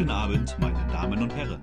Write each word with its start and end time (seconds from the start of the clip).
Guten 0.00 0.12
Abend, 0.12 0.56
meine 0.58 0.86
Damen 0.90 1.22
und 1.22 1.34
Herren. 1.34 1.62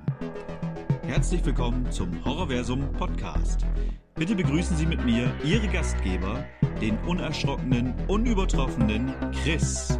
Herzlich 1.01 1.43
willkommen 1.43 1.91
zum 1.91 2.23
Horrorversum 2.23 2.93
Podcast. 2.93 3.65
Bitte 4.13 4.35
begrüßen 4.35 4.77
Sie 4.77 4.85
mit 4.85 5.03
mir 5.03 5.35
Ihre 5.43 5.67
Gastgeber, 5.67 6.45
den 6.79 6.99
unerschrockenen, 6.99 7.95
unübertroffenen 8.07 9.11
Chris. 9.31 9.97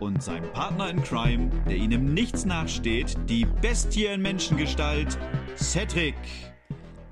Und 0.00 0.20
sein 0.20 0.42
Partner 0.52 0.90
in 0.90 1.00
Crime, 1.04 1.48
der 1.68 1.76
Ihnen 1.76 2.12
Nichts 2.12 2.44
nachsteht, 2.44 3.16
die 3.28 3.44
Bestie 3.44 4.06
in 4.06 4.20
Menschengestalt, 4.20 5.16
Cedric. 5.54 6.16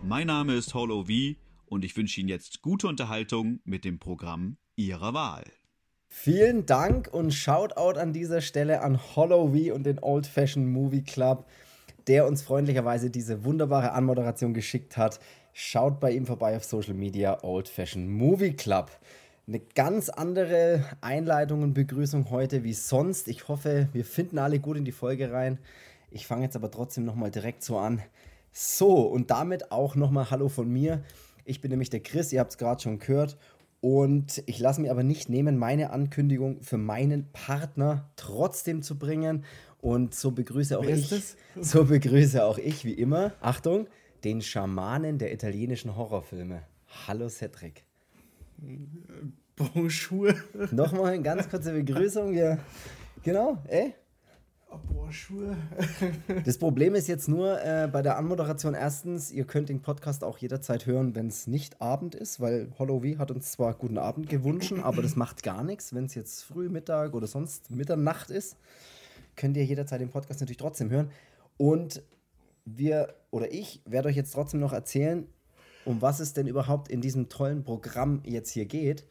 Mein 0.02 0.26
Name 0.26 0.54
ist 0.54 0.74
Hollow 0.74 1.04
V 1.04 1.38
und 1.66 1.84
ich 1.84 1.96
wünsche 1.96 2.20
Ihnen 2.20 2.28
jetzt 2.28 2.62
gute 2.62 2.88
Unterhaltung 2.88 3.60
mit 3.62 3.84
dem 3.84 4.00
Programm 4.00 4.56
Ihrer 4.74 5.14
Wahl. 5.14 5.44
Vielen 6.14 6.66
Dank 6.66 7.08
und 7.10 7.32
Shoutout 7.32 7.98
an 7.98 8.12
dieser 8.12 8.42
Stelle 8.42 8.82
an 8.82 9.00
Hollow 9.16 9.48
V 9.48 9.74
und 9.74 9.84
den 9.84 9.98
Old 9.98 10.26
Fashioned 10.26 10.68
Movie 10.68 11.02
Club, 11.02 11.46
der 12.06 12.26
uns 12.26 12.42
freundlicherweise 12.42 13.08
diese 13.08 13.44
wunderbare 13.44 13.92
Anmoderation 13.92 14.52
geschickt 14.52 14.98
hat. 14.98 15.18
Schaut 15.54 16.00
bei 16.00 16.12
ihm 16.12 16.26
vorbei 16.26 16.54
auf 16.54 16.64
Social 16.64 16.92
Media 16.92 17.42
Old 17.42 17.66
Fashioned 17.66 18.10
Movie 18.10 18.52
Club. 18.52 18.90
Eine 19.48 19.60
ganz 19.74 20.10
andere 20.10 20.84
Einleitung 21.00 21.62
und 21.62 21.72
Begrüßung 21.72 22.30
heute 22.30 22.62
wie 22.62 22.74
sonst. 22.74 23.26
Ich 23.26 23.48
hoffe, 23.48 23.88
wir 23.94 24.04
finden 24.04 24.38
alle 24.38 24.60
gut 24.60 24.76
in 24.76 24.84
die 24.84 24.92
Folge 24.92 25.32
rein. 25.32 25.58
Ich 26.10 26.26
fange 26.26 26.44
jetzt 26.44 26.56
aber 26.56 26.70
trotzdem 26.70 27.06
nochmal 27.06 27.30
direkt 27.30 27.64
so 27.64 27.78
an. 27.78 28.02
So, 28.52 29.00
und 29.00 29.30
damit 29.30 29.72
auch 29.72 29.96
nochmal 29.96 30.30
Hallo 30.30 30.50
von 30.50 30.70
mir. 30.70 31.02
Ich 31.44 31.60
bin 31.60 31.70
nämlich 31.70 31.90
der 31.90 32.00
Chris, 32.00 32.32
ihr 32.32 32.40
habt 32.40 32.52
es 32.52 32.58
gerade 32.58 32.82
schon 32.82 32.98
gehört. 32.98 33.36
Und 33.82 34.44
ich 34.46 34.60
lasse 34.60 34.80
mir 34.80 34.92
aber 34.92 35.02
nicht 35.02 35.28
nehmen, 35.28 35.58
meine 35.58 35.90
Ankündigung 35.90 36.62
für 36.62 36.78
meinen 36.78 37.32
Partner 37.32 38.08
trotzdem 38.14 38.80
zu 38.80 38.96
bringen. 38.96 39.44
Und 39.80 40.14
so 40.14 40.30
begrüße 40.30 40.78
auch 40.78 40.84
ich, 40.84 41.10
ist 41.10 41.36
so 41.60 41.84
begrüße 41.86 42.44
auch 42.44 42.58
ich, 42.58 42.84
wie 42.84 42.92
immer, 42.92 43.32
Achtung, 43.40 43.88
den 44.22 44.40
Schamanen 44.40 45.18
der 45.18 45.34
italienischen 45.34 45.96
Horrorfilme. 45.96 46.62
Hallo 47.08 47.28
Cedric. 47.28 47.82
Bonjour. 49.56 50.32
Nochmal 50.70 51.14
eine 51.14 51.22
ganz 51.22 51.50
kurze 51.50 51.72
Begrüßung. 51.72 52.34
Ja. 52.34 52.58
Genau, 53.24 53.58
ey. 53.66 53.94
Das 56.44 56.58
Problem 56.58 56.94
ist 56.94 57.08
jetzt 57.08 57.28
nur 57.28 57.62
äh, 57.62 57.88
bei 57.92 58.02
der 58.02 58.16
Anmoderation 58.16 58.74
erstens, 58.74 59.30
ihr 59.30 59.44
könnt 59.44 59.68
den 59.68 59.82
Podcast 59.82 60.24
auch 60.24 60.38
jederzeit 60.38 60.86
hören, 60.86 61.14
wenn 61.14 61.26
es 61.28 61.46
nicht 61.46 61.80
Abend 61.80 62.14
ist, 62.14 62.40
weil 62.40 62.68
Hollow 62.78 63.00
V 63.00 63.18
hat 63.18 63.30
uns 63.30 63.52
zwar 63.52 63.74
guten 63.74 63.98
Abend 63.98 64.28
gewünscht, 64.28 64.72
aber 64.82 65.02
das 65.02 65.16
macht 65.16 65.42
gar 65.42 65.62
nichts. 65.62 65.94
Wenn 65.94 66.06
es 66.06 66.14
jetzt 66.14 66.42
früh, 66.42 66.68
Mittag 66.68 67.14
oder 67.14 67.26
sonst 67.26 67.70
Mitternacht 67.70 68.30
ist, 68.30 68.56
könnt 69.36 69.56
ihr 69.56 69.64
jederzeit 69.64 70.00
den 70.00 70.10
Podcast 70.10 70.40
natürlich 70.40 70.58
trotzdem 70.58 70.90
hören. 70.90 71.10
Und 71.56 72.02
wir 72.64 73.14
oder 73.30 73.52
ich 73.52 73.82
werde 73.84 74.08
euch 74.08 74.16
jetzt 74.16 74.32
trotzdem 74.32 74.60
noch 74.60 74.72
erzählen, 74.72 75.26
um 75.84 76.00
was 76.00 76.20
es 76.20 76.32
denn 76.32 76.46
überhaupt 76.46 76.88
in 76.88 77.00
diesem 77.00 77.28
tollen 77.28 77.64
Programm 77.64 78.22
jetzt 78.24 78.50
hier 78.50 78.66
geht. 78.66 79.04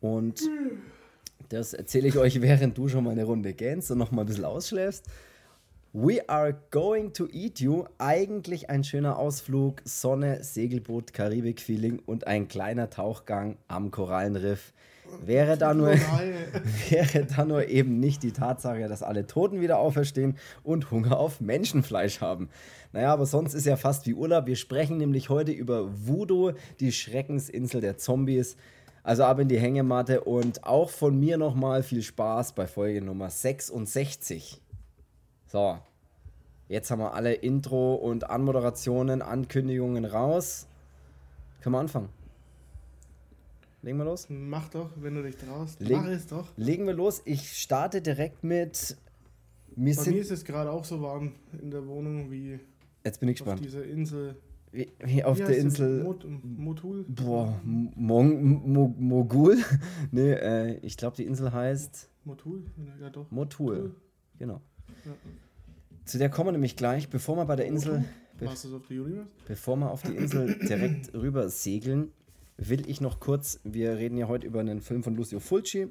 Und 0.00 0.40
das 1.48 1.74
erzähle 1.74 2.08
ich 2.08 2.18
euch, 2.18 2.40
während 2.40 2.76
du 2.76 2.88
schon 2.88 3.04
mal 3.04 3.10
eine 3.10 3.24
Runde 3.24 3.52
gähnst 3.52 3.90
und 3.90 3.98
noch 3.98 4.10
mal 4.10 4.22
ein 4.22 4.26
bisschen 4.26 4.44
ausschläfst. 4.44 5.06
We 5.92 6.28
are 6.28 6.54
going 6.70 7.14
to 7.14 7.26
eat 7.32 7.60
you. 7.60 7.84
Eigentlich 7.96 8.68
ein 8.68 8.84
schöner 8.84 9.18
Ausflug, 9.18 9.80
Sonne, 9.84 10.44
Segelboot, 10.44 11.14
Karibik-Feeling 11.14 12.00
und 12.04 12.26
ein 12.26 12.48
kleiner 12.48 12.90
Tauchgang 12.90 13.56
am 13.66 13.90
Korallenriff. 13.90 14.74
Wäre 15.24 15.56
da, 15.56 15.72
nur, 15.72 15.92
wäre 16.90 17.24
da 17.24 17.44
nur 17.44 17.68
eben 17.68 17.98
nicht 17.98 18.22
die 18.22 18.32
Tatsache, 18.32 18.88
dass 18.88 19.02
alle 19.02 19.26
Toten 19.26 19.60
wieder 19.62 19.78
auferstehen 19.78 20.36
und 20.62 20.90
Hunger 20.90 21.18
auf 21.18 21.40
Menschenfleisch 21.40 22.20
haben. 22.20 22.50
Naja, 22.92 23.12
aber 23.12 23.24
sonst 23.24 23.54
ist 23.54 23.64
ja 23.64 23.76
fast 23.76 24.06
wie 24.06 24.14
Urlaub. 24.14 24.46
Wir 24.46 24.56
sprechen 24.56 24.98
nämlich 24.98 25.30
heute 25.30 25.52
über 25.52 25.88
Voodoo, 26.06 26.52
die 26.80 26.92
Schreckensinsel 26.92 27.80
der 27.80 27.96
Zombies. 27.96 28.56
Also 29.06 29.22
ab 29.22 29.38
in 29.38 29.46
die 29.46 29.60
Hängematte 29.60 30.22
und 30.24 30.64
auch 30.64 30.90
von 30.90 31.16
mir 31.20 31.38
nochmal 31.38 31.84
viel 31.84 32.02
Spaß 32.02 32.54
bei 32.54 32.66
Folge 32.66 33.00
Nummer 33.00 33.30
66. 33.30 34.60
So, 35.46 35.78
jetzt 36.66 36.90
haben 36.90 36.98
wir 36.98 37.14
alle 37.14 37.32
Intro 37.34 37.94
und 37.94 38.28
Anmoderationen, 38.28 39.22
Ankündigungen 39.22 40.04
raus. 40.04 40.66
Können 41.60 41.76
wir 41.76 41.78
anfangen? 41.78 42.08
Legen 43.82 43.98
wir 43.98 44.06
los? 44.06 44.26
Mach 44.28 44.68
doch, 44.70 44.90
wenn 44.96 45.14
du 45.14 45.22
dich 45.22 45.36
traust. 45.36 45.78
Leg- 45.80 45.98
Mach 45.98 46.06
es 46.08 46.26
doch. 46.26 46.48
Legen 46.56 46.84
wir 46.88 46.94
los. 46.94 47.22
Ich 47.26 47.52
starte 47.56 48.02
direkt 48.02 48.42
mit. 48.42 48.96
Wir 49.76 49.94
Bei 49.94 50.10
mir 50.10 50.20
ist 50.20 50.32
es 50.32 50.44
gerade 50.44 50.72
auch 50.72 50.84
so 50.84 51.00
warm 51.00 51.34
in 51.62 51.70
der 51.70 51.86
Wohnung 51.86 52.32
wie 52.32 52.58
jetzt 53.04 53.20
bin 53.20 53.28
ich 53.28 53.40
auf 53.40 53.44
gespannt. 53.44 53.64
dieser 53.64 53.84
Insel. 53.84 54.34
Wie, 54.76 55.24
auf 55.24 55.38
Wie 55.38 55.44
der? 55.44 55.56
Insel. 55.56 56.02
Mot 56.02 56.26
Motul? 56.42 57.04
Boah, 57.08 57.58
Mon, 57.64 58.70
Mo, 58.72 58.94
Mogul? 58.98 59.56
nee, 60.10 60.32
äh, 60.32 60.78
ich 60.82 60.96
glaube, 60.96 61.16
die 61.16 61.24
Insel 61.24 61.52
heißt 61.52 62.10
Motul? 62.24 62.64
Ja, 63.00 63.08
doch. 63.08 63.30
Motul. 63.30 63.94
Genau. 64.38 64.60
Ja. 65.04 65.12
Zu 66.04 66.18
der 66.18 66.28
kommen 66.28 66.48
wir 66.48 66.52
nämlich 66.52 66.76
gleich, 66.76 67.08
bevor 67.08 67.36
wir 67.36 67.46
bei 67.46 67.56
der 67.56 67.66
Insel. 67.66 68.04
Be 68.38 68.44
Masters 68.44 68.74
of 68.74 68.86
the 68.88 68.98
Universe? 68.98 69.30
Bevor 69.48 69.76
wir 69.76 69.90
auf 69.90 70.02
die 70.02 70.14
Insel 70.14 70.58
direkt 70.68 71.14
rüber 71.14 71.48
segeln, 71.48 72.12
will 72.58 72.88
ich 72.88 73.00
noch 73.00 73.18
kurz, 73.18 73.60
wir 73.64 73.96
reden 73.96 74.18
ja 74.18 74.28
heute 74.28 74.46
über 74.46 74.60
einen 74.60 74.82
Film 74.82 75.02
von 75.02 75.16
Lucio 75.16 75.40
Fulci. 75.40 75.88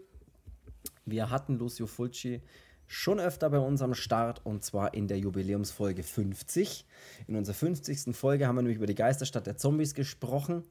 Wir 1.05 1.31
hatten 1.31 1.57
Lucio 1.57 1.87
Fulci 1.87 2.41
schon 2.87 3.19
öfter 3.19 3.49
bei 3.49 3.59
uns 3.59 3.81
am 3.81 3.93
Start 3.93 4.41
und 4.45 4.63
zwar 4.63 4.93
in 4.93 5.07
der 5.07 5.19
Jubiläumsfolge 5.19 6.03
50. 6.03 6.85
In 7.27 7.35
unserer 7.35 7.55
50. 7.55 8.15
Folge 8.15 8.47
haben 8.47 8.55
wir 8.55 8.61
nämlich 8.61 8.77
über 8.77 8.87
die 8.87 8.95
Geisterstadt 8.95 9.47
der 9.47 9.57
Zombies 9.57 9.93
gesprochen. 9.93 10.63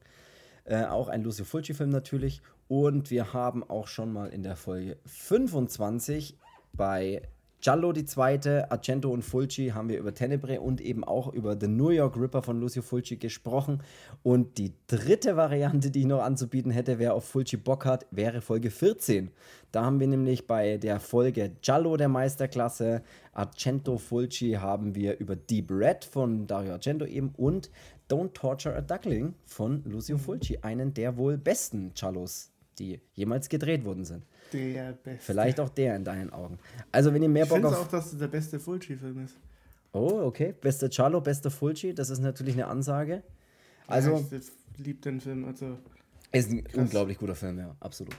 Äh, 0.63 0.85
auch 0.85 1.09
ein 1.09 1.23
Lucio 1.23 1.45
Fulci-Film 1.45 1.89
natürlich. 1.89 2.41
Und 2.67 3.11
wir 3.11 3.33
haben 3.33 3.63
auch 3.63 3.87
schon 3.87 4.11
mal 4.11 4.29
in 4.29 4.43
der 4.43 4.55
Folge 4.55 4.97
25 5.05 6.37
bei 6.73 7.21
Giallo 7.61 7.93
die 7.93 8.05
zweite, 8.05 8.69
Argento 8.69 9.09
und 9.09 9.23
Fulci 9.23 9.69
haben 9.73 9.89
wir 9.89 9.97
über 9.97 10.13
Tenebre 10.13 10.61
und 10.61 10.81
eben 10.81 11.03
auch 11.03 11.33
über 11.33 11.57
The 11.59 11.67
New 11.67 11.89
York 11.89 12.15
Ripper 12.15 12.43
von 12.43 12.59
Lucio 12.59 12.83
Fulci 12.83 13.17
gesprochen. 13.17 13.81
Und 14.21 14.59
die 14.59 14.73
dritte 14.87 15.35
Variante, 15.35 15.89
die 15.89 16.01
ich 16.01 16.05
noch 16.05 16.21
anzubieten 16.21 16.69
hätte, 16.69 16.99
wer 16.99 17.15
auf 17.15 17.25
Fulci 17.25 17.57
Bock 17.57 17.85
hat, 17.85 18.05
wäre 18.11 18.41
Folge 18.41 18.69
14. 18.69 19.31
Da 19.71 19.83
haben 19.83 19.99
wir 19.99 20.07
nämlich 20.07 20.45
bei 20.45 20.77
der 20.77 20.99
Folge 20.99 21.53
Giallo 21.61 21.97
der 21.97 22.07
Meisterklasse, 22.07 23.01
Argento 23.33 23.97
Fulci 23.97 24.51
haben 24.53 24.93
wir 24.93 25.17
über 25.19 25.35
Deep 25.35 25.71
Red 25.71 26.05
von 26.05 26.45
Dario 26.45 26.73
Argento 26.73 27.05
eben 27.05 27.33
und 27.35 27.71
Don't 28.09 28.33
Torture 28.33 28.75
a 28.75 28.81
Duckling 28.81 29.33
von 29.45 29.83
Lucio 29.85 30.19
Fulci, 30.19 30.59
einen 30.61 30.93
der 30.93 31.17
wohl 31.17 31.37
besten 31.37 31.93
Giallos, 31.95 32.51
die 32.77 33.01
jemals 33.13 33.49
gedreht 33.49 33.83
worden 33.83 34.05
sind. 34.05 34.23
Der 34.53 34.93
beste. 34.93 35.21
Vielleicht 35.25 35.59
auch 35.59 35.69
der 35.69 35.95
in 35.95 36.03
deinen 36.03 36.31
Augen. 36.31 36.59
Also, 36.91 37.13
wenn 37.13 37.21
ihr 37.23 37.29
mehr 37.29 37.43
Ich 37.43 37.49
Bock 37.49 37.65
auf. 37.65 37.77
auch, 37.79 37.87
dass 37.87 38.13
es 38.13 38.19
der 38.19 38.27
beste 38.27 38.59
Fulci-Film 38.59 39.25
ist. 39.25 39.35
Oh, 39.91 40.21
okay. 40.25 40.53
Bester 40.59 40.89
Charlo, 40.89 41.21
bester 41.21 41.49
Fulci, 41.49 41.93
das 41.93 42.09
ist 42.09 42.19
natürlich 42.19 42.53
eine 42.55 42.67
Ansage. 42.67 43.23
Also, 43.87 44.25
Ja, 44.31 44.37
ich 44.37 44.85
liebe 44.85 44.99
den 45.01 45.21
Film. 45.21 45.45
Also, 45.45 45.77
ist 46.31 46.51
ein 46.51 46.63
unglaublich 46.73 47.17
guter 47.17 47.35
Film, 47.35 47.59
ja, 47.59 47.75
absolut. 47.79 48.15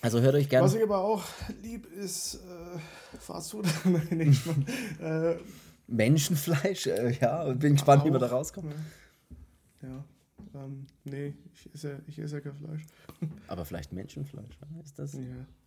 Also 0.00 0.20
hört 0.20 0.34
euch 0.34 0.48
gerne. 0.48 0.64
was 0.66 0.74
ich 0.74 0.82
aber 0.82 0.98
auch 0.98 1.24
lieb 1.62 1.86
ist 1.92 2.34
äh, 2.34 3.18
Fast 3.18 3.50
Food. 3.50 3.66
Nein, 3.84 4.36
äh, 5.00 5.34
Menschenfleisch, 5.88 6.86
äh, 6.86 7.10
ja, 7.20 7.44
bin 7.52 7.72
gespannt, 7.72 8.04
wie 8.04 8.12
wir 8.12 8.18
da 8.18 8.26
auch, 8.26 8.32
rauskommen. 8.32 8.72
Ja. 9.82 10.04
Ähm, 10.58 10.86
nee, 11.04 11.34
ich 11.54 11.72
esse, 11.74 12.00
ich 12.06 12.18
esse 12.18 12.36
ja 12.36 12.40
kein 12.40 12.54
Fleisch. 12.54 12.82
Aber 13.48 13.64
vielleicht 13.64 13.92
Menschenfleisch, 13.92 14.58
ne? 14.60 14.80
ist 14.82 14.98
das? 14.98 15.12
Ja. 15.14 15.20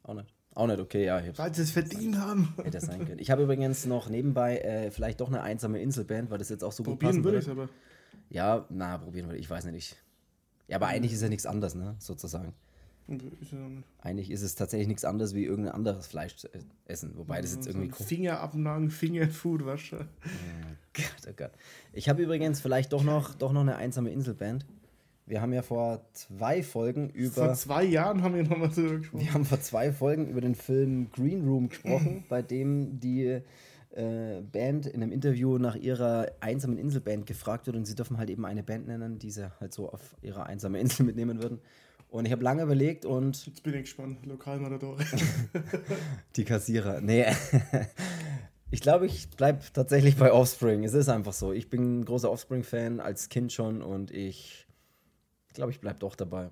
Auch 0.04 0.16
nicht. 0.16 0.33
Auch 0.54 0.68
nicht, 0.68 0.80
okay, 0.80 1.06
ja. 1.06 1.21
Weil 1.38 1.56
sie 1.56 1.62
es 1.62 1.71
verdient 1.71 2.18
haben. 2.18 2.54
hätte 2.57 2.71
das 2.71 2.86
sein 2.86 3.06
können. 3.06 3.19
Ich 3.19 3.31
habe 3.31 3.44
übrigens 3.44 3.86
noch 3.86 4.10
nebenbei 4.10 4.57
äh, 4.57 4.92
vielleicht 4.92 5.21
doch 5.21 5.30
eine 5.30 5.42
einsame 5.42 5.80
Inselband, 5.81 6.30
weil 6.30 6.39
das 6.39 6.50
jetzt 6.50 6.63
auch 6.63 6.74
so 6.74 6.83
gut 6.83 7.00
passen 7.00 7.21
Probieren 7.21 7.24
würde 7.24 7.48
würde. 7.48 7.68
ich 7.68 7.69
aber. 7.69 7.69
Ja, 8.30 8.66
na, 8.69 8.98
probieren 8.98 9.27
würde 9.27 9.39
ich, 9.39 9.50
weiß 9.50 9.63
nicht. 9.66 9.77
Ich- 9.77 9.95
Ja, 10.68 10.75
aber 10.77 10.88
eigentlich 10.88 11.13
ist 11.13 11.21
ja 11.21 11.30
nichts 11.30 11.45
anderes, 11.45 11.75
ne, 11.75 11.95
sozusagen. 12.00 12.54
Ist 13.42 13.51
ja. 13.51 13.57
Eigentlich 14.00 14.30
ist 14.31 14.42
es 14.42 14.56
tatsächlich 14.56 14.88
nichts 14.88 15.04
anderes 15.06 15.33
wie 15.33 15.44
irgendein 15.44 15.74
anderes 15.74 16.07
Fleisch 16.07 16.36
zu 16.38 16.48
e- 16.48 16.60
essen, 16.86 17.18
wobei 17.18 17.42
das 17.42 17.54
jetzt 17.56 17.68
irgendwie 17.68 17.88
so 17.89 17.95
komisch 17.95 18.07
Finger 18.07 18.39
abnagen, 18.39 18.89
Fingerfood, 18.89 19.66
wasche. 19.66 20.07
Gott, 20.94 21.06
oh 21.30 21.33
Gott. 21.36 21.51
Ich 21.94 22.07
habe 22.10 22.21
übrigens 22.24 22.62
vielleicht 22.62 22.94
doch 22.94 23.04
noch, 23.04 23.36
doch 23.36 23.51
noch 23.54 23.62
eine 23.62 23.75
einsame 23.75 24.12
Inselband. 24.12 24.66
Wir 25.31 25.42
haben 25.42 25.54
ja 25.54 25.62
vor 25.62 26.01
zwei 26.12 26.62
Folgen 26.62 27.10
Vor 27.12 27.45
über. 27.45 27.54
zwei 27.54 27.86
Jahren 27.86 28.22
haben 28.22 28.36
wir 28.36 28.44
nochmal 28.44 28.68
drüber 28.68 28.98
gesprochen. 28.98 29.22
Wir 29.22 29.33
haben 29.33 29.45
vor 29.45 29.62
zwei 29.62 29.94
Folgen 29.94 30.28
über 30.28 30.42
den 30.42 30.56
Film 30.56 31.10
Green 31.10 31.48
Room 31.48 31.69
gesprochen, 31.69 32.25
bei 32.30 32.42
dem 32.42 33.00
die 33.00 33.39
äh, 33.92 34.42
Band 34.51 34.88
in 34.88 35.01
einem 35.01 35.13
Interview 35.13 35.57
nach 35.57 35.78
ihrer 35.78 36.33
einsamen 36.42 36.78
Inselband 36.78 37.28
gefragt 37.28 37.66
wird 37.66 37.78
und 37.78 37.86
sie 37.86 37.95
dürfen 37.95 38.18
halt 38.18 38.30
eben 38.30 38.45
eine 38.45 38.62
Band 38.62 38.88
nennen, 38.88 39.19
die 39.19 39.31
sie 39.31 39.50
halt 39.62 39.74
so 39.74 39.89
auf 39.89 40.18
ihre 40.22 40.48
einsame 40.48 40.81
Insel 40.81 41.06
mitnehmen 41.06 41.42
würden. 41.42 41.62
Und 42.10 42.25
ich 42.25 42.33
habe 42.33 42.44
lange 42.44 42.63
überlegt 42.63 43.06
und 43.06 43.45
Jetzt 43.45 43.63
bin 43.63 43.74
ich 43.75 43.83
gespannt. 43.83 44.25
Lokalmatadore. 44.25 45.01
die 46.36 46.44
Kassierer. 46.44 47.00
Nee. 47.00 47.25
Ich 48.74 48.80
glaube, 48.80 49.06
ich 49.06 49.30
bleibe 49.31 49.60
tatsächlich 49.74 50.16
bei 50.16 50.31
Offspring. 50.31 50.86
Es 50.86 50.94
ist 50.94 51.10
einfach 51.10 51.33
so. 51.33 51.51
Ich 51.51 51.69
bin 51.69 52.00
ein 52.00 52.06
großer 52.06 52.31
Offspring-Fan, 52.31 53.01
als 53.01 53.28
Kind 53.28 53.51
schon 53.51 53.81
und 53.81 54.12
ich 54.12 54.66
glaube, 55.53 55.71
ich 55.71 55.80
bleibe 55.80 56.00
doch 56.00 56.15
dabei. 56.15 56.50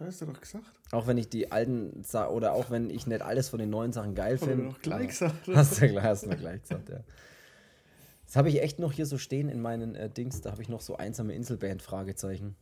Hast 0.00 0.20
du 0.20 0.26
doch 0.26 0.40
gesagt. 0.40 0.64
Auch 0.92 1.06
wenn 1.06 1.18
ich 1.18 1.28
die 1.28 1.50
alten 1.50 2.02
Sa 2.04 2.28
oder 2.28 2.52
auch 2.52 2.70
wenn 2.70 2.88
ich 2.88 3.06
nicht 3.06 3.20
alles 3.20 3.48
von 3.48 3.58
den 3.58 3.70
neuen 3.70 3.92
Sachen 3.92 4.14
geil 4.14 4.38
finde. 4.38 4.66
doch 4.66 4.80
gleich 4.80 5.08
gesagt. 5.08 5.48
Hast 5.48 5.82
du, 5.82 6.02
hast 6.02 6.26
du 6.26 6.36
gleich 6.36 6.62
gesagt, 6.62 6.88
ja. 6.88 7.00
Das 8.24 8.36
habe 8.36 8.48
ich 8.50 8.62
echt 8.62 8.78
noch 8.78 8.92
hier 8.92 9.06
so 9.06 9.18
stehen 9.18 9.48
in 9.48 9.60
meinen 9.60 9.94
äh, 9.94 10.08
Dings. 10.10 10.40
Da 10.40 10.52
habe 10.52 10.62
ich 10.62 10.68
noch 10.68 10.82
so 10.82 10.96
einsame 10.96 11.34
Inselband 11.34 11.82
Fragezeichen. 11.82 12.56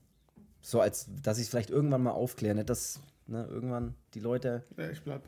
So 0.62 0.80
als, 0.80 1.08
dass 1.22 1.38
ich 1.38 1.44
es 1.44 1.50
vielleicht 1.50 1.70
irgendwann 1.70 2.02
mal 2.02 2.12
aufkläre, 2.12 2.54
nicht 2.54 2.70
dass 2.70 3.00
ne, 3.26 3.46
irgendwann 3.50 3.94
die 4.14 4.20
Leute. 4.20 4.64
Ja, 4.76 4.90
ich 4.90 5.02
bleib, 5.02 5.22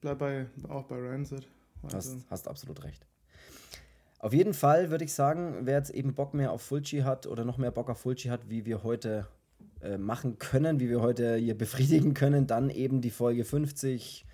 bleib 0.00 0.18
bei, 0.18 0.46
auch 0.68 0.84
bei 0.84 0.96
Rancid. 0.96 1.46
Also, 1.82 1.96
Hast, 1.96 2.30
hast 2.30 2.48
absolut 2.48 2.82
recht. 2.84 3.06
Auf 4.18 4.32
jeden 4.32 4.54
Fall 4.54 4.90
würde 4.90 5.04
ich 5.04 5.12
sagen, 5.12 5.58
wer 5.62 5.76
jetzt 5.76 5.90
eben 5.90 6.14
Bock 6.14 6.32
mehr 6.32 6.52
auf 6.52 6.62
Fulci 6.62 7.00
hat 7.00 7.26
oder 7.26 7.44
noch 7.44 7.58
mehr 7.58 7.70
Bock 7.70 7.90
auf 7.90 7.98
Fulci 7.98 8.28
hat, 8.28 8.48
wie 8.48 8.64
wir 8.64 8.82
heute 8.82 9.26
äh, 9.82 9.98
machen 9.98 10.38
können, 10.38 10.80
wie 10.80 10.88
wir 10.88 11.00
heute 11.00 11.36
hier 11.36 11.56
befriedigen 11.56 12.14
können, 12.14 12.46
dann 12.46 12.70
eben 12.70 13.00
die 13.00 13.10
Folge 13.10 13.44
50 13.44 14.24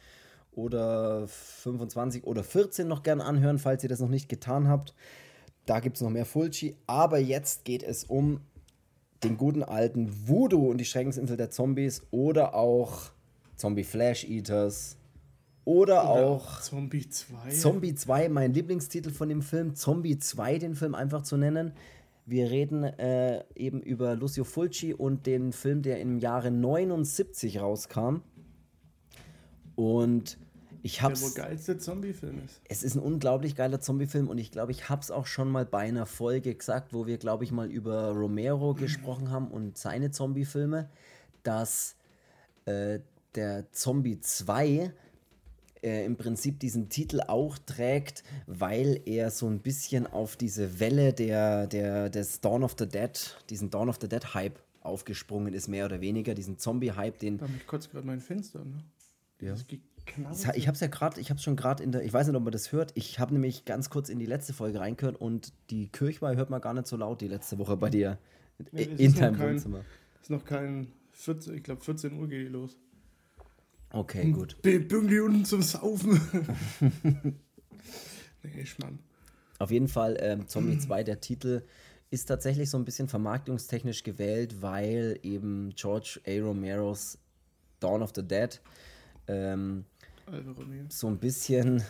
oder 0.52 1.26
25 1.26 2.24
oder 2.24 2.44
14 2.44 2.86
noch 2.86 3.02
gern 3.02 3.20
anhören, 3.20 3.58
falls 3.58 3.82
ihr 3.82 3.88
das 3.88 4.00
noch 4.00 4.08
nicht 4.08 4.28
getan 4.28 4.68
habt. 4.68 4.94
Da 5.66 5.80
gibt 5.80 5.96
es 5.96 6.02
noch 6.02 6.10
mehr 6.10 6.26
Fulci. 6.26 6.76
Aber 6.86 7.18
jetzt 7.18 7.64
geht 7.64 7.82
es 7.82 8.04
um 8.04 8.40
den 9.22 9.36
guten 9.36 9.62
alten 9.62 10.28
Voodoo 10.28 10.70
und 10.70 10.78
die 10.78 10.84
Schreckensinsel 10.84 11.36
der 11.36 11.50
Zombies 11.50 12.02
oder 12.10 12.54
auch 12.54 13.12
Zombie 13.56 13.84
Flash 13.84 14.24
Eaters 14.24 14.96
oder 15.64 16.08
auch 16.08 16.60
Zombie 16.60 17.08
2. 17.08 17.50
Zombie 17.50 17.94
2, 17.94 18.28
mein 18.28 18.52
Lieblingstitel 18.52 19.10
von 19.10 19.28
dem 19.28 19.42
Film, 19.42 19.76
Zombie 19.76 20.18
2, 20.18 20.58
den 20.58 20.74
Film 20.74 20.94
einfach 20.96 21.22
zu 21.22 21.36
nennen. 21.36 21.72
Wir 22.32 22.50
reden 22.50 22.82
äh, 22.82 23.44
eben 23.54 23.82
über 23.82 24.16
Lucio 24.16 24.44
Fulci 24.44 24.94
und 24.94 25.26
den 25.26 25.52
Film, 25.52 25.82
der 25.82 26.00
im 26.00 26.16
Jahre 26.16 26.50
79 26.50 27.60
rauskam. 27.60 28.22
Und 29.74 30.38
ich 30.80 30.96
der 30.96 31.08
wohl 31.08 31.10
hab's. 31.10 31.34
geilste 31.34 31.76
Zombie-Film 31.76 32.40
ist. 32.42 32.62
Es 32.70 32.84
ist 32.84 32.94
ein 32.94 33.02
unglaublich 33.02 33.54
geiler 33.54 33.82
Zombie-Film 33.82 34.28
und 34.28 34.38
ich 34.38 34.50
glaube, 34.50 34.72
ich 34.72 34.88
hab's 34.88 35.10
auch 35.10 35.26
schon 35.26 35.50
mal 35.50 35.66
bei 35.66 35.80
einer 35.80 36.06
Folge 36.06 36.54
gesagt, 36.54 36.94
wo 36.94 37.06
wir, 37.06 37.18
glaube 37.18 37.44
ich, 37.44 37.52
mal 37.52 37.70
über 37.70 38.12
Romero 38.12 38.72
gesprochen 38.80 39.30
haben 39.30 39.48
und 39.48 39.76
seine 39.76 40.10
Zombie-Filme, 40.10 40.88
dass 41.42 41.96
äh, 42.64 43.00
der 43.34 43.70
Zombie 43.72 44.20
2 44.20 44.90
äh, 45.82 46.04
im 46.04 46.16
Prinzip 46.16 46.60
diesen 46.60 46.88
Titel 46.88 47.20
auch 47.26 47.58
trägt, 47.58 48.22
weil 48.46 49.00
er 49.06 49.30
so 49.30 49.48
ein 49.48 49.60
bisschen 49.60 50.06
auf 50.06 50.36
diese 50.36 50.80
Welle 50.80 51.12
der, 51.12 51.66
der, 51.66 52.08
des 52.10 52.40
Dawn 52.40 52.62
of 52.62 52.74
the 52.78 52.86
Dead, 52.88 53.36
diesen 53.50 53.70
Dawn 53.70 53.88
of 53.88 53.98
the 54.00 54.08
Dead 54.08 54.34
Hype 54.34 54.58
aufgesprungen 54.80 55.54
ist, 55.54 55.68
mehr 55.68 55.86
oder 55.86 56.00
weniger, 56.00 56.34
diesen 56.34 56.58
Zombie-Hype, 56.58 57.18
den 57.18 57.38
Da 57.38 57.46
mich 57.46 57.66
kurz 57.66 57.88
gerade 57.88 58.06
mein 58.06 58.20
Fenster, 58.20 58.64
ne? 58.64 58.82
Ja. 59.40 59.54
Geknallt. 60.04 60.36
Ich 60.38 60.46
ha- 60.46 60.54
Ich 60.54 60.66
habe 60.66 60.74
es 60.74 60.80
ja 60.80 60.88
gerade, 60.88 61.20
ich 61.20 61.30
habe 61.30 61.38
es 61.38 61.44
schon 61.44 61.54
gerade 61.56 61.82
in 61.82 61.92
der, 61.92 62.02
ich 62.04 62.12
weiß 62.12 62.26
nicht, 62.26 62.36
ob 62.36 62.42
man 62.42 62.52
das 62.52 62.72
hört. 62.72 62.90
Ich 62.94 63.18
habe 63.20 63.32
nämlich 63.32 63.64
ganz 63.64 63.90
kurz 63.90 64.08
in 64.08 64.18
die 64.18 64.26
letzte 64.26 64.52
Folge 64.52 64.80
reingehört 64.80 65.20
und 65.20 65.52
die 65.70 65.88
Kirchweih 65.88 66.34
hört 66.36 66.50
man 66.50 66.60
gar 66.60 66.74
nicht 66.74 66.86
so 66.88 66.96
laut 66.96 67.20
die 67.20 67.28
letzte 67.28 67.58
Woche 67.58 67.76
bei 67.76 67.90
dir 67.90 68.18
Nee, 68.72 68.82
in 68.98 69.14
deinem 69.14 69.38
Wohnzimmer. 69.38 69.84
ist 70.20 70.30
noch 70.30 70.44
kein 70.44 70.88
14, 71.12 71.54
ich 71.54 71.62
glaube 71.62 71.80
14 71.82 72.18
Uhr 72.18 72.28
geht 72.28 72.46
die 72.46 72.52
los. 72.52 72.76
Okay, 73.92 74.30
gut. 74.30 74.60
Bin 74.62 74.88
pünktlich 74.88 75.20
unten 75.20 75.44
zum 75.44 75.62
Saufen. 75.62 76.20
nee, 78.42 78.64
Schmann. 78.64 78.98
Auf 79.58 79.70
jeden 79.70 79.88
Fall 79.88 80.16
ähm, 80.20 80.48
Zombie 80.48 80.78
2, 80.78 81.04
der 81.04 81.20
Titel 81.20 81.62
ist 82.10 82.26
tatsächlich 82.26 82.68
so 82.68 82.78
ein 82.78 82.84
bisschen 82.84 83.08
vermarktungstechnisch 83.08 84.02
gewählt, 84.02 84.60
weil 84.60 85.18
eben 85.22 85.72
George 85.76 86.20
A. 86.26 86.40
Romeros 86.40 87.18
Dawn 87.80 88.02
of 88.02 88.12
the 88.14 88.22
Dead 88.22 88.60
ähm, 89.28 89.84
so 90.88 91.08
ein 91.08 91.18
bisschen 91.18 91.82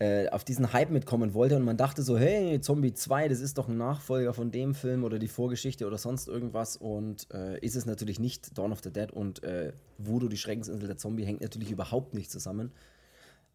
äh, 0.00 0.30
auf 0.30 0.44
diesen 0.44 0.72
Hype 0.72 0.90
mitkommen 0.90 1.34
wollte 1.34 1.56
und 1.56 1.62
man 1.62 1.76
dachte 1.76 2.02
so, 2.02 2.18
hey, 2.18 2.58
Zombie 2.60 2.94
2, 2.94 3.28
das 3.28 3.40
ist 3.40 3.58
doch 3.58 3.68
ein 3.68 3.76
Nachfolger 3.76 4.32
von 4.32 4.50
dem 4.50 4.74
Film 4.74 5.04
oder 5.04 5.18
die 5.18 5.28
Vorgeschichte 5.28 5.86
oder 5.86 5.98
sonst 5.98 6.26
irgendwas 6.26 6.76
und 6.78 7.28
äh, 7.34 7.58
ist 7.60 7.76
es 7.76 7.84
natürlich 7.84 8.18
nicht. 8.18 8.56
Dawn 8.56 8.72
of 8.72 8.80
the 8.82 8.90
Dead 8.90 9.12
und 9.12 9.42
äh, 9.44 9.72
Voodoo, 9.98 10.28
die 10.28 10.38
Schreckensinsel 10.38 10.86
der 10.86 10.96
Zombie, 10.96 11.24
hängt 11.24 11.42
natürlich 11.42 11.70
überhaupt 11.70 12.14
nicht 12.14 12.30
zusammen. 12.30 12.72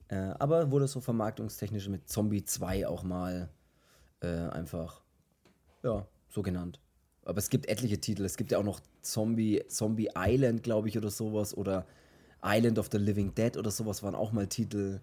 Äh, 0.08 0.18
aber 0.38 0.70
wurde 0.70 0.88
so 0.88 1.02
vermarktungstechnisch 1.02 1.90
mit 1.90 2.08
Zombie 2.08 2.46
2 2.46 2.88
auch 2.88 3.02
mal 3.02 3.50
äh, 4.22 4.28
einfach, 4.28 5.02
ja, 5.82 6.06
so 6.30 6.44
genannt. 6.44 6.80
Aber 7.24 7.40
es 7.40 7.50
gibt 7.50 7.68
etliche 7.68 8.00
Titel. 8.00 8.24
Es 8.24 8.38
gibt 8.38 8.52
ja 8.52 8.60
auch 8.60 8.64
noch 8.64 8.82
Zombie, 9.02 9.64
Zombie 9.68 10.10
Island, 10.16 10.62
glaube 10.62 10.90
ich, 10.90 10.98
oder 11.00 11.10
sowas. 11.10 11.58
Oder 11.58 11.88
Island 12.44 12.78
of 12.78 12.90
the 12.92 13.00
Living 13.00 13.34
Dead 13.34 13.58
oder 13.58 13.72
sowas 13.72 14.04
waren 14.04 14.14
auch 14.14 14.32
mal 14.32 14.46
Titel. 14.46 15.00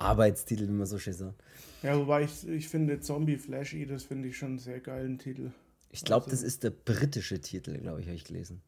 Arbeitstitel, 0.00 0.66
wie 0.68 0.72
man 0.72 0.86
so 0.86 0.98
schön 0.98 1.12
sagt. 1.14 1.42
Ja, 1.82 1.96
wobei 1.98 2.24
ich, 2.24 2.46
ich 2.48 2.68
finde 2.68 3.00
Zombie 3.00 3.36
Flash 3.36 3.74
Eaters 3.74 4.04
finde 4.04 4.28
ich 4.28 4.36
schon 4.38 4.50
einen 4.50 4.58
sehr 4.58 4.80
geilen 4.80 5.18
Titel. 5.18 5.52
Ich 5.90 6.04
glaube, 6.04 6.24
Also- 6.26 6.36
das 6.36 6.42
ist 6.42 6.62
der 6.64 6.70
britische 6.70 7.40
Titel, 7.40 7.78
glaube 7.78 8.00
ich, 8.00 8.06
habe 8.06 8.16
ich 8.16 8.24
gelesen. 8.24 8.62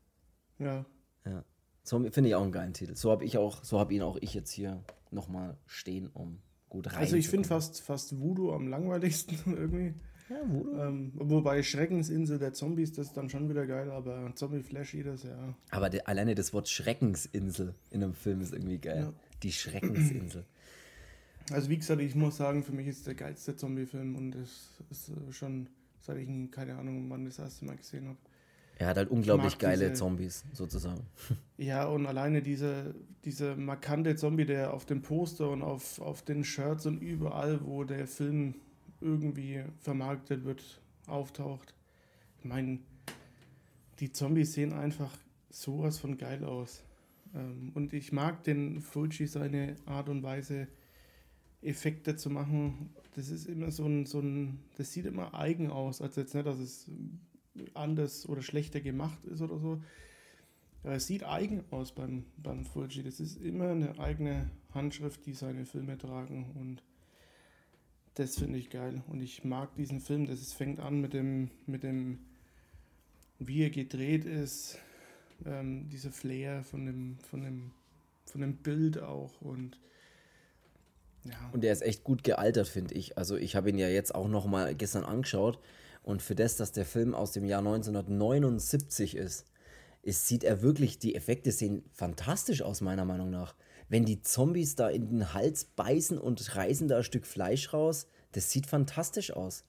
Ja. 0.59 0.85
Ja. 1.25 1.45
Zombie 1.85 2.11
finde 2.11 2.29
ich 2.31 2.35
auch 2.37 2.43
einen 2.43 2.53
geilen 2.53 2.75
Titel. 2.75 2.95
So 2.97 3.11
habe 3.11 3.25
ich 3.25 3.39
auch, 3.39 3.65
so 3.65 3.79
habe 3.79 3.93
ihn 3.95 4.03
auch 4.03 4.17
ich 4.21 4.35
jetzt 4.35 4.51
hier 4.53 4.83
nochmal 5.11 5.57
stehen, 5.67 6.09
um 6.13 6.39
gut 6.69 6.87
rein. 6.93 6.99
Also 7.01 7.17
ich 7.17 7.29
finde 7.29 7.49
fast, 7.49 7.81
fast 7.81 8.19
Voodoo 8.21 8.53
am 8.53 8.69
langweiligsten 8.69 9.37
irgendwie. 9.57 9.95
Ja, 10.31 10.37
Voodoo. 10.47 10.79
Ähm, 10.81 11.13
wobei 11.17 11.63
Schreckensinsel 11.63 12.39
der 12.39 12.53
Zombies, 12.55 12.93
das 12.93 13.09
ist 13.09 13.17
dann 13.17 13.29
schon 13.29 13.49
wieder 13.49 13.67
geil, 13.67 13.91
aber 13.91 14.33
Zombie 14.35 14.63
Flash 14.63 14.95
Eaters, 14.95 15.25
ja. 15.25 15.55
Aber 15.71 15.91
der, 15.91 16.09
alleine 16.09 16.35
das 16.35 16.53
Wort 16.53 16.69
Schreckensinsel 16.69 17.75
in 17.91 18.03
einem 18.03 18.15
Film 18.15 18.41
ist 18.41 18.53
irgendwie 18.53 18.79
geil. 18.79 19.01
Ja. 19.03 19.13
Die 19.43 19.53
Schreckensinsel. 19.53 20.45
Also 21.51 21.69
wie 21.69 21.77
gesagt, 21.79 22.01
ich 22.01 22.15
muss 22.15 22.37
sagen, 22.37 22.63
für 22.63 22.73
mich 22.73 22.87
ist 22.87 23.07
der 23.07 23.15
geilste 23.15 23.57
Zombie-Film 23.57 24.17
und 24.17 24.33
das 24.33 24.71
ist 24.91 25.09
äh, 25.11 25.33
schon, 25.33 25.69
seit 26.01 26.19
ich 26.19 26.29
ihn, 26.29 26.51
keine 26.51 26.77
Ahnung, 26.77 27.09
wann 27.11 27.25
das 27.25 27.39
erste 27.39 27.65
Mal 27.65 27.77
gesehen 27.77 28.09
habe. 28.09 28.19
Er 28.79 28.89
hat 28.89 28.97
halt 28.97 29.11
unglaublich 29.11 29.59
geile 29.59 29.89
diese- 29.91 29.99
Zombies, 29.99 30.45
sozusagen. 30.53 31.01
Ja, 31.59 31.87
und 31.87 32.07
alleine 32.07 32.43
diese, 32.43 32.95
diese 33.25 33.55
markante 33.55 34.17
Zombie, 34.17 34.45
der 34.47 34.75
auf 34.75 34.85
dem 34.87 35.01
Poster 35.03 35.51
und 35.51 35.63
auf, 35.63 36.01
auf 36.01 36.23
den 36.23 36.43
Shirts 36.43 36.87
und 36.87 37.01
überall, 37.01 37.65
wo 37.65 37.85
der 37.85 38.09
Film 38.09 38.55
irgendwie 39.01 39.63
vermarktet 39.79 40.45
wird, 40.45 40.81
auftaucht. 41.07 41.75
Ich 42.41 42.45
meine, 42.45 42.81
die 44.01 44.11
Zombies 44.11 44.55
sehen 44.55 44.73
einfach 44.73 45.17
sowas 45.51 45.99
von 45.99 46.19
geil 46.19 46.45
aus. 46.45 46.83
Ähm, 47.35 47.71
und 47.75 47.93
ich 47.93 48.11
mag 48.11 48.43
den 48.43 48.81
Fuji 48.81 49.27
seine 49.29 49.77
Art 49.87 50.09
und 50.09 50.23
Weise, 50.25 50.67
Effekte 51.63 52.17
zu 52.17 52.31
machen. 52.31 52.91
Das 53.15 53.29
ist 53.29 53.47
immer 53.47 53.71
so 53.71 53.87
ein, 53.87 54.07
so 54.07 54.21
ein, 54.21 54.59
das 54.77 54.93
sieht 54.93 55.07
immer 55.07 55.35
eigen 55.35 55.71
aus. 55.71 56.01
Also 56.01 56.21
jetzt 56.21 56.35
nicht, 56.35 56.47
dass 56.47 56.59
es 56.59 56.91
anders 57.75 58.29
oder 58.29 58.43
schlechter 58.43 58.81
gemacht 58.81 59.25
ist 59.25 59.41
oder 59.41 59.59
so. 59.59 59.83
Aber 60.83 60.95
es 60.95 61.07
sieht 61.07 61.25
eigen 61.25 61.63
aus 61.71 61.93
beim, 61.93 62.25
beim 62.37 62.65
Fulci. 62.65 63.03
Das 63.03 63.21
ist 63.21 63.41
immer 63.41 63.71
eine 63.71 63.99
eigene 64.01 64.51
Handschrift, 64.75 65.25
die 65.27 65.35
seine 65.35 65.65
Filme 65.65 65.97
tragen. 65.97 66.51
Und 66.57 66.83
das 68.15 68.39
finde 68.39 68.59
ich 68.59 68.69
geil. 68.69 69.03
Und 69.07 69.23
ich 69.23 69.45
mag 69.45 69.75
diesen 69.77 70.01
Film. 70.01 70.27
Das 70.27 70.41
ist, 70.41 70.55
fängt 70.55 70.81
an 70.81 71.01
mit 71.01 71.13
dem, 71.13 71.51
mit 71.67 71.85
dem, 71.85 72.19
wie 73.39 73.63
er 73.63 73.71
gedreht 73.71 74.25
ist, 74.25 74.79
ähm, 75.47 75.89
dieser 75.89 76.11
Flair 76.11 76.65
von 76.65 76.87
dem, 76.87 77.19
von 77.19 77.43
dem, 77.43 77.71
von 78.25 78.41
dem 78.41 78.57
Bild 78.57 79.01
auch. 79.01 79.41
Und 79.41 79.79
ja, 81.25 81.33
Und 81.53 81.63
der 81.63 81.73
ist 81.73 81.83
echt 81.83 82.05
gut 82.05 82.25
gealtert, 82.25 82.69
finde 82.69 82.95
ich. 82.95 83.17
Also 83.19 83.37
ich 83.37 83.55
habe 83.57 83.71
ihn 83.71 83.79
ja 83.79 83.89
jetzt 83.89 84.15
auch 84.15 84.29
noch 84.29 84.47
mal 84.47 84.75
gestern 84.75 85.05
angeschaut 85.05 85.59
und 86.03 86.23
für 86.23 86.35
das, 86.35 86.57
dass 86.57 86.73
der 86.73 86.85
Film 86.85 87.15
aus 87.15 87.33
dem 87.33 87.45
Jahr 87.45 87.61
1979 87.61 89.17
ist, 89.17 89.47
ist 90.03 90.27
sieht 90.27 90.43
er 90.43 90.63
wirklich, 90.63 90.99
die 90.99 91.15
Effekte 91.15 91.53
sehen 91.53 91.85
fantastisch 91.93 92.63
aus, 92.63 92.81
meiner 92.81 93.05
Meinung 93.05 93.31
nach. 93.31 93.55
Wenn 93.89 94.05
die 94.05 94.21
Zombies 94.21 94.75
da 94.75 94.89
in 94.89 95.09
den 95.09 95.35
Hals 95.35 95.65
beißen 95.65 96.19
und 96.19 96.57
reißen 96.57 96.89
da 96.89 96.99
ein 96.99 97.05
Stück 97.05 97.27
Fleisch 97.27 97.73
raus, 97.73 98.09
das 98.33 98.51
sieht 98.51 98.67
fantastisch 98.67 99.33
aus. 99.33 99.65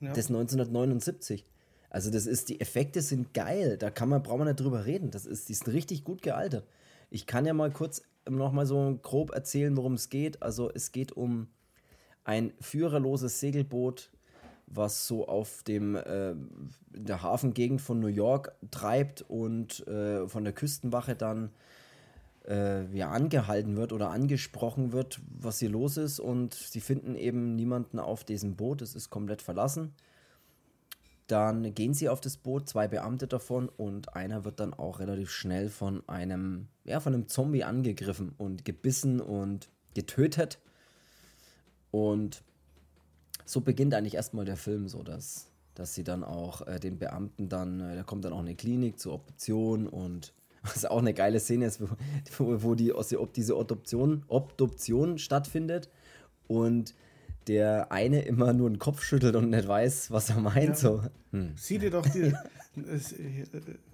ja. 0.00 0.12
Das 0.12 0.26
1979. 0.26 1.46
Also 1.90 2.10
das 2.10 2.26
ist, 2.26 2.50
die 2.50 2.60
Effekte 2.60 3.00
sind 3.00 3.32
geil, 3.32 3.78
da 3.78 3.90
kann 3.90 4.10
man, 4.10 4.22
braucht 4.22 4.38
man 4.38 4.48
nicht 4.48 4.60
drüber 4.60 4.84
reden. 4.84 5.10
Das 5.10 5.24
ist, 5.24 5.48
die 5.48 5.54
sind 5.54 5.68
richtig 5.68 6.04
gut 6.04 6.20
gealtert. 6.20 6.66
Ich 7.08 7.26
kann 7.26 7.46
ja 7.46 7.54
mal 7.54 7.70
kurz 7.70 8.02
noch 8.36 8.52
mal 8.52 8.66
so 8.66 8.98
grob 9.02 9.32
erzählen, 9.32 9.76
worum 9.76 9.94
es 9.94 10.08
geht. 10.08 10.42
Also 10.42 10.70
es 10.72 10.92
geht 10.92 11.12
um 11.12 11.48
ein 12.24 12.52
führerloses 12.60 13.40
Segelboot, 13.40 14.10
was 14.66 15.06
so 15.06 15.26
auf 15.26 15.62
dem 15.62 15.96
äh, 15.96 16.34
der 16.90 17.22
Hafengegend 17.22 17.80
von 17.80 18.00
New 18.00 18.08
York 18.08 18.54
treibt 18.70 19.22
und 19.22 19.86
äh, 19.88 20.28
von 20.28 20.44
der 20.44 20.52
Küstenwache 20.52 21.14
dann 21.14 21.50
äh, 22.46 22.84
ja, 22.96 23.10
angehalten 23.10 23.76
wird 23.76 23.92
oder 23.92 24.10
angesprochen 24.10 24.92
wird, 24.92 25.20
was 25.28 25.58
hier 25.58 25.70
los 25.70 25.96
ist. 25.96 26.20
Und 26.20 26.54
sie 26.54 26.80
finden 26.80 27.14
eben 27.14 27.54
niemanden 27.54 27.98
auf 27.98 28.24
diesem 28.24 28.56
Boot. 28.56 28.82
Es 28.82 28.94
ist 28.94 29.10
komplett 29.10 29.42
verlassen. 29.42 29.94
Dann 31.28 31.74
gehen 31.74 31.92
sie 31.92 32.08
auf 32.08 32.20
das 32.20 32.38
Boot, 32.38 32.68
zwei 32.68 32.88
Beamte 32.88 33.26
davon, 33.28 33.68
und 33.68 34.16
einer 34.16 34.44
wird 34.44 34.60
dann 34.60 34.74
auch 34.74 34.98
relativ 34.98 35.30
schnell 35.30 35.68
von 35.68 36.02
einem, 36.08 36.68
ja, 36.84 37.00
von 37.00 37.14
einem 37.14 37.28
Zombie 37.28 37.64
angegriffen 37.64 38.34
und 38.38 38.64
gebissen 38.64 39.20
und 39.20 39.68
getötet. 39.94 40.58
Und 41.90 42.42
so 43.44 43.60
beginnt 43.60 43.94
eigentlich 43.94 44.14
erstmal 44.14 44.46
der 44.46 44.56
Film, 44.56 44.88
so 44.88 45.02
dass, 45.02 45.50
dass 45.74 45.94
sie 45.94 46.02
dann 46.02 46.24
auch 46.24 46.66
äh, 46.66 46.80
den 46.80 46.98
Beamten 46.98 47.50
dann, 47.50 47.80
äh, 47.80 47.94
da 47.94 48.02
kommt 48.02 48.24
dann 48.24 48.32
auch 48.32 48.40
eine 48.40 48.54
Klinik 48.54 48.98
zur 48.98 49.14
Obduktion 49.14 49.86
und 49.86 50.32
was 50.62 50.86
auch 50.86 50.98
eine 50.98 51.14
geile 51.14 51.40
Szene 51.40 51.66
ist, 51.66 51.80
wo, 51.80 52.62
wo 52.62 52.74
die, 52.74 52.92
diese 53.36 53.56
Obduktion, 53.58 54.24
Obduktion 54.28 55.18
stattfindet 55.18 55.90
und 56.46 56.94
der 57.48 57.90
eine 57.90 58.22
immer 58.22 58.52
nur 58.52 58.70
den 58.70 58.78
Kopf 58.78 59.02
schüttelt 59.02 59.34
und 59.34 59.50
nicht 59.50 59.66
weiß, 59.66 60.10
was 60.10 60.30
er 60.30 60.40
meint. 60.40 60.68
Ja. 60.68 60.74
So. 60.74 61.02
Hm. 61.32 61.52
Sieh 61.56 61.78
dir 61.78 61.90
doch 61.90 62.06
die. 62.06 62.32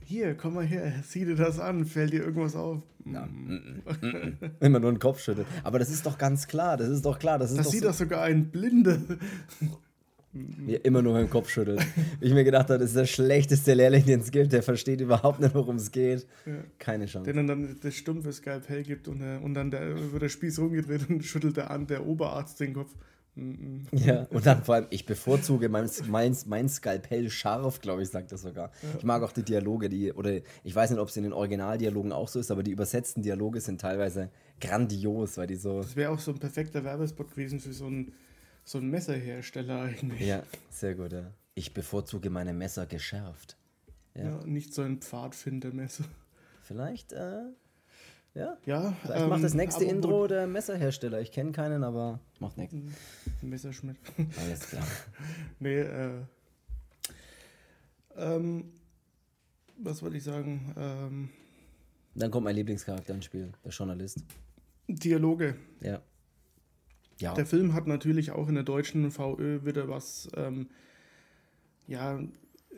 hier, 0.05 0.35
komm 0.35 0.55
mal 0.55 0.67
her, 0.67 0.93
sieh 1.07 1.25
dir 1.25 1.37
das 1.37 1.59
an, 1.59 1.87
fällt 1.87 2.13
dir 2.13 2.25
irgendwas 2.25 2.57
auf. 2.57 2.83
Ja. 3.07 3.27
Mm, 3.27 3.83
mm, 3.85 4.07
mm, 4.07 4.39
immer 4.61 4.81
nur 4.81 4.93
den 4.93 4.99
Kopf 4.99 5.21
schüttelt. 5.21 5.47
Aber 5.63 5.79
das 5.79 5.91
ist 5.91 6.05
doch 6.05 6.19
ganz 6.19 6.47
klar, 6.47 6.77
das 6.77 6.89
ist 6.89 7.05
doch 7.05 7.19
klar. 7.19 7.39
Das, 7.39 7.51
ist 7.51 7.59
das 7.59 7.67
doch 7.67 7.73
sieht 7.73 7.83
so 7.83 7.89
doch 7.89 7.95
sogar 7.95 8.23
ein 8.23 8.51
Blinde. 8.51 9.01
Mir 10.35 10.85
immer 10.85 11.01
nur 11.01 11.13
mit 11.13 11.23
dem 11.23 11.31
Kopf 11.31 11.49
schüttelt. 11.49 11.81
ich 12.21 12.33
mir 12.33 12.43
gedacht 12.43 12.69
habe, 12.69 12.81
das 12.81 12.89
ist 12.89 12.97
der 12.97 13.07
schlechteste 13.07 13.73
Lehrling, 13.73 14.05
den 14.05 14.19
es 14.19 14.33
gibt. 14.33 14.53
Der 14.53 14.65
versteht 14.65 15.01
überhaupt 15.01 15.39
nicht, 15.39 15.55
worum 15.55 15.77
es 15.77 15.93
geht. 15.93 16.27
Ja. 16.45 16.55
Keine 16.81 17.07
Chance. 17.07 17.33
Den 17.33 17.47
dann 17.47 17.77
das 17.81 17.95
stumpfe 17.95 18.33
Skalpell 18.33 18.83
gibt 18.83 19.07
und, 19.07 19.21
äh, 19.21 19.39
und 19.41 19.55
dann 19.55 19.71
der, 19.71 20.13
wird 20.13 20.23
der 20.23 20.29
Spieß 20.29 20.59
rumgedreht 20.59 21.09
und 21.09 21.25
schüttelt 21.25 21.57
der 21.57 21.71
an 21.71 21.87
der 21.87 22.05
Oberarzt 22.05 22.59
den 22.59 22.75
Kopf. 22.75 22.93
Ja, 23.37 24.27
und 24.31 24.47
dann 24.47 24.63
vor 24.63 24.77
allem, 24.77 24.87
ich 24.91 25.07
bevorzuge 25.07 25.69
mein, 25.69 25.91
mein, 26.07 26.37
mein 26.47 26.69
Skalpell 26.69 27.31
scharf, 27.31 27.81
glaube 27.81 28.03
ich, 28.03 28.09
sagt 28.09 28.31
das 28.31 28.43
sogar. 28.43 28.71
Ja. 28.83 28.89
Ich 28.99 29.05
mag 29.05 29.23
auch 29.23 29.33
die 29.33 29.43
Dialoge, 29.43 29.89
die, 29.89 30.13
oder 30.13 30.41
ich 30.63 30.75
weiß 30.75 30.91
nicht, 30.91 31.01
ob 31.01 31.09
es 31.09 31.17
in 31.17 31.25
den 31.25 31.33
Originaldialogen 31.33 32.13
auch 32.13 32.29
so 32.29 32.39
ist, 32.39 32.53
aber 32.53 32.63
die 32.63 32.71
übersetzten 32.71 33.23
Dialoge 33.23 33.61
sind 33.61 33.81
teilweise 33.81 34.31
grandios, 34.61 35.37
weil 35.37 35.49
die 35.49 35.57
so. 35.57 35.81
Das 35.81 35.97
wäre 35.97 36.13
auch 36.13 36.21
so 36.21 36.31
ein 36.31 36.39
perfekter 36.39 36.85
Werbespot 36.85 37.31
gewesen 37.31 37.59
für 37.59 37.73
so 37.73 37.87
einen, 37.87 38.13
so 38.63 38.79
einen 38.79 38.91
Messerhersteller 38.91 39.81
eigentlich. 39.81 40.21
Ja, 40.21 40.45
sehr 40.71 40.95
gut, 40.95 41.13
ja. 41.13 41.33
Ich 41.57 41.75
bevorzuge 41.75 42.31
meine 42.31 42.53
Messer 42.53 42.87
geschärft. 42.87 43.57
Ja, 44.15 44.25
ja 44.25 44.47
nicht 44.47 44.75
so 44.75 44.83
ein 44.83 44.99
Pfadfindermesser. 44.99 46.05
Vielleicht, 46.63 47.13
äh, 47.13 47.43
ja? 48.35 48.57
Ja. 48.67 48.93
Vielleicht 49.03 49.23
ähm, 49.23 49.29
macht 49.29 49.45
das 49.45 49.55
nächste 49.55 49.85
Intro 49.85 50.27
der 50.27 50.47
Messerhersteller. 50.47 51.21
Ich 51.21 51.33
kenne 51.33 51.53
keinen, 51.53 51.85
aber 51.85 52.21
macht 52.41 52.59
nichts. 52.59 52.75
Messerschmidt. 53.43 53.97
Alles 54.39 54.69
klar. 54.69 54.87
nee, 55.61 55.81
äh. 55.81 56.23
Ähm, 58.17 58.73
was 59.77 60.03
wollte 60.03 60.17
ich 60.17 60.25
sagen? 60.25 60.75
Ähm, 60.77 61.31
Dann 62.15 62.31
kommt 62.31 62.45
mein 62.45 62.57
Lieblingscharakter 62.57 63.15
ins 63.15 63.25
Spiel, 63.25 63.53
der 63.65 63.73
Journalist. 63.73 64.25
Dialoge. 64.89 65.57
Ja. 65.81 66.01
ja. 67.19 67.35
Der 67.35 67.47
Film 67.47 67.75
hat 67.75 67.87
natürlich 67.87 68.31
auch 68.31 68.49
in 68.49 68.55
der 68.55 68.65
deutschen 68.65 69.11
VÖ 69.11 69.65
wieder 69.65 69.89
was, 69.89 70.29
ähm, 70.37 70.69
ja, 71.87 72.21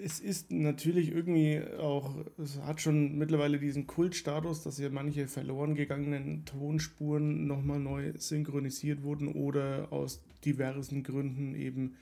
es 0.02 0.20
ist 0.20 0.50
natürlich 0.52 1.10
irgendwie 1.10 1.62
auch, 1.78 2.14
es 2.38 2.60
hat 2.60 2.80
schon 2.80 3.16
mittlerweile 3.16 3.58
diesen 3.58 3.86
Kultstatus, 3.86 4.62
dass 4.62 4.78
ja 4.78 4.90
manche 4.90 5.28
verloren 5.28 5.74
gegangenen 5.74 6.44
Tonspuren 6.44 7.46
nochmal 7.46 7.78
neu 7.78 8.12
synchronisiert 8.16 9.02
wurden 9.02 9.28
oder 9.28 9.88
aus 9.90 10.22
diversen 10.44 11.02
Gründen 11.02 11.54
eben 11.54 11.96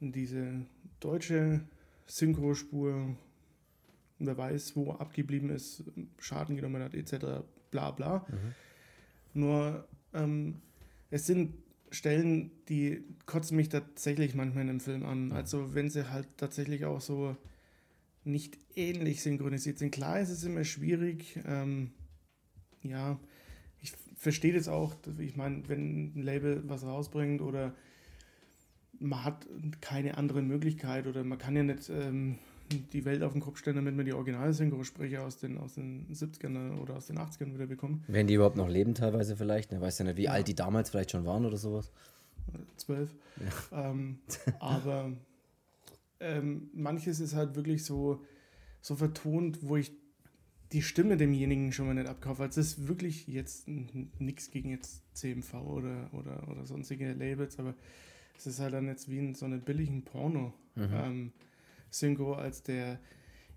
diese 0.00 0.66
deutsche 1.00 1.60
Synchrospur, 2.06 3.16
wer 4.18 4.38
weiß, 4.38 4.76
wo 4.76 4.92
abgeblieben 4.92 5.50
ist, 5.50 5.84
Schaden 6.18 6.56
genommen 6.56 6.82
hat, 6.82 6.94
etc. 6.94 7.42
bla 7.70 7.90
bla. 7.90 8.26
Mhm. 8.28 9.40
Nur 9.40 9.88
ähm, 10.14 10.56
es 11.10 11.26
sind 11.26 11.54
Stellen, 11.90 12.50
die 12.68 13.04
kotzen 13.26 13.56
mich 13.56 13.68
tatsächlich 13.68 14.34
manchmal 14.34 14.62
in 14.62 14.68
dem 14.68 14.80
Film 14.80 15.04
an. 15.04 15.32
Also 15.32 15.74
wenn 15.74 15.90
sie 15.90 16.10
halt 16.10 16.28
tatsächlich 16.36 16.84
auch 16.84 17.00
so 17.00 17.36
nicht 18.24 18.58
ähnlich 18.76 19.22
synchronisiert 19.22 19.78
sind. 19.78 19.90
Klar 19.90 20.20
ist 20.20 20.28
es 20.28 20.44
immer 20.44 20.64
schwierig. 20.64 21.40
Ähm, 21.46 21.92
ja, 22.82 23.18
ich 23.80 23.92
verstehe 24.16 24.52
das 24.52 24.68
auch. 24.68 24.94
Ich 25.18 25.36
meine, 25.36 25.68
wenn 25.68 26.14
ein 26.14 26.22
Label 26.22 26.62
was 26.66 26.84
rausbringt 26.84 27.40
oder 27.40 27.74
man 29.00 29.24
hat 29.24 29.46
keine 29.80 30.16
andere 30.16 30.42
Möglichkeit 30.42 31.06
oder 31.06 31.24
man 31.24 31.38
kann 31.38 31.56
ja 31.56 31.62
nicht 31.62 31.88
ähm, 31.88 32.38
die 32.68 33.04
Welt 33.04 33.22
auf 33.22 33.32
den 33.32 33.40
Kopf 33.40 33.58
stellen, 33.58 33.76
damit 33.76 33.96
man 33.96 34.04
die 34.04 34.12
Original-Synchrosprecher 34.12 35.24
aus 35.24 35.38
den, 35.38 35.58
aus 35.58 35.74
den 35.74 36.06
70ern 36.12 36.78
oder 36.78 36.96
aus 36.96 37.06
den 37.06 37.18
80ern 37.18 37.54
wieder 37.54 37.66
bekommt. 37.66 38.04
Wenn 38.08 38.26
die 38.26 38.34
überhaupt 38.34 38.56
noch 38.56 38.68
leben 38.68 38.94
teilweise 38.94 39.36
vielleicht, 39.36 39.72
ne? 39.72 39.80
weiß 39.80 39.98
ja 39.98 40.04
nicht, 40.04 40.16
wie 40.16 40.24
ja. 40.24 40.32
alt 40.32 40.48
die 40.48 40.54
damals 40.54 40.90
vielleicht 40.90 41.10
schon 41.10 41.24
waren 41.24 41.44
oder 41.46 41.56
sowas. 41.56 41.90
Zwölf. 42.76 43.14
Ja. 43.72 43.90
Ähm, 43.90 44.18
aber 44.60 45.12
ähm, 46.20 46.70
manches 46.74 47.20
ist 47.20 47.34
halt 47.34 47.56
wirklich 47.56 47.84
so, 47.84 48.22
so 48.80 48.96
vertont, 48.96 49.58
wo 49.62 49.76
ich 49.76 49.92
die 50.72 50.82
Stimme 50.82 51.16
demjenigen 51.16 51.72
schon 51.72 51.86
mal 51.86 51.94
nicht 51.94 52.08
abkaufe. 52.08 52.42
Also 52.42 52.60
es 52.60 52.74
ist 52.74 52.88
wirklich 52.88 53.26
jetzt 53.26 53.68
nichts 53.68 54.50
gegen 54.50 54.70
jetzt 54.70 55.02
CMV 55.16 55.54
oder, 55.54 56.10
oder, 56.12 56.46
oder 56.48 56.66
sonstige 56.66 57.12
Labels, 57.12 57.58
aber 57.58 57.74
es 58.36 58.46
ist 58.46 58.60
halt 58.60 58.74
dann 58.74 58.86
jetzt 58.86 59.10
wie 59.10 59.18
in 59.18 59.34
so 59.34 59.46
einem 59.46 59.60
billigen 59.60 60.02
Porno. 60.02 60.52
Mhm. 60.74 60.88
Ähm, 60.92 61.32
Synchro, 61.90 62.34
als 62.34 62.62
der 62.62 62.98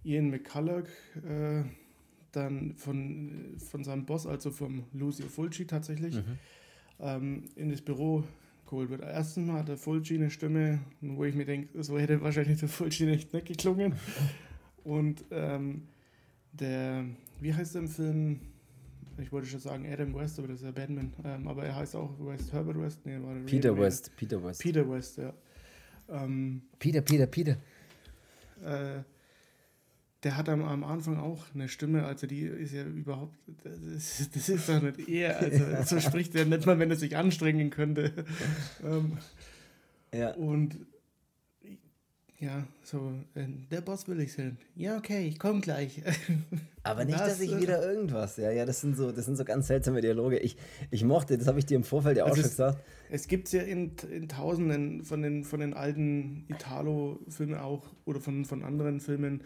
Ian 0.04 0.30
McCulloch 0.30 0.88
äh, 1.28 1.64
dann 2.32 2.74
von, 2.76 3.56
von 3.58 3.84
seinem 3.84 4.06
Boss, 4.06 4.26
also 4.26 4.52
vom 4.52 4.84
Lucio 4.94 5.28
Fulci 5.28 5.66
tatsächlich, 5.66 6.16
mhm. 6.16 6.40
ähm, 7.00 7.44
in 7.56 7.70
das 7.70 7.82
Büro 7.82 8.24
geholt 8.66 8.90
wird. 8.90 9.02
Erstens 9.02 9.48
mal 9.48 9.60
hat 9.60 9.68
der 9.68 9.78
Fulci 9.78 10.16
eine 10.16 10.30
Stimme, 10.30 10.80
wo 11.02 11.26
ich 11.26 11.36
mir 11.36 11.46
denke, 11.46 11.84
so 11.84 12.00
hätte 12.00 12.22
wahrscheinlich 12.22 12.60
der 12.60 12.70
Fulci 12.70 13.06
nicht, 13.06 13.34
nicht 13.34 13.46
geklungen. 13.46 13.96
Und 14.84 15.24
ähm, 15.30 15.84
der, 16.54 17.06
wie 17.40 17.54
heißt 17.54 17.76
der 17.76 17.84
im 17.84 17.88
Film? 17.88 18.40
Ich 19.18 19.32
wollte 19.32 19.48
schon 19.48 19.60
sagen 19.60 19.86
Adam 19.86 20.16
West, 20.16 20.40
aber 20.40 20.48
das 20.48 20.58
ist 20.58 20.64
ja 20.64 20.72
Batman. 20.72 21.14
Ähm, 21.24 21.48
aber 21.48 21.66
er 21.66 21.76
heißt 21.76 21.96
auch 21.96 22.16
West, 22.20 22.52
Herbert 22.52 22.80
West. 22.80 23.06
Nee, 23.06 23.22
war 23.22 23.36
Peter 23.46 23.78
West, 23.78 24.12
Peter 24.16 24.44
West. 24.44 24.62
Peter 24.62 24.90
West, 24.90 25.18
ja. 25.18 25.34
Ähm, 26.10 26.64
Peter, 26.80 27.02
Peter, 27.02 27.28
Peter 27.28 27.58
äh, 28.64 29.04
der 30.24 30.38
hat 30.38 30.50
am, 30.50 30.64
am, 30.64 30.84
Anfang 30.84 31.18
auch 31.18 31.44
eine 31.54 31.68
Stimme, 31.68 32.06
also 32.06 32.28
die 32.28 32.42
ist 32.42 32.74
ja 32.74 32.84
überhaupt, 32.84 33.34
das, 33.64 34.30
das 34.32 34.50
ist 34.50 34.70
doch 34.70 34.82
nicht 34.82 35.08
er, 35.10 35.40
also 35.40 35.96
so 35.96 36.00
spricht 36.00 36.36
er 36.36 36.46
nicht 36.46 36.66
mal, 36.66 36.78
wenn 36.78 36.92
er 36.92 36.96
sich 36.96 37.18
anstrengen 37.18 37.72
könnte. 37.72 38.26
ähm, 38.84 39.18
ja. 40.14 40.34
Und 40.36 40.78
ja, 42.42 42.66
so, 42.84 43.14
äh, 43.36 43.46
der 43.70 43.82
Boss 43.82 44.08
will 44.08 44.20
ich 44.20 44.34
sein. 44.34 44.58
Ja, 44.76 44.98
okay, 44.98 45.28
ich 45.28 45.38
komme 45.38 45.62
gleich. 45.62 46.02
Aber 46.84 47.06
nicht, 47.06 47.20
das, 47.20 47.38
dass 47.38 47.40
ich 47.40 47.56
wieder 47.56 47.88
irgendwas. 47.88 48.38
Ja, 48.38 48.50
ja, 48.50 48.66
das 48.66 48.82
sind 48.82 48.98
so, 48.98 49.12
das 49.12 49.26
sind 49.26 49.36
so 49.36 49.46
ganz 49.46 49.68
seltsame 49.68 50.02
Dialoge. 50.02 50.40
Ich, 50.40 50.58
ich 50.90 51.04
mochte, 51.04 51.38
das 51.38 51.46
habe 51.46 51.60
ich 51.60 51.68
dir 51.68 51.76
im 51.76 51.84
Vorfeld 51.84 52.18
ja 52.18 52.24
auch 52.24 52.30
also 52.30 52.42
schon 52.42 52.50
gesagt. 52.50 52.84
Es 53.12 53.28
gibt 53.28 53.46
es 53.46 53.54
ja 53.54 53.62
in, 53.62 53.92
in 54.12 54.28
Tausenden 54.28 55.04
von 55.04 55.22
den, 55.22 55.44
von 55.44 55.60
den 55.60 55.76
alten 55.76 56.46
Italo-Filmen 56.50 57.60
auch 57.60 57.86
oder 58.06 58.20
von, 58.20 58.44
von 58.46 58.64
anderen 58.64 59.02
Filmen. 59.02 59.44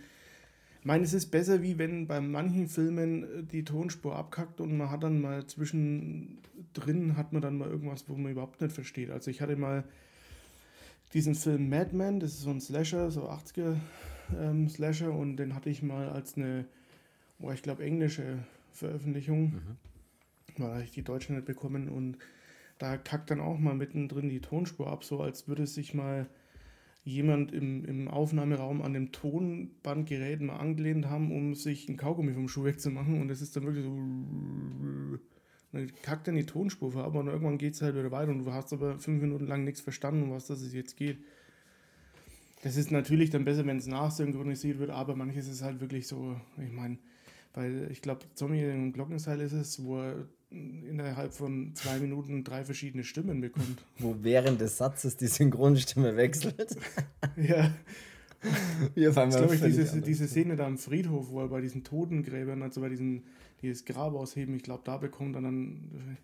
Ich 0.80 0.86
meine, 0.86 1.04
es 1.04 1.14
ist 1.14 1.32
besser, 1.32 1.62
wie 1.62 1.78
wenn 1.78 2.08
bei 2.08 2.22
manchen 2.22 2.70
Filmen 2.70 3.46
die 3.52 3.66
Tonspur 3.66 4.16
abkackt 4.16 4.62
und 4.62 4.78
man 4.78 4.90
hat 4.90 5.04
dann 5.04 5.20
mal 5.20 5.46
zwischendrin 5.48 7.18
hat 7.18 7.34
man 7.34 7.42
dann 7.42 7.58
mal 7.58 7.70
irgendwas, 7.70 8.08
wo 8.08 8.16
man 8.16 8.32
überhaupt 8.32 8.62
nicht 8.62 8.74
versteht. 8.74 9.10
Also 9.10 9.30
ich 9.32 9.42
hatte 9.42 9.58
mal 9.58 9.84
diesen 11.14 11.36
Film 11.36 11.70
Madman, 11.70 12.20
das 12.20 12.32
ist 12.32 12.42
so 12.42 12.50
ein 12.50 12.62
Slasher, 12.62 13.12
so 13.12 13.30
80er 13.30 13.76
ähm, 14.38 14.70
Slasher 14.70 15.14
und 15.14 15.38
den 15.38 15.56
hatte 15.56 15.70
ich 15.70 15.84
mal 15.84 16.10
als 16.10 16.36
eine, 16.36 16.66
oh, 17.40 17.52
ich 17.52 17.62
glaube, 17.62 17.84
englische 17.84 18.40
Veröffentlichung, 18.72 19.54
mhm. 19.54 19.78
weil 20.58 20.84
ich 20.84 20.92
die 20.92 21.04
deutsche 21.04 21.34
nicht 21.34 21.46
bekommen 21.46 21.90
und 21.90 22.18
da 22.78 22.98
kackt 22.98 23.32
dann 23.32 23.40
auch 23.40 23.58
mal 23.58 23.76
mittendrin 23.76 24.30
die 24.30 24.42
Tonspur 24.42 24.88
ab, 24.88 25.04
so 25.04 25.22
als 25.22 25.48
würde 25.48 25.66
sich 25.66 25.94
mal 25.94 26.28
jemand 27.06 27.52
im, 27.54 27.86
im 27.86 28.08
Aufnahmeraum 28.08 28.82
an 28.82 28.94
dem 28.94 29.12
Tonbandgerät 29.12 30.42
mal 30.42 30.58
angelehnt 30.58 31.06
haben, 31.06 31.32
um 31.32 31.54
sich 31.54 31.88
ein 31.88 31.98
Kaugummi 31.98 32.34
vom 32.34 32.50
Schuh 32.50 32.66
wegzumachen 32.66 33.22
und 33.22 33.30
es 33.30 33.42
ist 33.42 33.56
dann 33.56 33.64
wirklich 33.66 33.86
so 33.86 35.20
dann 35.76 35.92
kackt 36.02 36.28
dann 36.28 36.36
die 36.36 36.46
Tonspur 36.46 36.92
vor, 36.92 37.04
aber 37.04 37.24
irgendwann 37.26 37.58
geht 37.58 37.74
es 37.74 37.82
halt 37.82 37.96
wieder 37.96 38.12
weiter 38.12 38.32
und 38.32 38.46
du 38.46 38.52
hast 38.52 38.74
aber 38.74 38.98
fünf 38.98 39.22
Minuten 39.22 39.48
lang 39.48 39.64
nichts 39.64 39.82
verstanden, 39.82 40.32
was 40.32 40.48
das 40.48 40.74
jetzt 40.74 40.98
geht. 40.98 41.18
Das 42.64 42.78
ist 42.78 42.92
natürlich 42.92 43.30
dann 43.30 43.46
besser, 43.46 43.66
wenn 43.66 43.78
es 43.78 43.86
nachsynchronisiert 43.86 44.80
wird, 44.80 44.90
aber 44.90 45.16
manches 45.16 45.48
ist 45.48 45.62
halt 45.62 45.82
wirklich 45.82 46.08
so, 46.08 46.36
ich 46.58 46.72
meine, 46.72 46.98
Weil 47.54 47.90
ich 47.92 48.02
glaube, 48.02 48.26
Zombie 48.34 48.62
im 48.64 48.92
Glockenseil 48.92 49.40
ist 49.40 49.54
es, 49.54 49.84
wo 49.84 50.00
er 50.00 50.28
innerhalb 50.52 51.34
von 51.34 51.74
zwei 51.74 52.00
Minuten 52.00 52.44
drei 52.44 52.66
verschiedene 52.66 53.04
Stimmen 53.04 53.42
bekommt. 53.42 53.84
Wo 53.98 54.16
während 54.22 54.62
des 54.62 54.78
Satzes 54.78 55.18
die 55.18 55.28
Synchronstimme 55.28 56.16
wechselt. 56.16 56.78
ja. 57.38 57.72
Wir 58.94 59.12
das 59.12 59.28
ist, 59.28 59.38
glaube 59.38 59.56
ich, 59.56 59.62
diese, 59.62 60.02
diese 60.02 60.28
Szene 60.28 60.56
da 60.56 60.68
am 60.68 60.78
Friedhof, 60.78 61.30
wo 61.32 61.42
er 61.42 61.48
bei 61.48 61.62
diesen 61.62 61.84
Totengräbern, 61.84 62.62
also 62.62 62.82
bei 62.82 62.90
diesen, 62.90 63.24
dieses 63.66 63.86
Grab 63.86 64.14
ausheben, 64.14 64.56
ich 64.56 64.64
glaube, 64.64 64.84
da 64.86 64.98
bekommt 64.98 65.36
er 65.36 65.42
dann 65.42 66.18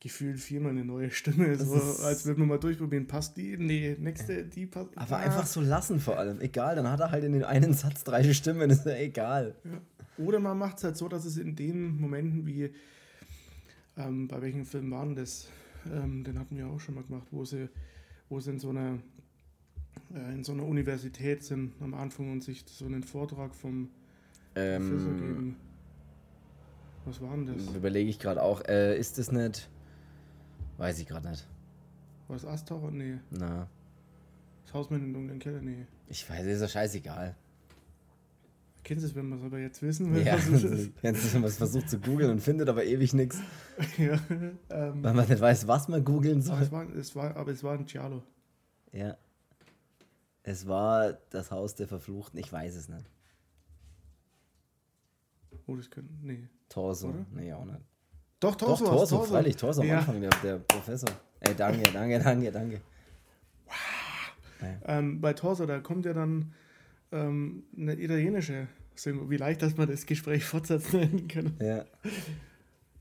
gefühlt 0.00 0.40
viermal 0.40 0.72
eine 0.72 0.84
neue 0.84 1.10
Stimme. 1.10 1.54
So, 1.56 1.74
als 2.04 2.24
würde 2.24 2.40
man 2.40 2.48
mal 2.48 2.58
durchprobieren, 2.58 3.06
passt 3.06 3.36
die? 3.36 3.56
Nee, 3.58 3.96
nächste, 3.98 4.44
die 4.44 4.66
passt. 4.66 4.96
Aber 4.96 5.16
ah. 5.16 5.20
einfach 5.20 5.46
so 5.46 5.60
lassen 5.60 6.00
vor 6.00 6.18
allem. 6.18 6.40
Egal, 6.40 6.76
dann 6.76 6.88
hat 6.88 7.00
er 7.00 7.10
halt 7.10 7.24
in 7.24 7.32
den 7.32 7.44
einen 7.44 7.74
Satz 7.74 8.02
drei 8.04 8.32
Stimmen, 8.32 8.70
ist 8.70 8.86
ja 8.86 8.96
egal. 8.96 9.54
Ja. 9.64 10.24
Oder 10.24 10.40
man 10.40 10.58
macht 10.58 10.78
es 10.78 10.84
halt 10.84 10.96
so, 10.96 11.08
dass 11.08 11.24
es 11.24 11.36
in 11.36 11.54
den 11.54 12.00
Momenten 12.00 12.46
wie, 12.46 12.70
ähm, 13.96 14.28
bei 14.28 14.40
welchem 14.40 14.64
Film 14.64 14.90
waren 14.90 15.14
das? 15.14 15.48
Ähm, 15.90 16.24
den 16.24 16.38
hatten 16.38 16.56
wir 16.56 16.66
auch 16.66 16.80
schon 16.80 16.94
mal 16.94 17.04
gemacht, 17.04 17.26
wo 17.30 17.44
sie, 17.44 17.68
wo 18.28 18.40
sie 18.40 18.50
in 18.50 18.58
so 18.58 18.70
einer 18.70 18.98
äh, 20.14 20.32
in 20.34 20.44
so 20.44 20.52
einer 20.52 20.64
Universität 20.64 21.42
sind 21.44 21.72
am 21.80 21.94
Anfang 21.94 22.32
und 22.32 22.42
sich 22.42 22.64
so 22.66 22.86
einen 22.86 23.02
Vortrag 23.02 23.54
vom 23.54 23.88
ähm, 24.54 24.88
Professor 24.88 25.14
geben. 25.14 25.56
Was 27.04 27.20
war 27.20 27.30
denn 27.30 27.46
das? 27.46 27.74
Überlege 27.74 28.10
ich 28.10 28.18
gerade 28.18 28.42
auch. 28.42 28.62
Äh, 28.66 28.98
ist 28.98 29.18
das 29.18 29.32
nicht 29.32 29.68
Weiß 30.80 30.98
ich 30.98 31.06
gerade 31.06 31.28
nicht. 31.28 31.46
War 32.26 32.36
das 32.36 32.46
Asttaucher? 32.46 32.90
Nee. 32.90 33.18
Na. 33.28 33.68
Das 34.64 34.72
Haus 34.72 34.88
mit 34.88 35.02
dem 35.02 35.12
dunklen 35.12 35.38
Keller? 35.38 35.60
Nee. 35.60 35.86
Ich 36.06 36.28
weiß, 36.28 36.46
ist 36.46 36.62
ja 36.62 36.68
scheißegal. 36.68 37.36
Kennst 38.82 39.04
du 39.04 39.08
es, 39.08 39.14
wenn 39.14 39.28
man 39.28 39.40
es 39.40 39.44
aber 39.44 39.58
jetzt 39.58 39.82
wissen 39.82 40.14
will? 40.14 40.24
Ja, 40.24 40.36
kennst 41.02 41.24
du, 41.24 41.34
wenn 41.34 41.40
man 41.42 41.50
es 41.50 41.58
versucht 41.58 41.90
zu 41.90 42.00
googeln 42.00 42.30
und 42.30 42.40
findet 42.40 42.70
aber 42.70 42.82
ewig 42.84 43.12
nichts. 43.12 43.38
Ja, 43.98 44.18
ähm, 44.70 45.04
Weil 45.04 45.12
man 45.12 45.28
nicht 45.28 45.40
weiß, 45.40 45.68
was 45.68 45.88
man 45.88 46.02
googeln 46.02 46.40
soll. 46.40 46.56
Aber 46.56 46.64
es, 46.64 46.72
war, 46.72 46.94
es 46.94 47.14
war, 47.14 47.36
aber 47.36 47.50
es 47.50 47.62
war 47.62 47.74
ein 47.74 47.84
Giallo. 47.84 48.22
Ja. 48.92 49.18
Es 50.42 50.66
war 50.66 51.12
das 51.28 51.50
Haus 51.50 51.74
der 51.74 51.88
Verfluchten, 51.88 52.38
ich 52.38 52.50
weiß 52.50 52.74
es 52.74 52.88
nicht. 52.88 53.04
Oh, 55.66 55.76
das 55.76 55.90
könnte. 55.90 56.14
Nee. 56.22 56.48
Torso. 56.70 57.08
Oder? 57.08 57.26
Nee, 57.34 57.52
auch 57.52 57.64
nicht. 57.66 57.80
Doch, 58.38 58.54
Torso. 58.54 58.84
Doch, 58.84 58.92
Torso, 58.92 59.16
Torso. 59.16 59.32
freilich. 59.32 59.56
Torso 59.56 59.82
am 59.82 59.88
ja. 59.88 59.98
Anfang, 59.98 60.20
der, 60.20 60.30
der, 60.42 60.58
Professor. 60.60 61.10
Ey, 61.40 61.54
danke, 61.54 61.82
danke, 61.92 62.18
danke, 62.18 62.50
danke. 62.50 62.80
Wow. 63.66 63.74
Ja. 64.62 64.98
Ähm, 64.98 65.20
bei 65.20 65.34
Torso, 65.34 65.66
da 65.66 65.80
kommt 65.80 66.06
ja 66.06 66.14
dann 66.14 66.54
ähm, 67.12 67.64
eine 67.76 68.00
italienische 68.00 68.68
Synchro. 68.94 69.28
Wie 69.28 69.36
leicht, 69.36 69.60
dass 69.60 69.76
man 69.76 69.88
das 69.88 70.06
Gespräch 70.06 70.44
fortsetzen 70.46 71.28
kann. 71.28 71.56
Ja. 71.60 71.84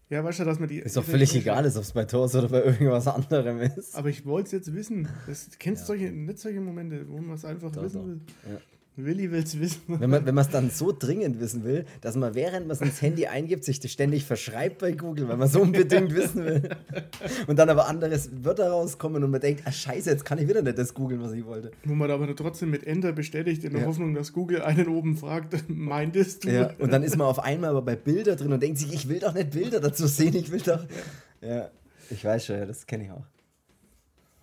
Ja, 0.10 0.24
weißt 0.24 0.40
du, 0.40 0.44
dass 0.44 0.60
man 0.60 0.68
die. 0.68 0.80
Ist 0.80 0.98
doch 0.98 1.04
völlig 1.04 1.36
egal, 1.36 1.64
ob 1.68 1.76
es 1.76 1.92
bei 1.92 2.06
Torso 2.06 2.40
oder 2.40 2.50
bei 2.50 2.64
irgendwas 2.64 3.08
anderem 3.08 3.60
ist. 3.62 3.96
Aber 3.96 4.10
ich 4.10 4.26
wollte 4.26 4.48
es 4.48 4.52
jetzt 4.54 4.74
wissen. 4.74 5.08
Das, 5.28 5.50
kennst 5.60 5.88
du 5.88 5.94
ja. 5.94 6.00
solche, 6.00 6.12
nicht 6.12 6.40
solche 6.40 6.60
Momente, 6.60 7.08
wo 7.08 7.20
man 7.20 7.36
es 7.36 7.46
einfach 7.46 7.72
Torso. 7.72 7.86
wissen 7.86 8.08
will? 8.08 8.22
Ja. 8.52 8.60
Willi 8.96 9.32
will 9.32 9.44
es 9.44 9.60
wissen. 9.60 9.82
Wenn 9.88 10.10
man 10.10 10.38
es 10.38 10.50
dann 10.50 10.70
so 10.70 10.92
dringend 10.92 11.40
wissen 11.40 11.64
will, 11.64 11.86
dass 12.02 12.16
man 12.16 12.36
während 12.36 12.68
man 12.68 12.76
es 12.76 12.82
ins 12.82 13.02
Handy 13.02 13.28
eingibt, 13.28 13.64
sich 13.64 13.80
das 13.80 13.92
ständig 13.92 14.26
verschreibt 14.26 14.80
bei 14.80 14.92
Google, 14.92 15.28
weil 15.28 15.38
man 15.38 15.48
so 15.48 15.62
unbedingt 15.62 16.14
wissen 16.14 16.46
will. 16.46 16.70
Und 17.48 17.58
dann 17.58 17.70
aber 17.70 17.88
andere 17.88 18.20
Wörter 18.44 18.70
rauskommen 18.70 19.24
und 19.24 19.32
man 19.32 19.42
denkt, 19.42 19.64
ah 19.66 19.72
scheiße, 19.72 20.10
jetzt 20.10 20.26
kann 20.26 20.38
ich 20.38 20.48
wieder 20.48 20.62
nicht 20.62 20.78
das 20.78 20.94
googeln, 20.94 21.22
was 21.22 21.32
ich 21.32 21.46
wollte. 21.46 21.72
Wo 21.86 21.94
man 21.94 22.12
aber 22.12 22.36
trotzdem 22.36 22.72
mit 22.72 22.86
Enter 22.86 23.14
bestätigt, 23.14 23.64
in 23.64 23.72
der 23.72 23.82
ja. 23.82 23.88
Hoffnung, 23.88 24.14
dass 24.14 24.34
Google 24.34 24.62
einen 24.62 24.88
oben 24.88 25.18
fragt, 25.18 25.56
meintest 25.70 26.44
du? 26.44 26.50
Ja, 26.50 26.74
und 26.80 26.92
dann 26.92 27.04
ist 27.04 27.18
man 27.18 27.28
auf 27.28 27.40
einmal 27.40 27.70
aber 27.72 27.82
bei 27.82 27.96
Bilder 27.96 28.36
drin 28.36 28.52
und 28.52 28.62
denkt 28.62 28.80
sich, 28.80 28.94
ich 28.94 29.08
will 29.08 29.20
doch 29.20 29.34
nicht 29.34 29.52
Bilder 29.52 29.80
dazu 29.80 30.08
sehen, 30.08 30.36
ich 30.36 30.52
will 30.52 30.62
doch... 30.62 30.86
Ja, 31.42 31.48
ja 31.48 31.70
ich 32.10 32.26
weiß 32.26 32.46
schon, 32.46 32.58
ja, 32.58 32.66
das 32.66 32.86
kenne 32.86 33.06
ich 33.06 33.12
auch. 33.12 33.26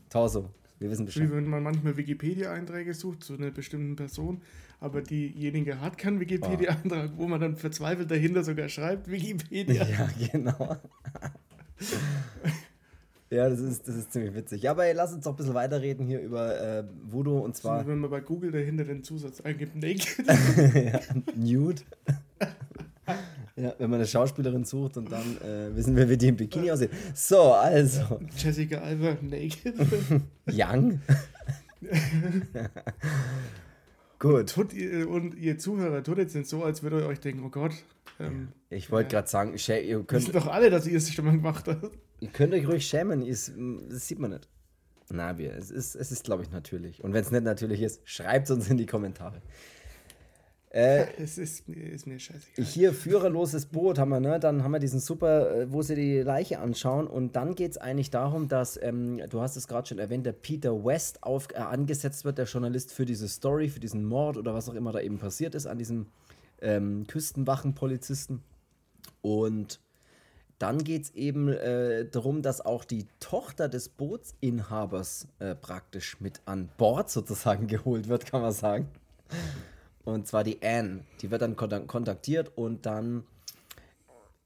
Torso. 0.08 0.48
Wir 0.78 0.90
wissen 0.90 1.06
Bescheid. 1.06 1.24
Wie 1.24 1.32
wenn 1.32 1.48
man 1.48 1.62
manchmal 1.62 1.96
Wikipedia-Einträge 1.96 2.92
sucht 2.94 3.22
zu 3.22 3.34
einer 3.34 3.50
bestimmten 3.50 3.96
Person, 3.96 4.42
aber 4.78 5.00
diejenige 5.00 5.80
hat 5.80 5.96
keinen 5.96 6.20
Wikipedia-Eintrag, 6.20 7.12
wo 7.16 7.26
man 7.26 7.40
dann 7.40 7.56
verzweifelt 7.56 8.10
dahinter 8.10 8.44
sogar 8.44 8.68
schreibt, 8.68 9.10
Wikipedia. 9.10 9.86
Ja, 9.96 10.08
genau. 10.32 10.76
ja, 13.30 13.48
das 13.48 13.60
ist, 13.60 13.88
das 13.88 13.96
ist 13.96 14.12
ziemlich 14.12 14.34
witzig. 14.34 14.62
Ja, 14.62 14.72
aber 14.72 14.84
ey, 14.84 14.92
lass 14.92 15.12
uns 15.14 15.24
doch 15.24 15.32
ein 15.32 15.36
bisschen 15.36 15.54
weiterreden 15.54 16.06
hier 16.06 16.20
über 16.20 16.60
äh, 16.60 16.84
Voodoo 17.04 17.38
und 17.38 17.56
zwar. 17.56 17.78
Also, 17.78 17.90
wenn 17.90 17.98
man 17.98 18.10
bei 18.10 18.20
Google 18.20 18.52
dahinter 18.52 18.84
den 18.84 19.02
Zusatz 19.02 19.40
eingibt, 19.40 19.76
Naked. 19.76 20.24
ja, 20.74 21.00
Nude. 21.34 21.82
Ja, 23.56 23.74
wenn 23.78 23.88
man 23.88 24.00
eine 24.00 24.06
Schauspielerin 24.06 24.64
sucht 24.64 24.98
und 24.98 25.10
dann 25.10 25.38
äh, 25.40 25.74
wissen 25.74 25.96
wir, 25.96 26.08
wie 26.10 26.18
die 26.18 26.28
im 26.28 26.36
Bikini 26.36 26.70
aussehen. 26.70 26.90
So, 27.14 27.52
also. 27.52 28.20
Jessica 28.36 28.78
Alba 28.78 29.16
naked. 29.22 29.74
Young. 30.46 31.00
Gut. 34.18 34.40
Und, 34.40 34.50
tut 34.50 34.72
ihr, 34.74 35.08
und 35.08 35.34
ihr 35.36 35.58
Zuhörer 35.58 36.02
tut 36.02 36.18
jetzt 36.18 36.34
nicht 36.34 36.48
so, 36.48 36.64
als 36.64 36.82
würdet 36.82 37.00
ihr 37.02 37.06
euch 37.06 37.20
denken, 37.20 37.44
oh 37.44 37.48
Gott. 37.48 37.72
Ähm, 38.20 38.48
ich 38.68 38.90
wollte 38.90 39.10
gerade 39.10 39.28
sagen, 39.28 39.54
ihr 39.54 40.04
könnt. 40.04 40.12
Wissen 40.12 40.32
doch 40.32 40.48
alle, 40.48 40.68
dass 40.68 40.86
ihr 40.86 40.98
es 40.98 41.10
schon 41.12 41.24
mal 41.24 41.32
gemacht 41.32 41.66
habt. 41.66 41.96
Ihr 42.20 42.28
könnt 42.28 42.52
euch 42.52 42.66
ruhig 42.68 42.86
schämen, 42.86 43.26
das 43.26 43.50
sieht 44.08 44.18
man 44.18 44.32
nicht. 44.32 44.48
Na, 45.08 45.38
wir, 45.38 45.54
es 45.54 45.70
ist, 45.70 45.94
es 45.94 46.12
ist 46.12 46.24
glaube 46.24 46.42
ich, 46.42 46.50
natürlich. 46.50 47.04
Und 47.04 47.12
wenn 47.12 47.22
es 47.22 47.30
nicht 47.30 47.44
natürlich 47.44 47.80
ist, 47.80 48.00
schreibt 48.04 48.46
es 48.46 48.50
uns 48.50 48.68
in 48.68 48.76
die 48.76 48.86
Kommentare. 48.86 49.40
Äh, 50.76 51.06
es 51.16 51.38
ist, 51.38 51.66
ist, 51.70 52.06
mir 52.06 52.18
scheißegal. 52.18 52.62
Hier 52.66 52.92
führerloses 52.92 53.64
Boot 53.64 53.98
haben 53.98 54.10
wir, 54.10 54.20
ne? 54.20 54.38
Dann 54.38 54.62
haben 54.62 54.72
wir 54.72 54.78
diesen 54.78 55.00
super, 55.00 55.62
äh, 55.62 55.72
wo 55.72 55.80
sie 55.80 55.94
die 55.94 56.20
Leiche 56.20 56.58
anschauen. 56.58 57.06
Und 57.06 57.34
dann 57.34 57.54
geht 57.54 57.70
es 57.70 57.78
eigentlich 57.78 58.10
darum, 58.10 58.46
dass, 58.46 58.78
ähm, 58.82 59.22
du 59.30 59.40
hast 59.40 59.56
es 59.56 59.68
gerade 59.68 59.88
schon 59.88 59.98
erwähnt, 59.98 60.26
der 60.26 60.32
Peter 60.32 60.84
West 60.84 61.22
auf, 61.22 61.48
äh, 61.54 61.60
angesetzt 61.60 62.26
wird, 62.26 62.36
der 62.36 62.44
Journalist 62.44 62.92
für 62.92 63.06
diese 63.06 63.26
Story, 63.26 63.70
für 63.70 63.80
diesen 63.80 64.04
Mord 64.04 64.36
oder 64.36 64.52
was 64.52 64.68
auch 64.68 64.74
immer 64.74 64.92
da 64.92 65.00
eben 65.00 65.16
passiert 65.18 65.54
ist 65.54 65.66
an 65.66 65.78
diesem 65.78 66.08
ähm, 66.60 67.06
Küstenwachenpolizisten. 67.06 68.42
Und 69.22 69.80
dann 70.58 70.84
geht 70.84 71.04
es 71.04 71.10
eben 71.14 71.48
äh, 71.48 72.04
darum, 72.04 72.42
dass 72.42 72.60
auch 72.60 72.84
die 72.84 73.06
Tochter 73.18 73.70
des 73.70 73.88
Bootsinhabers 73.88 75.26
äh, 75.38 75.54
praktisch 75.54 76.20
mit 76.20 76.42
an 76.44 76.68
Bord 76.76 77.08
sozusagen 77.08 77.66
geholt 77.66 78.08
wird, 78.08 78.26
kann 78.26 78.42
man 78.42 78.52
sagen. 78.52 78.88
Und 80.06 80.28
zwar 80.28 80.44
die 80.44 80.62
Anne. 80.62 81.00
Die 81.20 81.32
wird 81.32 81.42
dann 81.42 81.56
kontaktiert 81.56 82.52
und 82.54 82.86
dann 82.86 83.24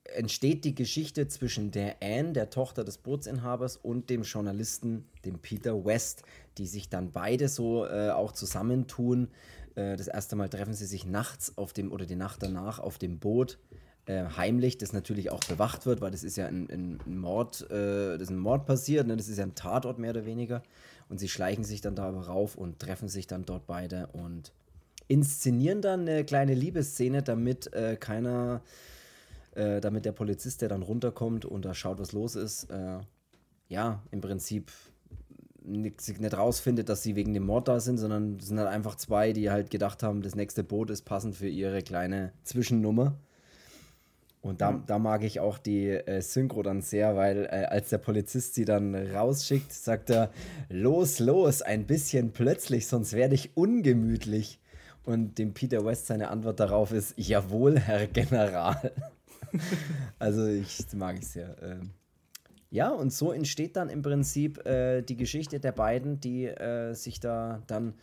entsteht 0.04 0.64
die 0.64 0.74
Geschichte 0.74 1.28
zwischen 1.28 1.70
der 1.70 1.96
Anne, 2.02 2.32
der 2.32 2.48
Tochter 2.48 2.82
des 2.82 2.96
Bootsinhabers, 2.96 3.76
und 3.76 4.08
dem 4.08 4.22
Journalisten, 4.22 5.04
dem 5.26 5.38
Peter 5.38 5.84
West, 5.84 6.22
die 6.56 6.66
sich 6.66 6.88
dann 6.88 7.12
beide 7.12 7.48
so 7.48 7.84
äh, 7.84 8.08
auch 8.08 8.32
zusammentun. 8.32 9.28
Äh, 9.74 9.98
das 9.98 10.08
erste 10.08 10.34
Mal 10.34 10.48
treffen 10.48 10.72
sie 10.72 10.86
sich 10.86 11.04
nachts 11.04 11.58
auf 11.58 11.74
dem 11.74 11.92
oder 11.92 12.06
die 12.06 12.16
Nacht 12.16 12.42
danach 12.42 12.78
auf 12.78 12.96
dem 12.96 13.18
Boot. 13.18 13.58
Äh, 14.06 14.24
heimlich, 14.38 14.78
das 14.78 14.94
natürlich 14.94 15.30
auch 15.30 15.44
bewacht 15.44 15.84
wird, 15.84 16.00
weil 16.00 16.10
das 16.10 16.24
ist 16.24 16.38
ja 16.38 16.46
ein, 16.46 16.70
ein 16.70 17.18
Mord, 17.20 17.70
äh, 17.70 18.12
das 18.14 18.22
ist 18.22 18.30
ein 18.30 18.38
Mord 18.38 18.64
passiert, 18.64 19.06
ne? 19.06 19.14
das 19.14 19.28
ist 19.28 19.36
ja 19.36 19.44
ein 19.44 19.54
Tatort 19.54 19.98
mehr 19.98 20.12
oder 20.12 20.24
weniger. 20.24 20.62
Und 21.10 21.20
sie 21.20 21.28
schleichen 21.28 21.64
sich 21.64 21.82
dann 21.82 21.96
da 21.96 22.08
rauf 22.08 22.56
und 22.56 22.78
treffen 22.78 23.08
sich 23.10 23.26
dann 23.26 23.44
dort 23.44 23.66
beide 23.66 24.06
und 24.14 24.54
inszenieren 25.10 25.82
dann 25.82 26.02
eine 26.02 26.24
kleine 26.24 26.54
Liebesszene, 26.54 27.22
damit 27.22 27.72
äh, 27.72 27.96
keiner, 27.96 28.62
äh, 29.54 29.80
damit 29.80 30.04
der 30.04 30.12
Polizist, 30.12 30.62
der 30.62 30.68
dann 30.68 30.82
runterkommt 30.82 31.44
und 31.44 31.64
da 31.64 31.74
schaut, 31.74 31.98
was 31.98 32.12
los 32.12 32.36
ist, 32.36 32.70
äh, 32.70 33.00
ja, 33.68 34.02
im 34.12 34.20
Prinzip 34.20 34.70
nicht, 35.62 36.20
nicht 36.20 36.36
rausfindet, 36.36 36.88
dass 36.88 37.02
sie 37.02 37.16
wegen 37.16 37.34
dem 37.34 37.44
Mord 37.44 37.66
da 37.66 37.80
sind, 37.80 37.98
sondern 37.98 38.36
es 38.36 38.46
sind 38.46 38.58
halt 38.58 38.68
einfach 38.68 38.94
zwei, 38.94 39.32
die 39.32 39.50
halt 39.50 39.70
gedacht 39.70 40.04
haben, 40.04 40.22
das 40.22 40.36
nächste 40.36 40.62
Boot 40.62 40.90
ist 40.90 41.02
passend 41.02 41.34
für 41.34 41.48
ihre 41.48 41.82
kleine 41.82 42.32
Zwischennummer. 42.44 43.16
Und 44.42 44.62
da, 44.62 44.82
da 44.86 44.98
mag 44.98 45.22
ich 45.22 45.40
auch 45.40 45.58
die 45.58 45.88
äh, 45.88 46.22
Synchro 46.22 46.62
dann 46.62 46.80
sehr, 46.82 47.14
weil 47.14 47.44
äh, 47.44 47.66
als 47.66 47.90
der 47.90 47.98
Polizist 47.98 48.54
sie 48.54 48.64
dann 48.64 48.94
rausschickt, 48.94 49.72
sagt 49.72 50.08
er, 50.08 50.30
los, 50.68 51.18
los, 51.18 51.62
ein 51.62 51.86
bisschen 51.86 52.32
plötzlich, 52.32 52.86
sonst 52.86 53.12
werde 53.12 53.34
ich 53.34 53.56
ungemütlich. 53.56 54.60
Und 55.04 55.38
dem 55.38 55.54
Peter 55.54 55.84
West 55.84 56.06
seine 56.06 56.28
Antwort 56.28 56.60
darauf 56.60 56.92
ist: 56.92 57.14
Jawohl, 57.16 57.78
Herr 57.78 58.06
General. 58.06 58.92
also, 60.18 60.46
ich 60.46 60.84
mag 60.94 61.18
ich 61.18 61.26
sehr. 61.26 61.56
Ähm, 61.62 61.90
ja, 62.70 62.90
und 62.90 63.12
so 63.12 63.32
entsteht 63.32 63.76
dann 63.76 63.88
im 63.88 64.02
Prinzip 64.02 64.64
äh, 64.64 65.02
die 65.02 65.16
Geschichte 65.16 65.58
der 65.58 65.72
beiden, 65.72 66.20
die 66.20 66.46
äh, 66.46 66.94
sich 66.94 67.18
da 67.18 67.62
dann 67.66 67.94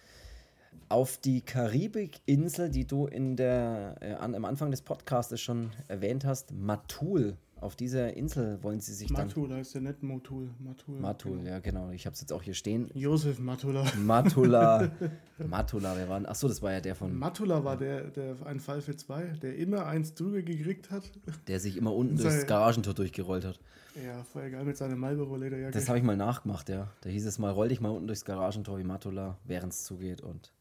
auf 0.89 1.17
die 1.17 1.41
Karibikinsel, 1.41 2.69
die 2.69 2.85
du 2.85 3.07
in 3.07 3.35
der, 3.35 3.95
äh, 4.01 4.13
an, 4.13 4.35
am 4.35 4.45
Anfang 4.45 4.71
des 4.71 4.81
Podcasts 4.81 5.39
schon 5.39 5.71
erwähnt 5.87 6.25
hast, 6.25 6.51
Matul 6.51 7.37
Auf 7.59 7.75
dieser 7.75 8.15
Insel 8.15 8.61
wollen 8.61 8.79
sie 8.79 8.93
sich 8.93 9.07
dann. 9.07 9.27
Matul 9.27 9.53
heißt 9.53 9.75
der 9.75 9.81
nicht 9.81 10.03
Motul. 10.03 10.49
Matul. 10.59 10.99
Matul, 10.99 11.37
genau. 11.37 11.49
ja 11.49 11.59
genau. 11.59 11.89
Ich 11.91 12.05
habe 12.05 12.13
es 12.13 12.21
jetzt 12.21 12.31
auch 12.31 12.43
hier 12.43 12.53
stehen. 12.53 12.89
Josef 12.93 13.39
Matula. 13.39 13.85
Matula. 13.97 14.91
Matula, 15.37 15.95
wer 15.95 16.07
war 16.09 16.19
denn? 16.19 16.27
Achso, 16.27 16.47
das 16.47 16.61
war 16.61 16.73
ja 16.73 16.81
der 16.81 16.95
von. 16.95 17.17
Matula 17.17 17.63
war 17.63 17.77
der, 17.77 18.05
der 18.05 18.35
ein 18.45 18.59
Fall 18.59 18.81
für 18.81 18.95
zwei, 18.95 19.23
der 19.41 19.55
immer 19.55 19.85
eins 19.85 20.13
drüber 20.13 20.41
gekriegt 20.41 20.91
hat. 20.91 21.03
Der 21.47 21.59
sich 21.59 21.77
immer 21.77 21.93
unten 21.93 22.17
durchs 22.17 22.45
Garagentor 22.45 22.93
durchgerollt 22.93 23.45
hat. 23.45 23.59
Ja, 24.05 24.23
voll 24.23 24.43
egal 24.43 24.63
mit 24.63 24.77
seiner 24.77 24.95
Marlboro-Lederjacke. 24.95 25.71
Das 25.71 25.89
habe 25.89 25.97
ich 25.97 26.03
mal 26.03 26.15
nachgemacht, 26.15 26.69
ja. 26.69 26.91
Da 27.01 27.09
hieß 27.09 27.25
es 27.25 27.39
mal, 27.39 27.51
roll 27.51 27.69
dich 27.69 27.81
mal 27.81 27.89
unten 27.89 28.07
durchs 28.07 28.25
Garagentor 28.25 28.77
wie 28.77 28.83
Matula, 28.83 29.39
während 29.45 29.73
es 29.73 29.85
zugeht. 29.85 30.21
Und 30.21 30.53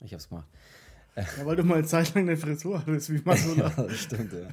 ich 0.00 0.12
habe 0.12 0.20
es 0.20 0.28
gemacht. 0.28 0.48
Ja, 1.14 1.24
weil 1.44 1.56
du 1.56 1.64
mal 1.64 1.78
eine 1.78 1.86
Zeit 1.86 2.14
lang 2.14 2.24
eine 2.24 2.36
Frisur 2.38 2.78
hattest 2.78 3.12
wie 3.12 3.20
Matula. 3.24 3.72
Ja, 3.76 3.82
das 3.82 3.98
stimmt, 3.98 4.32
ja. 4.32 4.48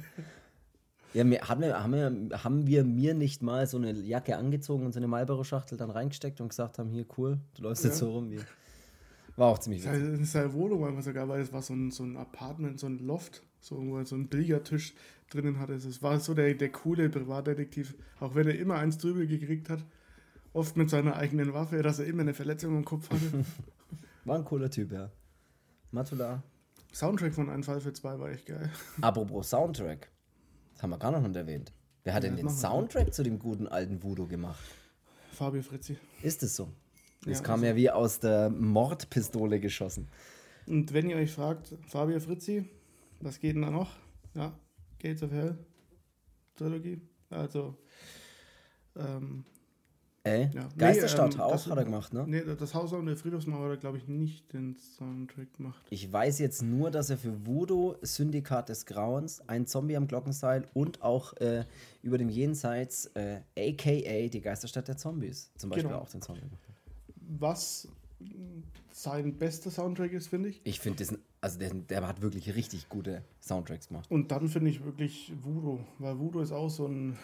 Ja, 1.12 1.24
mir, 1.24 1.40
haben, 1.48 1.60
wir, 1.60 1.82
haben, 1.82 1.92
wir, 1.92 2.44
haben 2.44 2.66
wir 2.66 2.84
mir 2.84 3.14
nicht 3.14 3.42
mal 3.42 3.66
so 3.66 3.76
eine 3.78 3.92
Jacke 3.92 4.36
angezogen 4.36 4.86
und 4.86 4.92
so 4.92 5.00
eine 5.00 5.08
Marlboro-Schachtel 5.08 5.76
dann 5.76 5.90
reingesteckt 5.90 6.40
und 6.40 6.48
gesagt 6.50 6.78
haben, 6.78 6.90
hier, 6.90 7.04
cool, 7.18 7.38
du 7.54 7.62
läufst 7.62 7.84
jetzt 7.84 8.00
Ja. 8.00 8.06
so 8.06 8.12
rum 8.12 8.30
wie... 8.30 8.40
War 9.36 9.48
auch 9.48 9.58
ziemlich 9.58 9.82
witzig. 9.84 10.02
In 10.02 10.24
seiner 10.24 10.52
Wohnung 10.52 10.82
war 10.82 11.02
sogar, 11.02 11.28
weil 11.28 11.40
es 11.40 11.52
war 11.52 11.62
so 11.62 11.72
ein, 11.72 11.90
so 11.90 12.04
ein 12.04 12.16
Apartment, 12.16 12.78
so 12.78 12.86
ein 12.86 12.98
Loft, 12.98 13.42
so, 13.60 13.76
wo 13.86 13.96
er 13.96 14.04
so 14.04 14.14
einen 14.14 14.28
Billardtisch 14.28 14.92
drinnen 15.30 15.58
hatte. 15.58 15.74
Es 15.74 16.02
war 16.02 16.20
so 16.20 16.34
der, 16.34 16.52
der 16.54 16.70
coole 16.70 17.08
Privatdetektiv, 17.08 17.94
auch 18.18 18.34
wenn 18.34 18.48
er 18.48 18.58
immer 18.58 18.74
eins 18.74 18.98
drüber 18.98 19.24
gekriegt 19.24 19.70
hat. 19.70 19.84
Oft 20.52 20.76
mit 20.76 20.90
seiner 20.90 21.16
eigenen 21.16 21.54
Waffe, 21.54 21.80
dass 21.82 22.00
er 22.00 22.06
immer 22.06 22.22
eine 22.22 22.34
Verletzung 22.34 22.76
im 22.76 22.84
Kopf 22.84 23.08
hatte. 23.10 23.44
War 24.24 24.36
ein 24.36 24.44
cooler 24.44 24.68
Typ, 24.68 24.92
ja. 24.92 25.10
Matula. 25.92 26.42
Soundtrack 26.92 27.32
von 27.32 27.48
Ein 27.48 27.62
Fall 27.62 27.80
für 27.80 27.92
zwei 27.92 28.18
war 28.18 28.30
echt 28.30 28.46
geil. 28.46 28.68
Apropos 29.00 29.48
Soundtrack. 29.48 30.10
Das 30.80 30.84
haben 30.84 30.90
wir 30.92 30.98
gar 30.98 31.10
noch 31.10 31.20
nicht 31.20 31.36
erwähnt. 31.36 31.74
Wer 32.04 32.14
hat 32.14 32.24
Ja, 32.24 32.30
denn 32.30 32.36
den 32.38 32.46
machen 32.46 32.56
wir. 32.56 32.60
Soundtrack 32.70 33.12
zu 33.12 33.22
dem 33.22 33.38
guten 33.38 33.68
alten 33.68 34.02
Voodoo 34.02 34.26
gemacht? 34.26 34.58
Fabio 35.30 35.60
Fritzi. 35.60 35.98
Ist 36.22 36.42
es 36.42 36.56
so? 36.56 36.68
Das 37.26 37.40
Ja, 37.40 37.44
kam 37.44 37.54
also- 37.60 37.66
ja 37.66 37.76
wie 37.76 37.90
aus 37.90 38.18
der 38.18 38.48
Mordpistole 38.48 39.60
geschossen. 39.60 40.08
Und 40.66 40.94
wenn 40.94 41.10
ihr 41.10 41.16
euch 41.16 41.32
fragt, 41.32 41.74
Fabio 41.86 42.18
Fritzi, 42.18 42.64
was 43.20 43.38
geht 43.40 43.56
denn 43.56 43.60
da 43.62 43.70
noch? 43.70 43.90
Ja, 44.34 44.58
Gates 44.98 45.22
of 45.22 45.32
Hell 45.32 45.58
Trilogie. 46.56 47.02
Also, 47.28 47.76
ähm, 48.96 49.44
Ey, 50.22 50.50
Ja. 50.52 50.64
Nee, 50.64 50.68
Geisterstadt 50.76 51.34
ähm, 51.34 51.40
auch 51.40 51.66
hat 51.66 51.78
er 51.78 51.84
gemacht, 51.84 52.12
ne? 52.12 52.24
nee, 52.26 52.42
das 52.42 52.74
Haus 52.74 52.92
an 52.92 53.06
der 53.06 53.16
Friedhofsmauer 53.16 53.72
hat, 53.72 53.80
glaube 53.80 53.96
ich, 53.96 54.06
nicht 54.06 54.52
den 54.52 54.76
Soundtrack 54.76 55.54
gemacht. 55.56 55.82
Ich 55.88 56.12
weiß 56.12 56.40
jetzt 56.40 56.62
nur, 56.62 56.90
dass 56.90 57.08
er 57.08 57.16
für 57.16 57.46
Voodoo, 57.46 57.94
Syndikat 58.02 58.68
des 58.68 58.84
Grauens, 58.84 59.40
ein 59.48 59.66
Zombie 59.66 59.96
am 59.96 60.06
Glockenseil 60.06 60.66
und 60.74 61.00
auch 61.00 61.32
äh, 61.38 61.64
über 62.02 62.18
dem 62.18 62.28
Jenseits, 62.28 63.06
äh, 63.14 63.40
aka 63.58 64.28
die 64.28 64.40
Geisterstadt 64.42 64.88
der 64.88 64.98
Zombies, 64.98 65.50
zum 65.56 65.70
Beispiel 65.70 65.88
Genau. 65.88 66.02
auch 66.02 66.08
den 66.10 66.20
Zombie 66.20 66.42
gemacht. 66.42 66.68
Was 67.38 67.88
sein 68.92 69.38
bester 69.38 69.70
Soundtrack 69.70 70.12
ist, 70.12 70.26
finde 70.28 70.50
ich. 70.50 70.60
Ich 70.64 70.80
finde, 70.80 71.02
also 71.40 71.58
der, 71.58 71.72
der 71.72 72.06
hat 72.06 72.20
wirklich 72.20 72.54
richtig 72.54 72.90
gute 72.90 73.22
Soundtracks 73.40 73.88
gemacht. 73.88 74.10
Und 74.10 74.30
dann 74.30 74.48
finde 74.48 74.68
ich 74.70 74.84
wirklich 74.84 75.32
Voodoo, 75.40 75.80
weil 75.98 76.18
Voodoo 76.18 76.40
ist 76.40 76.52
auch 76.52 76.68
so 76.68 76.86
ein, 76.86 77.16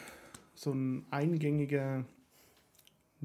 so 0.54 0.72
ein 0.72 1.04
eingängiger, 1.10 2.06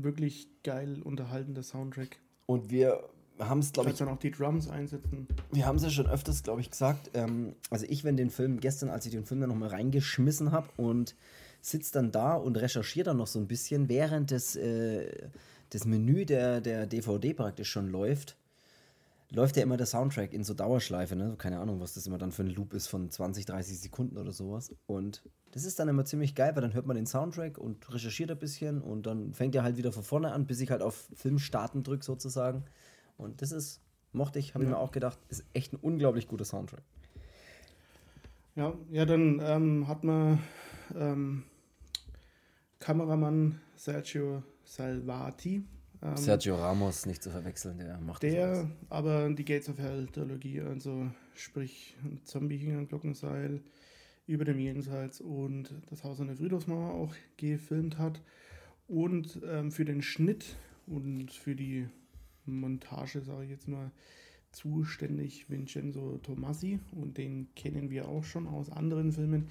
wirklich 0.03 0.47
geil 0.63 1.01
unterhaltender 1.01 1.63
Soundtrack. 1.63 2.19
Und 2.45 2.69
wir 2.69 3.03
haben 3.39 3.59
es, 3.59 3.71
glaube 3.71 3.89
ich, 3.89 3.97
dann 3.97 4.09
auch 4.09 4.19
die 4.19 4.31
Drums 4.31 4.69
einsetzen. 4.69 5.27
Wir 5.51 5.65
haben 5.65 5.77
es 5.77 5.83
ja 5.83 5.89
schon 5.89 6.07
öfters, 6.07 6.43
glaube 6.43 6.61
ich, 6.61 6.69
gesagt. 6.69 7.11
Ähm, 7.13 7.55
also 7.69 7.85
ich, 7.89 8.03
wenn 8.03 8.17
den 8.17 8.29
Film 8.29 8.59
gestern, 8.59 8.89
als 8.89 9.05
ich 9.05 9.11
den 9.11 9.25
Film 9.25 9.41
dann 9.41 9.49
nochmal 9.49 9.69
reingeschmissen 9.69 10.51
habe 10.51 10.69
und 10.77 11.15
sitze 11.61 11.93
dann 11.93 12.11
da 12.11 12.35
und 12.35 12.57
recherchiere 12.57 13.05
dann 13.05 13.17
noch 13.17 13.27
so 13.27 13.39
ein 13.39 13.47
bisschen, 13.47 13.89
während 13.89 14.31
das, 14.31 14.55
äh, 14.55 15.29
das 15.69 15.85
Menü 15.85 16.25
der, 16.25 16.61
der 16.61 16.85
DVD 16.85 17.33
praktisch 17.33 17.69
schon 17.69 17.89
läuft, 17.89 18.35
läuft 19.31 19.55
ja 19.57 19.63
immer 19.63 19.77
der 19.77 19.85
Soundtrack 19.85 20.33
in 20.33 20.43
so 20.43 20.53
Dauerschleife, 20.53 21.15
ne? 21.15 21.35
Keine 21.37 21.59
Ahnung, 21.59 21.79
was 21.79 21.93
das 21.93 22.05
immer 22.05 22.17
dann 22.17 22.31
für 22.31 22.43
ein 22.43 22.49
Loop 22.49 22.73
ist 22.73 22.87
von 22.87 23.09
20, 23.09 23.45
30 23.45 23.79
Sekunden 23.79 24.17
oder 24.17 24.31
sowas. 24.33 24.75
Und 24.87 25.23
das 25.51 25.63
ist 25.63 25.79
dann 25.79 25.87
immer 25.87 26.05
ziemlich 26.05 26.35
geil, 26.35 26.55
weil 26.55 26.61
dann 26.61 26.73
hört 26.73 26.85
man 26.85 26.95
den 26.95 27.05
Soundtrack 27.05 27.57
und 27.57 27.91
recherchiert 27.93 28.29
ein 28.31 28.39
bisschen 28.39 28.81
und 28.81 29.05
dann 29.05 29.33
fängt 29.33 29.55
er 29.55 29.63
halt 29.63 29.77
wieder 29.77 29.91
von 29.91 30.03
vorne 30.03 30.31
an, 30.33 30.45
bis 30.45 30.59
ich 30.59 30.69
halt 30.69 30.81
auf 30.81 31.09
Film 31.15 31.39
starten 31.39 31.83
drücke 31.83 32.03
sozusagen. 32.05 32.65
Und 33.17 33.41
das 33.41 33.51
ist, 33.51 33.81
mochte 34.11 34.39
ich, 34.39 34.53
habe 34.53 34.63
ich 34.63 34.69
Ja. 34.69 34.75
mir 34.75 34.81
auch 34.81 34.91
gedacht, 34.91 35.17
ist 35.29 35.45
echt 35.53 35.73
ein 35.73 35.77
unglaublich 35.77 36.27
guter 36.27 36.45
Soundtrack. 36.45 36.83
Ja, 38.55 38.73
ja 38.91 39.05
dann 39.05 39.39
ähm, 39.41 39.87
hat 39.87 40.03
man 40.03 40.39
ähm, 40.95 41.43
Kameramann 42.79 43.61
Sergio 43.75 44.43
Salvati. 44.65 45.63
Ähm, 46.01 46.17
Sergio 46.17 46.55
Ramos 46.55 47.05
nicht 47.05 47.21
zu 47.21 47.29
verwechseln, 47.29 47.77
der 47.77 47.99
macht 47.99 48.23
das 48.23 48.31
Der 48.31 48.69
aber 48.89 49.29
die 49.29 49.45
Gates 49.45 49.69
of 49.69 49.77
Hell 49.77 50.07
Trilogie, 50.07 50.61
also 50.61 51.11
sprich 51.35 51.95
Zombie 52.23 52.57
hing 52.57 52.75
am 52.75 52.87
Glockenseil, 52.87 53.61
über 54.27 54.45
dem 54.45 54.59
Jenseits 54.59 55.21
und 55.21 55.73
das 55.89 56.03
Haus 56.03 56.19
an 56.19 56.27
der 56.27 56.37
Friedhofsmauer 56.37 56.93
auch 56.93 57.13
gefilmt 57.37 57.97
hat. 57.97 58.21
Und 58.87 59.41
ähm, 59.45 59.71
für 59.71 59.85
den 59.85 60.01
Schnitt 60.01 60.57
und 60.87 61.31
für 61.31 61.55
die 61.55 61.87
Montage, 62.45 63.21
sage 63.21 63.45
ich 63.45 63.49
jetzt 63.51 63.67
mal, 63.67 63.91
zuständig 64.51 65.49
Vincenzo 65.49 66.17
Tomasi. 66.17 66.79
Und 66.91 67.17
den 67.17 67.47
kennen 67.55 67.89
wir 67.89 68.07
auch 68.07 68.23
schon 68.23 68.47
aus 68.47 68.69
anderen 68.69 69.11
Filmen. 69.11 69.47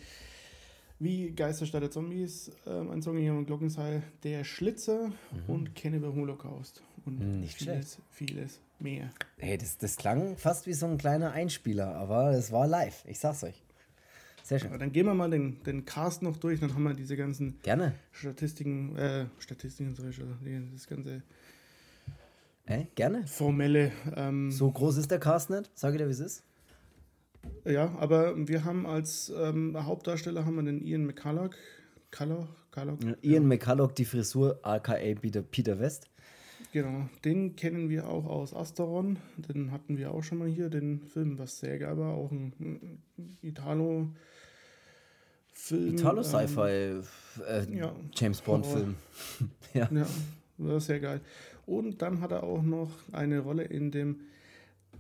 Wie 1.02 1.30
Geisterstadt 1.32 1.82
der 1.82 1.90
Zombies, 1.90 2.52
ähm, 2.66 2.90
ein 2.90 3.00
Song 3.00 3.16
hier 3.16 3.32
am 3.32 3.46
Glockenseil, 3.46 4.02
Der 4.22 4.44
Schlitzer 4.44 5.10
und 5.48 5.74
Cannibal 5.74 6.12
Holocaust. 6.12 6.82
Und 7.06 7.18
Mhm. 7.18 7.40
Nicht 7.40 7.56
vieles, 7.56 7.98
vieles 8.10 8.60
mehr. 8.78 9.08
Hey, 9.38 9.56
das, 9.56 9.78
das 9.78 9.96
klang 9.96 10.36
fast 10.36 10.66
wie 10.66 10.74
so 10.74 10.84
ein 10.86 10.98
kleiner 10.98 11.32
Einspieler, 11.32 11.94
aber 11.96 12.32
es 12.32 12.52
war 12.52 12.66
live. 12.66 13.02
Ich 13.08 13.18
sag's 13.18 13.42
euch. 13.44 13.62
Sehr 14.42 14.58
Aber 14.60 14.68
schön. 14.70 14.78
dann 14.78 14.92
gehen 14.92 15.06
wir 15.06 15.14
mal 15.14 15.30
den, 15.30 15.62
den 15.62 15.86
Cast 15.86 16.20
noch 16.22 16.36
durch, 16.36 16.60
dann 16.60 16.74
haben 16.74 16.82
wir 16.82 16.92
diese 16.92 17.16
ganzen 17.16 17.58
Gerne. 17.62 17.94
Statistiken, 18.12 18.94
äh, 18.96 19.24
Statistiken, 19.38 19.96
das 20.74 20.86
ganze 20.86 21.22
Ey, 22.66 22.86
gerne. 22.94 23.26
formelle. 23.26 23.90
Ähm, 24.16 24.50
So 24.50 24.70
groß 24.70 24.98
ist 24.98 25.10
der 25.10 25.18
Cast 25.18 25.48
nicht. 25.50 25.70
Sag 25.74 25.92
ich 25.94 25.98
dir, 25.98 26.06
wie 26.08 26.12
es 26.12 26.20
ist. 26.20 26.42
Ja, 27.64 27.94
aber 27.98 28.34
wir 28.48 28.64
haben 28.64 28.86
als 28.86 29.32
ähm, 29.36 29.76
Hauptdarsteller 29.78 30.44
haben 30.44 30.56
wir 30.56 30.62
den 30.62 30.84
Ian 30.84 31.06
McCulloch. 31.06 31.54
Culloch, 32.10 32.48
Culloch, 32.72 32.98
Ian 33.22 33.46
McCulloch, 33.46 33.92
die 33.92 34.04
Frisur, 34.04 34.58
aka 34.62 34.94
Peter, 35.20 35.42
Peter 35.42 35.78
West. 35.78 36.10
Genau, 36.72 37.08
den 37.24 37.56
kennen 37.56 37.88
wir 37.88 38.08
auch 38.08 38.26
aus 38.26 38.54
Asteron. 38.54 39.18
Den 39.36 39.72
hatten 39.72 39.98
wir 39.98 40.12
auch 40.12 40.22
schon 40.22 40.38
mal 40.38 40.48
hier, 40.48 40.70
den 40.70 41.02
Film, 41.02 41.38
was 41.38 41.58
sehr 41.58 41.78
geil 41.78 41.98
war. 41.98 42.14
Auch 42.14 42.30
ein, 42.30 42.52
ein 42.60 43.02
Italo-Film. 43.42 44.14
Italo 45.94 46.18
ähm, 46.18 46.24
Sci-Fi 46.24 47.00
äh, 47.48 47.76
ja, 47.76 47.94
James 48.14 48.40
Bond 48.40 48.66
Film. 48.66 48.94
ja. 49.74 49.88
Ja, 49.90 50.06
war 50.58 50.80
sehr 50.80 51.00
geil. 51.00 51.20
Und 51.66 52.02
dann 52.02 52.20
hat 52.20 52.30
er 52.32 52.44
auch 52.44 52.62
noch 52.62 52.90
eine 53.12 53.40
Rolle 53.40 53.64
in 53.64 53.90
dem 53.90 54.20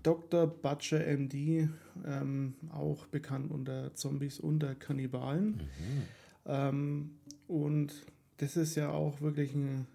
Dr. 0.02 0.46
Butcher 0.46 1.06
MD, 1.06 1.68
ähm, 2.06 2.54
auch 2.70 3.06
bekannt 3.06 3.50
unter 3.50 3.94
Zombies 3.94 4.40
unter 4.40 4.74
Kannibalen. 4.74 5.62
Ähm, 6.46 7.10
und 7.46 7.92
das 8.38 8.56
ist 8.56 8.74
ja 8.76 8.90
auch 8.90 9.20
wirklich 9.20 9.54
ein 9.54 9.86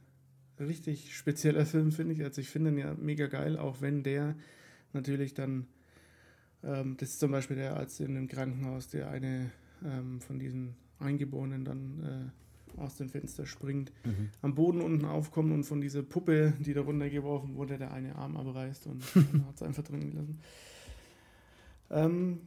richtig 0.60 1.16
spezieller 1.16 1.66
Film, 1.66 1.92
finde 1.92 2.14
ich. 2.14 2.24
Also 2.24 2.42
ich 2.42 2.50
finde 2.50 2.72
ihn 2.72 2.78
ja 2.78 2.94
mega 2.94 3.28
geil, 3.28 3.58
auch 3.58 3.82
wenn 3.82 4.04
der 4.04 4.36
natürlich 4.94 5.34
dann, 5.34 5.68
ähm, 6.64 6.96
das 6.98 7.10
ist 7.10 7.20
zum 7.20 7.32
Beispiel 7.32 7.58
der 7.58 7.76
Arzt 7.76 8.00
in 8.00 8.16
dem 8.16 8.28
Krankenhaus, 8.28 8.88
der 8.88 9.10
eine 9.10 9.52
ähm, 9.84 10.22
von 10.22 10.40
diesen 10.40 10.76
Eingeborenen 11.00 11.66
dann 11.66 12.04
äh, 12.04 12.45
aus 12.78 12.96
dem 12.96 13.10
Fenster 13.10 13.46
springt, 13.46 13.92
am 14.42 14.56
Boden 14.56 14.82
unten 14.82 15.06
aufkommt 15.06 15.52
und 15.54 15.64
von 15.64 15.82
dieser 15.82 16.04
Puppe, 16.04 16.54
die 16.60 16.74
da 16.74 16.82
runtergeworfen 16.82 17.56
wurde, 17.56 17.78
der 17.78 17.92
eine 17.94 18.16
Arm 18.16 18.36
abreißt 18.38 18.88
und 18.88 19.04
hat 19.48 19.56
es 19.56 19.64
einfach 19.64 19.84
drin 19.84 20.12
gelassen. 20.12 20.40
Ähm, 21.92 22.40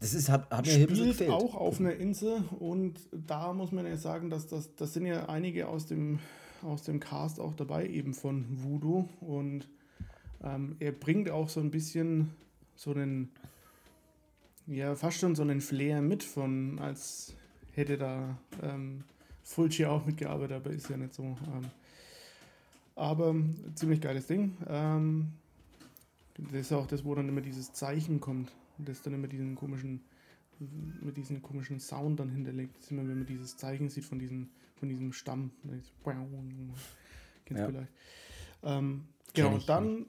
Das 0.00 0.14
ist, 0.14 0.28
hat, 0.28 0.50
hat 0.50 0.66
spielt 0.66 1.16
auch 1.30 1.54
auf 1.54 1.78
einer 1.80 1.94
Insel 1.94 2.42
und 2.58 2.98
da 3.12 3.52
muss 3.52 3.70
man 3.72 3.86
ja 3.86 3.96
sagen, 3.96 4.30
dass 4.30 4.46
das, 4.48 4.74
das 4.74 4.92
sind 4.92 5.06
ja 5.06 5.28
einige 5.28 5.68
aus 5.68 5.86
dem, 5.86 6.18
aus 6.62 6.82
dem 6.82 6.98
Cast 7.00 7.40
auch 7.40 7.54
dabei, 7.54 7.86
eben 7.88 8.12
von 8.14 8.44
Voodoo 8.62 9.08
und 9.20 9.68
ähm, 10.42 10.76
er 10.80 10.92
bringt 10.92 11.30
auch 11.30 11.48
so 11.48 11.60
ein 11.60 11.70
bisschen 11.70 12.30
so 12.74 12.90
einen, 12.92 13.30
ja, 14.66 14.94
fast 14.96 15.18
schon 15.18 15.34
so 15.36 15.42
einen 15.42 15.60
Flair 15.60 16.02
mit 16.02 16.22
von, 16.24 16.78
als 16.80 17.34
hätte 17.72 17.96
da 17.96 18.36
ähm, 18.62 19.04
Fulci 19.42 19.86
auch 19.86 20.04
mitgearbeitet, 20.04 20.56
aber 20.56 20.70
ist 20.70 20.88
ja 20.88 20.96
nicht 20.96 21.14
so. 21.14 21.22
Ähm, 21.22 21.70
aber 22.94 23.34
ziemlich 23.74 24.00
geiles 24.00 24.26
Ding. 24.26 24.56
Ähm, 24.68 25.32
das 26.36 26.52
ist 26.62 26.72
auch 26.72 26.86
das, 26.86 27.04
wo 27.04 27.14
dann 27.14 27.28
immer 27.28 27.40
dieses 27.40 27.72
Zeichen 27.72 28.20
kommt, 28.20 28.52
das 28.78 29.02
dann 29.02 29.14
immer 29.14 29.28
diesen 29.28 29.54
komischen 29.54 30.00
mit 31.00 31.16
diesem 31.16 31.42
komischen 31.42 31.80
Sound 31.80 32.20
dann 32.20 32.30
hinterlegt 32.30 32.78
ist, 32.78 32.90
immer 32.90 33.02
wenn 33.02 33.18
man 33.18 33.26
dieses 33.26 33.56
Zeichen 33.56 33.88
sieht 33.88 34.04
von 34.04 34.18
diesem, 34.18 34.48
von 34.76 34.88
diesem 34.88 35.12
Stamm. 35.12 35.50
Kennst 37.44 37.60
Ja. 37.60 37.66
vielleicht. 37.66 37.92
Ähm, 38.62 39.04
genau, 39.34 39.56
ich, 39.56 39.66
dann 39.66 40.06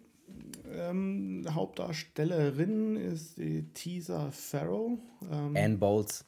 ähm, 0.72 1.46
Hauptdarstellerin 1.50 2.96
ist 2.96 3.38
die 3.38 3.64
Tisa 3.74 4.32
Farrow. 4.32 5.00
Ähm, 5.32 5.56
Ann 5.56 5.80
Bowles. 5.80 6.26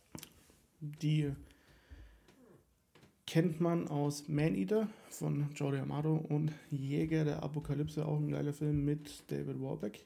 die 0.79 1.31
kennt 3.27 3.59
man 3.59 3.87
aus 3.87 4.27
Man-Eater 4.27 4.87
von 5.09 5.47
Jordi 5.55 5.79
Amato 5.79 6.15
und 6.29 6.51
Jäger 6.69 7.23
der 7.25 7.43
Apokalypse, 7.43 8.05
auch 8.05 8.17
ein 8.19 8.29
geiler 8.29 8.53
Film 8.53 8.85
mit 8.85 9.23
David 9.31 9.61
Warbeck. 9.61 10.05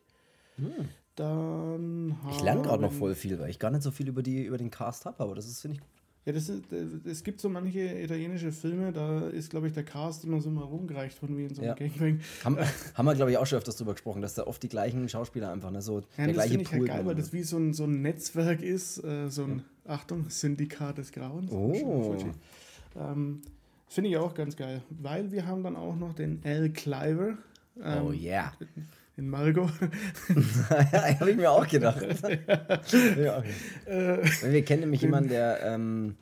Dann 1.15 2.15
Ich 2.31 2.41
lerne 2.41 2.61
gerade 2.61 2.81
noch 2.81 2.93
voll 2.93 3.15
viel, 3.15 3.37
weil 3.39 3.49
ich 3.49 3.59
gar 3.59 3.71
nicht 3.71 3.83
so 3.83 3.91
viel 3.91 4.07
über, 4.07 4.23
die, 4.23 4.45
über 4.45 4.57
den 4.57 4.69
Cast 4.71 5.05
habe, 5.05 5.21
aber 5.21 5.35
das 5.35 5.47
ist, 5.47 5.61
finde 5.61 5.77
ich. 5.77 5.83
Ja, 6.25 6.33
das 6.33 6.49
ist, 6.49 6.71
äh, 6.71 6.85
es 7.09 7.23
gibt 7.23 7.39
so 7.41 7.49
manche 7.49 7.79
italienische 8.01 8.51
Filme, 8.51 8.91
da 8.91 9.27
ist, 9.29 9.49
glaube 9.49 9.67
ich, 9.67 9.73
der 9.73 9.83
Cast 9.83 10.25
immer 10.25 10.41
so 10.41 10.49
mal 10.49 10.63
rumgereicht 10.65 11.21
worden 11.21 11.37
wie 11.37 11.45
in 11.45 11.55
so 11.55 11.61
einem 11.61 11.69
Ja. 11.69 11.75
Gangbang. 11.75 12.19
Haben, 12.43 12.57
haben 12.93 13.05
wir, 13.05 13.15
glaube 13.15 13.31
ich, 13.31 13.37
auch 13.37 13.45
schon 13.45 13.57
öfters 13.57 13.77
drüber 13.77 13.93
gesprochen, 13.93 14.21
dass 14.21 14.35
da 14.35 14.45
oft 14.45 14.61
die 14.61 14.67
gleichen 14.69 15.07
Schauspieler 15.09 15.51
einfach, 15.51 15.71
ne, 15.71 15.81
so 15.81 15.99
Ja, 15.99 16.05
der 16.17 16.27
das 16.27 16.33
gleiche 16.35 16.49
finde 16.51 16.63
ich 16.63 16.69
Pool. 16.69 16.87
geil, 16.87 16.95
weil 16.97 17.03
genommen 17.03 17.17
das 17.19 17.33
wie 17.33 17.43
so 17.43 17.57
ein, 17.57 17.73
so 17.73 17.85
ein 17.85 18.01
Netzwerk 18.01 18.61
ist, 18.61 19.03
äh, 19.03 19.29
so 19.29 19.43
ein, 19.45 19.63
Achtung, 19.85 20.29
Syndikat 20.29 20.97
des 20.99 21.11
Grauens. 21.11 21.51
Oh. 21.51 22.17
Ähm, 22.99 23.41
finde 23.87 24.09
ich 24.09 24.17
auch 24.17 24.33
ganz 24.33 24.55
geil, 24.55 24.81
weil 24.89 25.31
wir 25.31 25.45
haben 25.45 25.63
dann 25.63 25.75
auch 25.75 25.95
noch 25.95 26.13
den 26.13 26.41
Al 26.43 26.69
Cliver. 26.69 27.37
Ähm, 27.81 28.05
Oh 28.05 28.11
yeah. 28.11 28.51
In 29.15 29.29
Margot. 29.29 29.69
ja, 30.29 31.19
habe 31.19 31.31
ich 31.31 31.37
mir 31.37 31.51
auch 31.51 31.67
gedacht. 31.67 32.01
ja. 33.17 33.43
Äh, 33.85 34.23
Wir 34.51 34.63
kennen 34.63 34.81
nämlich 34.81 35.01
jemanden, 35.01 35.29
der, 35.29 35.59
ähm, 35.63 36.15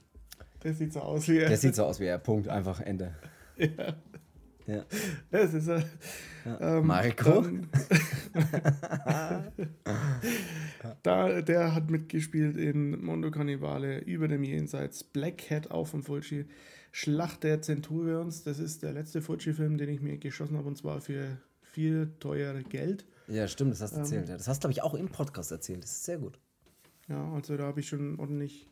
der 0.64 0.74
sieht 0.74 0.94
so 0.94 1.02
aus 1.02 1.28
wie 1.28 1.38
er. 1.40 1.50
der 1.50 1.58
sieht 1.58 1.76
so 1.76 1.86
aus 1.86 2.00
wie 2.00 2.06
er. 2.06 2.18
Punkt, 2.18 2.48
einfach 2.48 2.80
Ende. 2.82 3.14
Ja. 3.58 3.96
Das 5.32 5.54
ist 5.54 5.68
er. 5.68 5.84
Ähm, 6.60 6.86
Marco? 6.88 7.42
dann- 7.42 7.68
da, 11.04 11.42
der 11.42 11.74
hat 11.76 11.90
mitgespielt 11.90 12.58
in 12.58 13.04
Mondo 13.04 13.32
Cannibale, 13.32 14.00
Über 14.00 14.28
dem 14.28 14.44
Jenseits, 14.44 15.04
Black 15.04 15.38
Cat 15.40 15.72
auch 15.72 15.88
von 15.88 16.04
Fulci, 16.04 16.46
Schlacht 16.92 17.44
der 17.44 17.62
Centurions, 17.62 18.44
das 18.44 18.60
ist 18.60 18.82
der 18.84 18.94
letzte 18.94 19.22
Fulci-Film, 19.22 19.78
den 19.78 19.90
ich 19.90 20.02
mir 20.02 20.18
geschossen 20.18 20.58
habe 20.58 20.68
und 20.68 20.78
zwar 20.78 21.02
für 21.02 21.38
viel 21.62 22.12
teure 22.20 22.64
Geld. 22.64 23.06
Ja, 23.28 23.48
stimmt, 23.48 23.72
das 23.74 23.82
hast 23.82 23.92
Ähm. 23.92 23.98
du 23.98 24.04
erzählt. 24.04 24.30
Ja. 24.30 24.38
Das 24.38 24.48
hast 24.48 24.64
du, 24.64 24.68
glaube 24.68 24.72
ich, 24.74 24.82
auch 24.84 24.94
im 24.94 25.10
Podcast 25.10 25.52
erzählt. 25.52 25.84
Das 25.84 25.92
ist 25.92 26.06
sehr 26.06 26.18
gut. 26.18 26.40
Ja, 27.10 27.32
also 27.34 27.56
da 27.58 27.64
habe 27.66 27.80
ich 27.82 27.88
schon 27.88 28.20
ordentlich, 28.20 28.68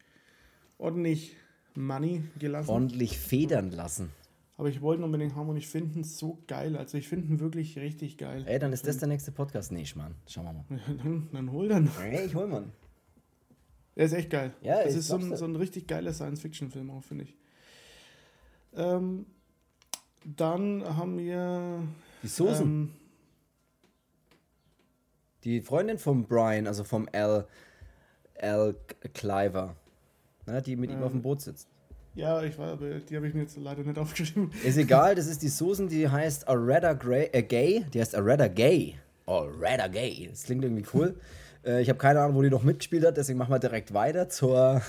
ordentlich 0.77 1.36
Money 1.75 2.23
gelassen. 2.39 2.69
Ordentlich 2.69 3.17
federn 3.19 3.71
lassen. 3.71 4.10
Aber 4.58 4.70
ich 4.70 4.82
wollte 4.82 5.02
ihn 5.02 5.06
unbedingt 5.06 5.36
haben 5.36 5.50
und 5.50 5.58
ich 5.58 5.68
finde 5.68 6.00
ihn 6.00 6.04
so 6.06 6.41
geil. 6.48 6.78
Also 6.78 6.98
ich 6.98 7.08
finde 7.10 7.28
ihn 7.28 7.39
wirklich 7.41 7.78
richtig 7.78 8.18
geil. 8.18 8.46
Ey, 8.48 8.58
dann 8.58 8.72
ist 8.72 8.88
das 8.88 8.98
der 9.00 9.10
nächste 9.10 9.32
Podcast. 9.34 9.72
Nee, 9.72 9.86
Schmarrn. 9.86 10.15
Schauen 10.28 10.46
wir 10.46 10.54
mal. 10.54 10.65
Dann, 11.04 11.28
dann 11.34 11.52
hol 11.52 11.68
dann. 11.68 11.89
Ey, 12.02 12.26
ich 12.26 12.36
hol 12.36 12.48
mal. 12.48 12.65
Er 13.96 14.06
ist 14.06 14.13
echt 14.13 14.30
geil. 14.30 14.54
Ja, 14.62 14.82
das 14.84 14.94
ich 14.94 15.00
ist 15.00 15.08
so 15.08 15.18
ein, 15.18 15.36
so 15.36 15.46
ein 15.46 15.56
richtig 15.58 15.88
geiler 15.88 16.13
Science-Fiction-Film 16.13 16.89
auch, 16.89 17.04
finde 17.04 17.26
ich. 17.26 17.36
Ähm, 18.76 19.26
dann 20.24 20.84
haben 20.98 21.18
wir. 21.18 21.82
Die 22.24 22.28
Susan. 22.28 22.65
Ähm, 22.68 22.91
Die 25.44 25.62
Freundin 25.62 25.98
von 25.98 26.24
Brian, 26.26 26.65
also 26.68 26.84
vom 26.84 27.08
Al, 27.13 27.48
Al 28.41 28.76
Cliver. 29.13 29.76
Ne, 30.46 30.62
die 30.62 30.76
mit 30.76 30.91
ihm 30.91 30.98
Ähm. 30.98 31.04
auf 31.04 31.12
dem 31.12 31.22
Boot 31.22 31.41
sitzt. 31.41 31.68
Ja, 32.15 32.41
ich 32.43 32.58
war, 32.58 32.73
aber 32.73 32.99
die 32.99 33.15
habe 33.15 33.28
ich 33.28 33.34
mir 33.34 33.41
jetzt 33.41 33.58
leider 33.58 33.84
nicht 33.84 33.97
aufgeschrieben. 33.97 34.51
Ist 34.63 34.78
egal, 34.78 35.15
das 35.15 35.28
ist 35.28 35.41
die 35.41 35.49
Susan, 35.49 35.88
die 35.88 36.08
heißt 36.10 36.47
Aretta 36.47 36.93
Gray, 36.93 37.30
äh, 37.32 37.43
Gay. 37.43 37.86
Die 37.93 37.99
heißt 37.99 38.15
Aretta 38.15 38.47
Gay. 38.47 38.95
Aretta 39.25 39.88
Gay. 39.88 40.28
Das 40.32 40.43
klingt 40.43 40.63
irgendwie 40.63 40.86
cool. 40.93 41.15
äh, 41.65 41.82
ich 41.82 41.89
habe 41.89 41.99
keine 41.99 42.21
Ahnung, 42.21 42.36
wo 42.38 42.41
die 42.41 42.49
noch 42.49 42.63
mitgespielt 42.63 43.06
hat, 43.06 43.17
deswegen 43.17 43.38
machen 43.38 43.51
wir 43.51 43.60
direkt 43.60 43.93
weiter 43.93 44.30
zur 44.30 44.82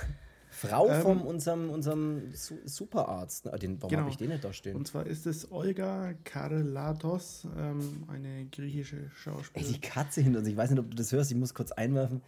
Frau 0.51 0.89
Ähm. 0.89 1.03
von 1.03 1.21
unserem, 1.21 1.69
unserem 1.71 2.33
Su 2.33 2.55
Superarzt. 2.65 3.53
Ah, 3.53 3.59
Den, 3.59 3.77
warum 3.83 3.91
Genau. 3.91 4.03
habe 4.03 4.11
ich 4.11 4.17
den 4.17 4.31
nicht 4.31 4.43
da 4.45 4.53
stehen? 4.55 4.75
Und 4.77 4.87
zwar 4.89 5.07
ist 5.07 5.27
es 5.27 5.51
Olga 5.53 6.15
Karlatos, 6.25 7.47
ähm, 7.59 8.05
eine 8.09 8.47
griechische 8.51 8.97
Ey, 8.97 9.03
die 9.03 9.11
Schauspielerin. 9.21 9.81
Katze 9.83 10.21
hinter 10.23 10.39
uns, 10.39 10.49
ich 10.49 10.57
weiß 10.57 10.71
nicht, 10.71 10.79
ob 10.81 10.91
du 10.91 10.97
das 10.97 11.13
hörst, 11.13 11.31
ich 11.31 11.37
muss 11.37 11.53
kurz 11.53 11.73
einwerfen. 11.73 12.23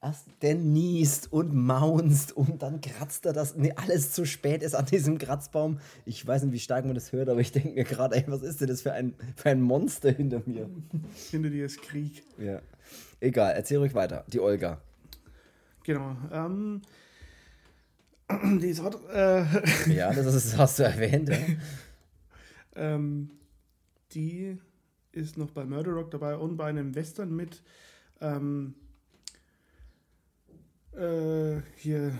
Erst 0.00 0.28
der 0.42 0.54
niest 0.54 1.32
und 1.32 1.52
maunzt 1.52 2.30
und 2.36 2.62
dann 2.62 2.80
kratzt 2.80 3.26
er 3.26 3.32
das. 3.32 3.56
Nee, 3.56 3.72
alles 3.74 4.12
zu 4.12 4.26
spät 4.26 4.62
ist 4.62 4.76
an 4.76 4.86
diesem 4.86 5.18
Kratzbaum. 5.18 5.80
Ich 6.04 6.24
weiß 6.24 6.44
nicht, 6.44 6.52
wie 6.52 6.60
stark 6.60 6.84
man 6.84 6.94
das 6.94 7.10
hört, 7.10 7.28
aber 7.28 7.40
ich 7.40 7.50
denke 7.50 7.70
mir 7.70 7.82
gerade, 7.82 8.14
ey, 8.14 8.24
was 8.28 8.42
ist 8.42 8.60
denn 8.60 8.68
das 8.68 8.82
für 8.82 8.92
ein, 8.92 9.14
für 9.34 9.50
ein 9.50 9.60
Monster 9.60 10.12
hinter 10.12 10.40
mir? 10.46 10.70
Hinter 11.32 11.50
dir 11.50 11.66
ist 11.66 11.82
Krieg. 11.82 12.22
Ja. 12.38 12.62
Egal, 13.18 13.54
erzähl 13.54 13.78
ruhig 13.78 13.92
weiter. 13.94 14.24
Die 14.28 14.38
Olga. 14.38 14.80
Genau. 15.82 16.16
Ähm, 16.30 16.82
die 18.60 18.68
ist 18.68 18.82
hot. 18.82 19.00
Äh, 19.12 19.44
Ja, 19.92 20.12
das, 20.12 20.26
ist, 20.26 20.52
das 20.52 20.58
hast 20.58 20.78
du 20.78 20.84
erwähnt. 20.84 21.28
Ja. 21.28 21.36
Ähm, 22.76 23.30
die 24.12 24.56
ist 25.10 25.36
noch 25.36 25.50
bei 25.50 25.64
Murder 25.64 25.90
Rock 25.90 26.12
dabei 26.12 26.36
und 26.36 26.56
bei 26.56 26.66
einem 26.66 26.94
Western 26.94 27.34
mit 27.34 27.64
ähm, 28.20 28.76
äh, 30.98 31.62
hier, 31.76 32.12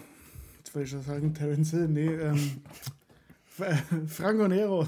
jetzt 0.59 0.75
wollte 0.75 0.85
ich 0.85 0.91
schon 0.91 1.03
sagen, 1.03 1.35
Terence 1.35 1.71
Hill, 1.71 1.89
nee, 1.89 2.07
ähm, 2.07 2.63
Franco 4.07 4.47
Nero. 4.49 4.87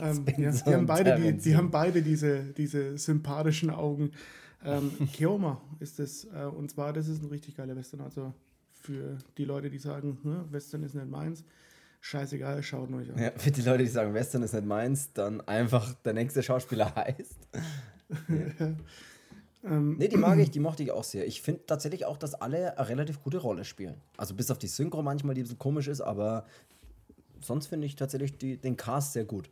Ähm, 0.00 0.24
ja, 0.38 0.50
die 0.50 0.74
haben 0.74 0.86
beide, 0.86 1.16
die, 1.16 1.36
die 1.36 1.56
haben 1.56 1.70
beide 1.70 2.02
diese, 2.02 2.42
diese 2.42 2.96
sympathischen 2.96 3.70
Augen. 3.70 4.12
Ähm, 4.64 4.90
Keoma 5.12 5.60
ist 5.80 5.98
das. 5.98 6.24
Äh, 6.24 6.46
und 6.46 6.70
zwar, 6.70 6.92
das 6.92 7.08
ist 7.08 7.22
ein 7.22 7.28
richtig 7.28 7.56
geiler 7.56 7.76
Western. 7.76 8.00
Also 8.00 8.32
für 8.72 9.18
die 9.36 9.44
Leute, 9.44 9.70
die 9.70 9.78
sagen, 9.78 10.18
hm, 10.22 10.52
Western 10.52 10.82
ist 10.82 10.94
nicht 10.94 11.08
meins, 11.08 11.44
scheißegal, 12.00 12.62
schaut 12.62 12.92
euch 12.92 13.12
an. 13.12 13.18
Ja, 13.18 13.32
für 13.36 13.50
die 13.50 13.62
Leute, 13.62 13.84
die 13.84 13.90
sagen, 13.90 14.14
Western 14.14 14.42
ist 14.42 14.54
nicht 14.54 14.66
meins, 14.66 15.12
dann 15.12 15.40
einfach 15.42 15.94
der 16.04 16.14
nächste 16.14 16.42
Schauspieler 16.42 16.94
heißt. 16.96 17.48
Ähm, 19.64 19.96
Nee, 19.98 20.08
die 20.08 20.16
mag 20.16 20.38
ich, 20.40 20.50
die 20.50 20.60
mochte 20.60 20.82
ich 20.82 20.92
auch 20.92 21.04
sehr. 21.04 21.26
Ich 21.26 21.42
finde 21.42 21.66
tatsächlich 21.66 22.04
auch, 22.04 22.16
dass 22.16 22.34
alle 22.34 22.78
eine 22.78 22.88
relativ 22.88 23.22
gute 23.22 23.38
Rolle 23.38 23.64
spielen. 23.64 24.00
Also 24.16 24.34
bis 24.34 24.50
auf 24.50 24.58
die 24.58 24.68
Synchro 24.68 25.02
manchmal, 25.02 25.34
die 25.34 25.40
ein 25.40 25.44
bisschen 25.44 25.58
komisch 25.58 25.88
ist, 25.88 26.00
aber 26.00 26.46
sonst 27.40 27.66
finde 27.66 27.86
ich 27.86 27.96
tatsächlich 27.96 28.36
die, 28.38 28.56
den 28.56 28.76
Cast 28.76 29.12
sehr 29.12 29.24
gut. 29.24 29.50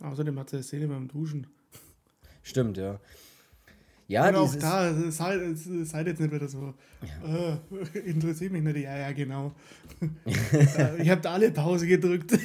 Außerdem 0.00 0.38
hat 0.38 0.50
sie 0.50 0.56
eine 0.56 0.62
Szene 0.62 0.88
beim 0.88 1.08
Duschen. 1.08 1.46
Stimmt, 2.42 2.76
ja. 2.76 3.00
Ja, 4.06 4.34
auch 4.34 4.46
dieses, 4.46 4.62
da, 4.62 4.94
seid, 5.10 5.58
seid 5.58 6.06
jetzt 6.06 6.18
nicht 6.18 6.32
wieder 6.32 6.48
so, 6.48 6.72
äh, 7.26 7.98
interessiert 8.08 8.52
mich 8.52 8.62
nicht. 8.62 8.78
Ja, 8.78 8.96
ja, 8.96 9.12
genau. 9.12 9.52
Ich 10.98 11.10
habe 11.10 11.20
da 11.20 11.32
alle 11.34 11.50
Pause 11.50 11.86
gedrückt. 11.86 12.32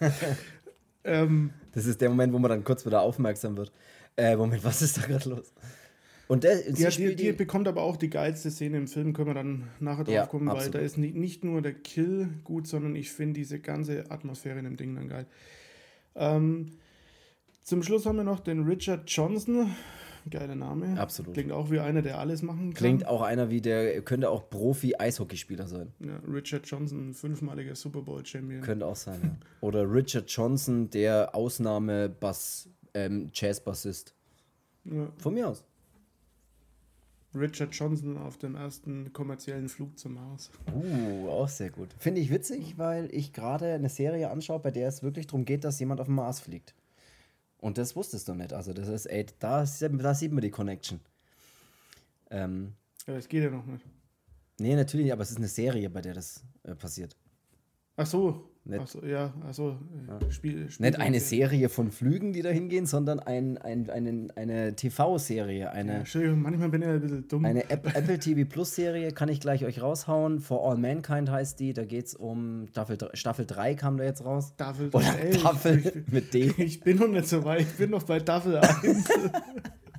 ähm, 1.04 1.50
das 1.72 1.86
ist 1.86 2.00
der 2.00 2.08
Moment, 2.08 2.32
wo 2.32 2.40
man 2.40 2.48
dann 2.48 2.64
kurz 2.64 2.84
wieder 2.84 3.00
aufmerksam 3.02 3.56
wird. 3.56 3.72
Äh, 4.18 4.36
Moment, 4.36 4.62
was 4.64 4.82
ist 4.82 4.98
da 4.98 5.02
gerade 5.02 5.30
los? 5.30 5.52
Und 6.26 6.44
der, 6.44 6.58
sie 6.58 6.74
die, 6.74 7.16
die, 7.16 7.16
die 7.16 7.32
bekommt 7.32 7.66
aber 7.68 7.82
auch 7.82 7.96
die 7.96 8.10
geilste 8.10 8.50
Szene 8.50 8.76
im 8.76 8.86
Film, 8.86 9.14
können 9.14 9.28
wir 9.28 9.34
dann 9.34 9.68
nachher 9.80 10.04
drauf 10.04 10.14
Ja, 10.14 10.26
kommen, 10.26 10.46
weil 10.48 10.56
absolut. 10.56 10.74
da 10.74 10.78
ist 10.80 10.98
nicht, 10.98 11.14
nicht 11.16 11.42
nur 11.42 11.62
der 11.62 11.72
Kill 11.72 12.28
gut, 12.44 12.66
sondern 12.66 12.94
ich 12.96 13.10
finde 13.10 13.40
diese 13.40 13.60
ganze 13.60 14.10
Atmosphäre 14.10 14.58
in 14.58 14.64
dem 14.66 14.76
Ding 14.76 14.94
dann 14.94 15.08
geil. 15.08 15.26
Ähm, 16.14 16.72
zum 17.62 17.82
Schluss 17.82 18.04
haben 18.04 18.16
wir 18.16 18.24
noch 18.24 18.40
den 18.40 18.64
Richard 18.64 19.10
Johnson. 19.10 19.74
Geiler 20.28 20.54
Name. 20.54 21.00
Absolut. 21.00 21.32
Klingt 21.32 21.52
auch 21.52 21.70
wie 21.70 21.80
einer, 21.80 22.02
der 22.02 22.18
alles 22.18 22.42
machen 22.42 22.74
kann. 22.74 22.74
klingt 22.74 23.06
auch 23.06 23.22
einer 23.22 23.48
wie 23.48 23.62
der, 23.62 24.02
könnte 24.02 24.28
auch 24.28 24.50
Profi-Eishockeyspieler 24.50 25.66
sein. 25.66 25.92
Ja, 26.00 26.18
Richard 26.30 26.66
Johnson, 26.66 27.14
fünfmaliger 27.14 27.74
Super 27.74 28.02
Bowl-Champion. 28.02 28.60
Könnte 28.60 28.84
auch 28.84 28.96
sein, 28.96 29.20
ja. 29.22 29.30
Oder 29.62 29.90
Richard 29.90 30.30
Johnson, 30.30 30.90
der 30.90 31.34
Ausnahme-Bass, 31.34 32.68
ähm, 33.06 33.30
Jazz-Bassist. 33.32 34.14
Ja. 34.84 35.08
Von 35.18 35.34
mir 35.34 35.48
aus. 35.48 35.64
Richard 37.34 37.74
Johnson 37.74 38.16
auf 38.16 38.38
dem 38.38 38.56
ersten 38.56 39.12
kommerziellen 39.12 39.68
Flug 39.68 39.98
zum 39.98 40.14
Mars. 40.14 40.50
Uh, 40.74 41.28
auch 41.28 41.48
sehr 41.48 41.70
gut. 41.70 41.88
Finde 41.98 42.20
ich 42.20 42.30
witzig, 42.30 42.78
weil 42.78 43.08
ich 43.14 43.32
gerade 43.32 43.74
eine 43.74 43.90
Serie 43.90 44.30
anschaue, 44.30 44.60
bei 44.60 44.70
der 44.70 44.88
es 44.88 45.02
wirklich 45.02 45.26
darum 45.26 45.44
geht, 45.44 45.62
dass 45.64 45.78
jemand 45.78 46.00
auf 46.00 46.06
dem 46.06 46.14
Mars 46.16 46.40
fliegt. 46.40 46.74
Und 47.58 47.76
das 47.76 47.94
wusstest 47.96 48.28
du 48.28 48.34
nicht. 48.34 48.52
Also, 48.52 48.72
das 48.72 48.88
ist, 48.88 49.06
ey, 49.06 49.26
da, 49.38 49.64
da 49.64 50.14
sieht 50.14 50.32
man 50.32 50.40
die 50.40 50.50
Connection. 50.50 51.00
Ähm, 52.30 52.72
Ja, 53.06 53.14
das 53.14 53.28
geht 53.28 53.42
ja 53.44 53.50
noch 53.50 53.66
nicht. 53.66 53.84
nee, 54.58 54.74
natürlich, 54.74 55.12
aber 55.12 55.22
es 55.22 55.30
ist 55.30 55.38
eine 55.38 55.48
Serie, 55.48 55.90
bei 55.90 56.00
der 56.00 56.14
das 56.14 56.42
äh, 56.62 56.74
passiert. 56.74 57.16
Ach 57.96 58.06
so. 58.06 58.48
Nicht, 58.68 58.88
so, 58.88 59.02
ja, 59.02 59.32
also 59.46 59.78
ja. 60.06 60.30
Spiel, 60.30 60.70
Spiel 60.70 60.86
Nicht 60.86 61.00
eine 61.00 61.20
Serie 61.20 61.70
von 61.70 61.90
Flügen, 61.90 62.34
die 62.34 62.42
da 62.42 62.50
hingehen, 62.50 62.84
sondern 62.84 63.18
ein, 63.18 63.56
ein, 63.56 63.88
einen, 63.88 64.30
eine 64.36 64.76
TV-Serie. 64.76 65.70
Eine, 65.70 66.04
ja, 66.06 66.34
manchmal 66.34 66.68
bin 66.68 66.82
ich 66.82 66.88
ein 66.88 67.00
bisschen 67.00 67.28
dumm. 67.28 67.46
Eine 67.46 67.70
Apple 67.70 68.18
TV 68.18 68.46
Plus-Serie 68.46 69.12
kann 69.12 69.30
ich 69.30 69.40
gleich 69.40 69.64
euch 69.64 69.80
raushauen. 69.80 70.40
For 70.40 70.68
All 70.68 70.76
Mankind 70.76 71.30
heißt 71.30 71.58
die. 71.60 71.72
Da 71.72 71.86
geht 71.86 72.08
es 72.08 72.14
um 72.14 72.66
Staffel, 72.68 72.98
Staffel 73.14 73.46
3 73.46 73.74
kam 73.74 73.96
da 73.96 74.04
jetzt 74.04 74.22
raus. 74.22 74.52
Staffel 74.54 74.90
3. 74.90 74.98
Oder 74.98 75.38
Staffel 75.38 75.78
ich, 75.78 76.12
mit 76.12 76.34
D. 76.34 76.52
Ich 76.58 76.80
bin 76.80 76.98
noch 76.98 77.08
nicht 77.08 77.26
so 77.26 77.44
weit. 77.44 77.62
Ich 77.62 77.76
bin 77.78 77.88
noch 77.90 78.02
bei 78.02 78.20
Staffel 78.20 78.58
1. 78.58 79.04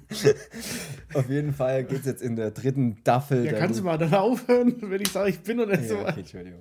Auf 1.13 1.29
jeden 1.29 1.53
Fall 1.53 1.85
geht 1.85 2.01
es 2.01 2.05
jetzt 2.05 2.21
in 2.21 2.35
der 2.35 2.51
dritten 2.51 2.97
Staffel. 3.01 3.45
Ja, 3.45 3.53
kannst 3.53 3.79
du 3.79 3.83
mal 3.83 3.97
dann 3.97 4.13
aufhören, 4.13 4.75
wenn 4.81 5.01
ich 5.01 5.11
sage, 5.11 5.31
ich 5.31 5.39
bin 5.39 5.57
noch 5.57 5.65
nicht 5.65 5.81
ja, 5.83 5.87
so 5.87 5.95
weit. 5.97 6.09
Okay, 6.09 6.19
Entschuldigung. 6.19 6.59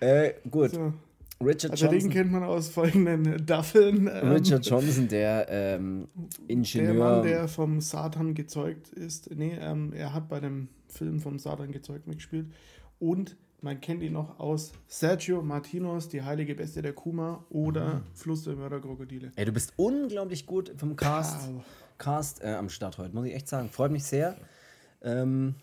Äh, 0.00 0.34
gut. 0.50 0.70
So. 0.70 0.92
Richard 1.42 1.70
also 1.72 1.86
Johnson. 1.86 2.10
den 2.10 2.10
kennt 2.10 2.32
man 2.32 2.42
aus 2.42 2.68
folgenden 2.68 3.46
Duffeln. 3.46 4.10
Ähm, 4.12 4.32
Richard 4.32 4.66
Johnson, 4.66 5.08
der 5.08 5.46
ähm, 5.48 6.08
Ingenieur. 6.48 6.92
Der 6.92 7.02
Mann, 7.02 7.22
der 7.22 7.48
vom 7.48 7.80
Satan 7.80 8.34
gezeugt 8.34 8.90
ist. 8.90 9.30
Nee, 9.34 9.56
ähm, 9.58 9.94
er 9.94 10.12
hat 10.12 10.28
bei 10.28 10.40
dem 10.40 10.68
Film 10.88 11.20
vom 11.20 11.38
Satan 11.38 11.72
gezeugt 11.72 12.06
mitgespielt. 12.06 12.46
Und 12.98 13.36
man 13.62 13.80
kennt 13.80 14.02
ihn 14.02 14.12
noch 14.12 14.38
aus 14.38 14.72
Sergio 14.86 15.42
Martinos, 15.42 16.08
Die 16.08 16.22
heilige 16.22 16.54
Bestie 16.54 16.82
der 16.82 16.92
Kuma 16.92 17.44
oder 17.48 17.94
mhm. 17.94 18.02
Fluss 18.14 18.44
der 18.44 18.56
Mörderkrokodile. 18.56 19.32
Ey, 19.36 19.44
du 19.46 19.52
bist 19.52 19.72
unglaublich 19.76 20.44
gut 20.44 20.72
vom 20.76 20.94
Cast, 20.96 21.48
Cast 21.96 22.42
äh, 22.42 22.48
am 22.48 22.68
Start 22.68 22.98
heute, 22.98 23.14
muss 23.14 23.26
ich 23.26 23.34
echt 23.34 23.48
sagen. 23.48 23.70
Freut 23.70 23.92
mich 23.92 24.04
sehr. 24.04 24.36
Ähm, 25.02 25.54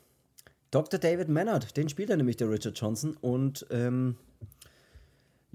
Dr. 0.71 0.99
David 0.99 1.29
Mannert, 1.29 1.77
den 1.77 1.87
spielt 1.87 2.09
er 2.09 2.17
nämlich, 2.17 2.37
der 2.37 2.49
Richard 2.49 2.79
Johnson. 2.79 3.15
Und 3.21 3.65
ähm, 3.69 4.15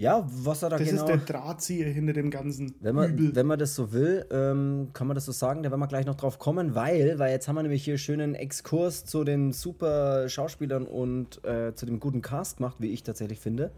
ja, 0.02 0.26
was 0.28 0.64
er 0.64 0.70
da 0.70 0.78
das 0.78 0.88
genau. 0.88 1.06
Das 1.06 1.16
ist 1.16 1.28
der 1.28 1.34
Drahtzieher 1.36 1.86
hinter 1.86 2.12
dem 2.12 2.30
ganzen 2.32 2.74
wenn 2.80 2.96
man, 2.96 3.12
Übel. 3.12 3.36
Wenn 3.36 3.46
man 3.46 3.56
das 3.56 3.76
so 3.76 3.92
will, 3.92 4.26
ähm, 4.32 4.88
kann 4.92 5.06
man 5.06 5.14
das 5.14 5.26
so 5.26 5.32
sagen, 5.32 5.62
da 5.62 5.70
werden 5.70 5.78
wir 5.78 5.86
gleich 5.86 6.06
noch 6.06 6.16
drauf 6.16 6.40
kommen, 6.40 6.74
weil, 6.74 7.20
weil 7.20 7.30
jetzt 7.30 7.46
haben 7.46 7.54
wir 7.54 7.62
nämlich 7.62 7.84
hier 7.84 7.98
schönen 7.98 8.34
Exkurs 8.34 9.04
zu 9.04 9.22
den 9.22 9.52
super 9.52 10.28
Schauspielern 10.28 10.86
und 10.86 11.44
äh, 11.44 11.76
zu 11.76 11.86
dem 11.86 12.00
guten 12.00 12.20
Cast 12.20 12.56
gemacht, 12.56 12.78
wie 12.80 12.88
ich 12.88 13.04
tatsächlich 13.04 13.38
finde. 13.38 13.70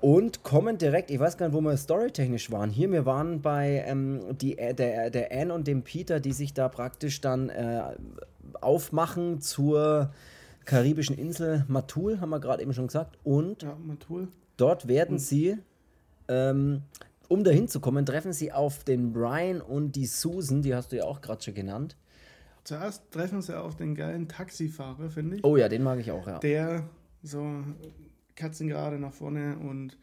Und 0.00 0.44
kommen 0.44 0.78
direkt, 0.78 1.10
ich 1.10 1.20
weiß 1.20 1.36
gar 1.36 1.46
nicht, 1.46 1.54
wo 1.54 1.60
wir 1.60 1.76
storytechnisch 1.76 2.50
waren. 2.50 2.70
Hier, 2.70 2.90
wir 2.90 3.04
waren 3.04 3.42
bei 3.42 3.84
ähm, 3.86 4.20
die, 4.40 4.56
äh, 4.56 4.72
der, 4.72 5.10
der 5.10 5.30
Anne 5.30 5.52
und 5.52 5.66
dem 5.66 5.82
Peter, 5.82 6.20
die 6.20 6.32
sich 6.32 6.54
da 6.54 6.70
praktisch 6.70 7.20
dann 7.20 7.50
äh, 7.50 7.82
aufmachen 8.62 9.42
zur 9.42 10.10
karibischen 10.64 11.18
Insel 11.18 11.66
Matul, 11.68 12.18
haben 12.22 12.30
wir 12.30 12.40
gerade 12.40 12.62
eben 12.62 12.72
schon 12.72 12.86
gesagt. 12.86 13.18
Und 13.24 13.62
ja, 13.62 13.76
Matul. 13.84 14.28
Dort 14.62 14.86
werden 14.86 15.18
sie, 15.18 15.58
ähm, 16.28 16.82
um 17.26 17.42
dahin 17.42 17.66
zu 17.66 17.80
kommen, 17.80 18.06
treffen 18.06 18.32
sie 18.32 18.52
auf 18.52 18.84
den 18.84 19.12
Brian 19.12 19.60
und 19.60 19.96
die 19.96 20.06
Susan, 20.06 20.62
die 20.62 20.72
hast 20.72 20.92
du 20.92 20.98
ja 20.98 21.02
auch 21.02 21.20
gerade 21.20 21.42
schon 21.42 21.54
genannt. 21.54 21.96
Zuerst 22.62 23.10
treffen 23.10 23.42
sie 23.42 23.58
auf 23.58 23.74
den 23.74 23.96
geilen 23.96 24.28
Taxifahrer, 24.28 25.10
finde 25.10 25.38
ich. 25.38 25.44
Oh 25.44 25.56
ja, 25.56 25.68
den 25.68 25.82
mag 25.82 25.98
ich 25.98 26.12
auch, 26.12 26.28
ja. 26.28 26.38
Der 26.38 26.88
so 27.24 27.44
Katzen 28.36 28.68
gerade 28.68 29.00
nach 29.00 29.12
vorne 29.12 29.58
und 29.58 29.98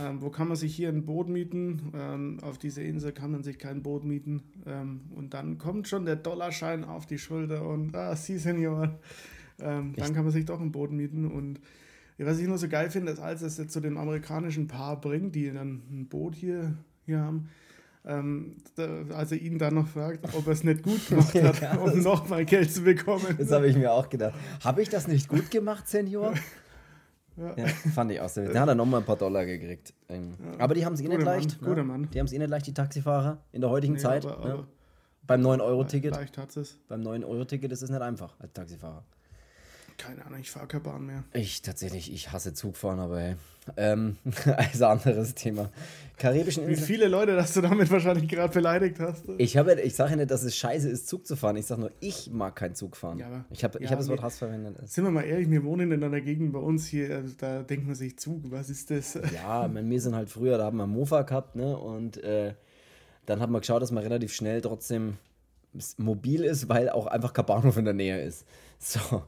ähm, 0.00 0.22
wo 0.22 0.30
kann 0.30 0.46
man 0.46 0.56
sich 0.56 0.76
hier 0.76 0.90
ein 0.90 1.04
Boot 1.04 1.28
mieten? 1.28 1.92
Ähm, 1.92 2.38
auf 2.42 2.56
dieser 2.56 2.82
Insel 2.82 3.10
kann 3.10 3.32
man 3.32 3.42
sich 3.42 3.58
kein 3.58 3.82
Boot 3.82 4.04
mieten. 4.04 4.44
Ähm, 4.64 5.10
und 5.16 5.34
dann 5.34 5.58
kommt 5.58 5.88
schon 5.88 6.04
der 6.04 6.14
Dollarschein 6.14 6.84
auf 6.84 7.06
die 7.06 7.18
Schulter 7.18 7.66
und 7.66 7.96
ah, 7.96 8.14
Sie, 8.14 8.38
Senior. 8.38 8.96
Ähm, 9.60 9.94
dann 9.96 10.14
kann 10.14 10.22
man 10.22 10.32
sich 10.32 10.44
doch 10.44 10.60
ein 10.60 10.70
Boot 10.70 10.92
mieten 10.92 11.28
und 11.28 11.58
ja, 12.18 12.26
was 12.26 12.38
ich 12.38 12.48
nur 12.48 12.58
so 12.58 12.68
geil 12.68 12.90
finde, 12.90 13.12
ist, 13.12 13.20
als 13.20 13.42
es 13.42 13.56
jetzt 13.58 13.72
zu 13.72 13.80
dem 13.80 13.96
amerikanischen 13.96 14.66
Paar 14.66 15.00
bringt, 15.00 15.34
die 15.34 15.52
dann 15.52 15.82
ein 15.90 16.08
Boot 16.08 16.34
hier, 16.34 16.74
hier 17.06 17.20
haben, 17.20 17.48
ähm, 18.04 18.56
da, 18.74 19.04
als 19.14 19.32
er 19.32 19.40
ihn 19.40 19.58
dann 19.58 19.74
noch 19.74 19.86
fragt, 19.86 20.34
ob 20.34 20.46
er 20.46 20.52
es 20.52 20.64
nicht 20.64 20.82
gut 20.82 21.06
gemacht 21.08 21.34
hat, 21.34 21.60
ja, 21.60 21.76
um 21.76 22.02
nochmal 22.02 22.44
Geld 22.44 22.72
zu 22.72 22.82
bekommen. 22.82 23.36
Das 23.38 23.52
habe 23.52 23.68
ich 23.68 23.76
mir 23.76 23.92
auch 23.92 24.08
gedacht. 24.08 24.34
Habe 24.64 24.82
ich 24.82 24.88
das 24.88 25.06
nicht 25.06 25.28
gut 25.28 25.50
gemacht, 25.50 25.88
Senior? 25.88 26.34
Ja. 27.36 27.54
ja. 27.56 27.66
fand 27.66 28.10
ich 28.10 28.20
auch 28.20 28.28
sehr. 28.28 28.48
Da 28.48 28.62
hat 28.62 28.68
er 28.68 28.74
nochmal 28.74 29.00
ein 29.00 29.06
paar 29.06 29.16
Dollar 29.16 29.46
gekriegt. 29.46 29.94
Ähm. 30.08 30.34
Aber 30.58 30.74
die 30.74 30.84
haben 30.84 30.94
es 30.94 31.00
eh 31.00 31.08
nicht 31.08 31.22
leicht. 31.22 31.62
Mann, 31.62 31.74
ne? 31.74 31.84
Mann. 31.84 32.08
Die 32.12 32.18
haben 32.18 32.26
es 32.26 32.32
eh 32.32 32.38
nicht 32.38 32.50
leicht, 32.50 32.66
die 32.66 32.74
Taxifahrer, 32.74 33.38
in 33.52 33.60
der 33.60 33.70
heutigen 33.70 33.94
nee, 33.94 34.00
Zeit. 34.00 34.26
Aber, 34.26 34.38
aber 34.38 34.48
ne? 34.48 34.66
Beim 35.24 35.46
9-Euro-Ticket. 35.46 36.14
Leicht 36.14 36.38
hat 36.38 36.56
es. 36.56 36.80
Beim 36.88 37.02
9-Euro-Ticket 37.02 37.70
ist 37.70 37.82
es 37.82 37.90
nicht 37.90 38.00
einfach 38.00 38.34
als 38.40 38.52
Taxifahrer. 38.54 39.04
Keine 39.98 40.24
Ahnung, 40.24 40.38
ich 40.38 40.50
fahre 40.50 40.68
keine 40.68 40.84
Bahn 40.84 41.06
mehr. 41.06 41.24
Ich 41.32 41.60
tatsächlich, 41.60 42.12
ich 42.12 42.30
hasse 42.30 42.54
Zugfahren, 42.54 43.00
aber 43.00 43.20
hey. 43.20 43.36
Ähm, 43.76 44.16
also 44.56 44.86
anderes 44.86 45.34
Thema. 45.34 45.70
Karibischen 46.16 46.62
Inseln. 46.62 46.80
Wie 46.80 46.86
viele 46.86 47.08
Leute, 47.08 47.34
dass 47.34 47.52
du 47.54 47.60
damit 47.60 47.90
wahrscheinlich 47.90 48.28
gerade 48.28 48.54
beleidigt 48.54 49.00
hast. 49.00 49.24
Ich, 49.38 49.56
habe, 49.56 49.80
ich 49.80 49.96
sage 49.96 50.12
ja 50.12 50.16
nicht, 50.16 50.30
dass 50.30 50.44
es 50.44 50.56
scheiße 50.56 50.88
ist, 50.88 51.08
Zug 51.08 51.26
zu 51.26 51.34
fahren. 51.34 51.56
Ich 51.56 51.66
sage 51.66 51.80
nur, 51.80 51.90
ich 51.98 52.30
mag 52.30 52.54
kein 52.54 52.76
Zug 52.76 52.96
fahren. 52.96 53.18
Ja, 53.18 53.44
ich 53.50 53.64
habe 53.64 53.78
ja, 53.80 53.86
ich 53.86 53.90
hab 53.90 53.98
das 53.98 54.08
Wort 54.08 54.22
Hass 54.22 54.38
verwendet. 54.38 54.76
Sind 54.88 55.02
wir 55.02 55.10
mal 55.10 55.24
ehrlich, 55.24 55.50
wir 55.50 55.64
wohnen 55.64 55.90
in 55.90 56.02
einer 56.02 56.20
Gegend 56.20 56.52
bei 56.52 56.60
uns 56.60 56.86
hier, 56.86 57.16
also 57.16 57.34
da 57.36 57.62
denkt 57.62 57.86
man 57.86 57.96
sich 57.96 58.16
Zug, 58.18 58.50
was 58.50 58.70
ist 58.70 58.90
das? 58.90 59.18
Ja, 59.34 59.68
wir 59.72 60.00
sind 60.00 60.14
halt 60.14 60.30
früher, 60.30 60.58
da 60.58 60.64
haben 60.66 60.76
wir 60.76 60.86
Mofa 60.86 61.22
gehabt, 61.22 61.56
ne? 61.56 61.76
Und 61.76 62.22
äh, 62.22 62.54
dann 63.26 63.40
hat 63.40 63.50
man 63.50 63.60
geschaut, 63.60 63.82
dass 63.82 63.90
man 63.90 64.04
relativ 64.04 64.32
schnell 64.32 64.60
trotzdem 64.60 65.18
mobil 65.96 66.44
ist, 66.44 66.68
weil 66.68 66.88
auch 66.88 67.06
einfach 67.06 67.32
kein 67.32 67.46
Bahnhof 67.46 67.76
in 67.76 67.84
der 67.84 67.94
Nähe 67.94 68.22
ist. 68.22 68.46
So. 68.78 69.24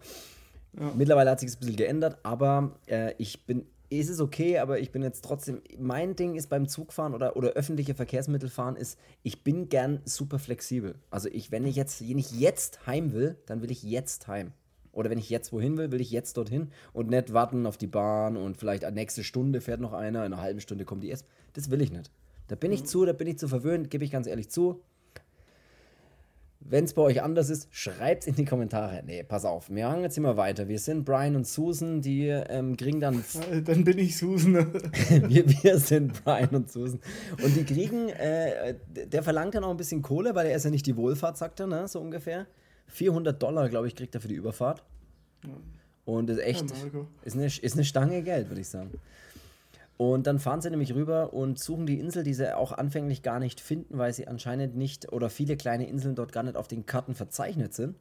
Ja. 0.79 0.93
Mittlerweile 0.97 1.31
hat 1.31 1.41
sich 1.41 1.51
das 1.51 1.57
ein 1.57 1.61
bisschen 1.61 1.77
geändert, 1.77 2.19
aber 2.23 2.79
äh, 2.87 3.15
ich 3.19 3.45
bin, 3.47 3.67
ist 3.89 4.09
es 4.09 4.21
okay, 4.21 4.59
aber 4.59 4.79
ich 4.79 4.93
bin 4.93 5.03
jetzt 5.03 5.25
trotzdem, 5.25 5.61
mein 5.79 6.15
Ding 6.15 6.37
ist 6.37 6.49
beim 6.49 6.69
Zugfahren 6.69 7.13
oder, 7.13 7.37
oder 7.37 7.51
öffentliche 7.51 7.95
Verkehrsmittel 7.95 8.49
fahren 8.49 8.77
ist, 8.77 8.99
ich 9.23 9.43
bin 9.43 9.69
gern 9.69 10.01
super 10.05 10.39
flexibel. 10.39 10.95
Also 11.11 11.29
ich, 11.29 11.51
wenn 11.51 11.67
ich 11.67 11.75
jetzt, 11.75 12.09
wenn 12.09 12.19
ich 12.19 12.31
jetzt 12.33 12.87
heim 12.87 13.13
will, 13.13 13.37
dann 13.47 13.63
will 13.63 13.71
ich 13.71 13.83
jetzt 13.83 14.29
heim. 14.29 14.53
Oder 14.93 15.11
wenn 15.11 15.19
ich 15.19 15.31
jetzt 15.31 15.53
wohin 15.53 15.77
will, 15.77 15.93
will 15.93 16.01
ich 16.01 16.11
jetzt 16.11 16.37
dorthin 16.37 16.69
und 16.93 17.11
nicht 17.11 17.33
warten 17.33 17.67
auf 17.67 17.77
die 17.77 17.87
Bahn 17.87 18.37
und 18.37 18.57
vielleicht 18.57 18.85
eine 18.85 18.95
nächste 18.95 19.25
Stunde 19.25 19.61
fährt 19.61 19.81
noch 19.81 19.93
einer, 19.93 20.25
in 20.25 20.33
einer 20.33 20.43
halben 20.43 20.61
Stunde 20.61 20.85
kommt 20.85 21.03
die 21.03 21.09
erst. 21.09 21.27
Das 21.53 21.71
will 21.71 21.81
ich 21.81 21.93
nicht. 21.93 22.11
Da 22.49 22.57
bin 22.57 22.73
ich 22.73 22.83
mhm. 22.83 22.87
zu, 22.87 23.05
da 23.05 23.13
bin 23.13 23.29
ich 23.29 23.39
zu 23.39 23.49
verwöhnt, 23.49 23.91
gebe 23.91 24.05
ich 24.05 24.11
ganz 24.11 24.27
ehrlich 24.27 24.51
zu. 24.51 24.83
Wenn 26.63 26.85
es 26.85 26.93
bei 26.93 27.01
euch 27.03 27.23
anders 27.23 27.49
ist, 27.49 27.69
schreibt 27.71 28.23
es 28.23 28.27
in 28.29 28.35
die 28.35 28.45
Kommentare. 28.45 29.03
Nee, 29.05 29.23
pass 29.23 29.47
auf, 29.47 29.71
wir 29.71 29.89
hangen 29.89 30.03
jetzt 30.03 30.19
immer 30.19 30.37
weiter. 30.37 30.69
Wir 30.69 30.79
sind 30.79 31.05
Brian 31.05 31.35
und 31.35 31.47
Susan, 31.47 32.03
die 32.03 32.29
ähm, 32.29 32.77
kriegen 32.77 33.01
dann. 33.01 33.25
Dann 33.65 33.85
bin 33.85 33.99
ich 33.99 34.19
Susan. 34.19 34.55
wir, 35.29 35.49
wir 35.49 35.79
sind 35.79 36.23
Brian 36.23 36.51
und 36.51 36.71
Susan. 36.71 37.01
Und 37.43 37.57
die 37.57 37.65
kriegen, 37.65 38.11
äh, 38.11 38.75
der 38.91 39.23
verlangt 39.23 39.55
dann 39.55 39.65
auch 39.65 39.71
ein 39.71 39.79
bisschen 39.79 40.03
Kohle, 40.03 40.35
weil 40.35 40.47
er 40.47 40.57
ist 40.57 40.65
ja 40.65 40.71
nicht 40.71 40.87
die 40.87 40.97
Wohlfahrt, 40.97 41.39
sagt 41.39 41.61
er, 41.61 41.67
ne? 41.67 41.89
so 41.89 41.99
ungefähr. 41.99 42.47
400 42.89 43.43
Dollar, 43.43 43.69
glaube 43.69 43.87
ich, 43.87 43.97
kriegt 43.97 44.15
er 44.15 44.21
für 44.21 44.29
die 44.29 44.35
Überfahrt. 44.35 44.83
Und 46.05 46.29
ist 46.29 46.41
echt, 46.41 46.71
ja, 46.71 47.07
ist, 47.25 47.37
eine, 47.37 47.47
ist 47.47 47.75
eine 47.75 47.85
Stange 47.85 48.23
Geld, 48.23 48.49
würde 48.49 48.61
ich 48.61 48.69
sagen. 48.69 48.91
Und 50.01 50.27
dann 50.27 50.39
fahren 50.39 50.63
sie 50.63 50.71
nämlich 50.71 50.95
rüber 50.95 51.35
und 51.35 51.59
suchen 51.59 51.85
die 51.85 52.01
Insel, 52.01 52.23
die 52.23 52.33
sie 52.33 52.57
auch 52.57 52.73
anfänglich 52.73 53.23
gar 53.23 53.39
nicht 53.39 53.61
finden, 53.61 53.99
weil 53.99 54.15
sie 54.15 54.27
anscheinend 54.29 54.75
nicht 54.75 55.13
oder 55.13 55.29
viele 55.29 55.59
kleine 55.59 55.87
Inseln 55.87 56.15
dort 56.15 56.33
gar 56.33 56.43
nicht 56.43 56.57
auf 56.57 56.69
den 56.69 56.87
Karten 56.87 57.15
verzeichnet 57.15 57.75
sind. 57.75 57.97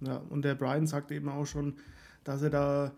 Ja, 0.00 0.16
und 0.28 0.44
der 0.44 0.56
Brian 0.56 0.88
sagt 0.88 1.12
eben 1.12 1.28
auch 1.28 1.46
schon, 1.46 1.76
dass 2.24 2.42
er 2.42 2.50
da, 2.50 2.92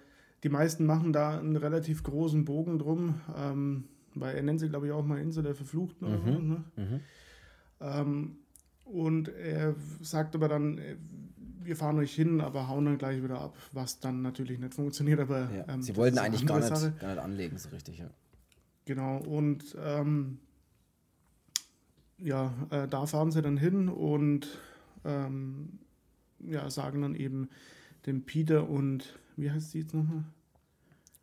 die 0.45 0.49
meisten 0.49 0.87
machen 0.87 1.13
da 1.13 1.39
einen 1.39 1.57
relativ 1.57 2.03
großen 2.03 2.47
Bogen 2.47 2.79
drum, 2.79 3.21
ähm, 3.37 3.85
weil 4.15 4.35
er 4.35 4.43
nennt 4.43 4.61
sie, 4.61 4.71
glaube 4.71 4.87
ich, 4.87 4.93
auch 4.93 5.05
mal 5.05 5.21
Insel 5.21 5.43
der 5.43 5.55
Verfluchten. 5.55 6.09
Mhm. 6.09 6.15
Oder 6.15 6.33
so, 6.33 6.39
ne? 6.39 6.65
mhm. 6.77 7.01
Ähm, 7.83 8.37
und 8.87 9.29
er 9.29 9.75
sagt 10.01 10.35
aber 10.35 10.49
dann, 10.49 10.79
äh, 10.79 10.97
wir 11.61 11.77
fahren 11.77 11.99
euch 11.99 12.15
hin, 12.15 12.41
aber 12.41 12.67
hauen 12.67 12.87
dann 12.87 12.97
gleich 12.97 13.23
wieder 13.23 13.43
ab, 13.43 13.59
was 13.73 14.01
dann 14.01 14.23
natürlich 14.23 14.59
nicht 14.59 14.73
funktioniert. 14.73 15.21
Aber 15.21 15.51
ja, 15.55 15.67
ähm, 15.69 15.83
sie 15.83 15.95
wollten 15.97 16.17
eigentlich 16.17 16.47
gar 16.47 16.61
nicht, 16.61 16.99
gar 16.99 17.11
nicht 17.11 17.23
anlegen, 17.23 17.59
so 17.59 17.69
richtig. 17.69 17.99
Ja. 17.99 18.09
Genau, 18.89 19.19
und 19.19 19.77
ähm, 19.85 20.39
ja, 22.17 22.55
äh, 22.71 22.89
da 22.89 23.05
fahren 23.05 23.31
sie 23.31 23.43
dann 23.43 23.59
hin 23.59 23.91
und 23.91 24.49
ähm, 25.05 25.79
ja, 26.39 26.71
sagen 26.71 27.03
dann 27.03 27.15
eben 27.15 27.51
dem 28.07 28.25
Peter 28.25 28.67
und 28.67 29.19
wie 29.37 29.51
heißt 29.51 29.73
sie 29.73 29.81
jetzt 29.81 29.93
nochmal? 29.93 30.25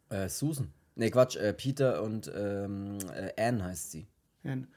Äh, 0.09 0.29
Susan. 0.29 0.67
Ne, 0.93 1.09
Quatsch, 1.09 1.37
äh, 1.37 1.53
Peter 1.53 2.03
und 2.03 2.31
ähm, 2.35 2.99
äh, 3.11 3.31
Anne 3.35 3.63
heißt 3.63 3.89
sie. 3.89 4.05
Anne. 4.43 4.67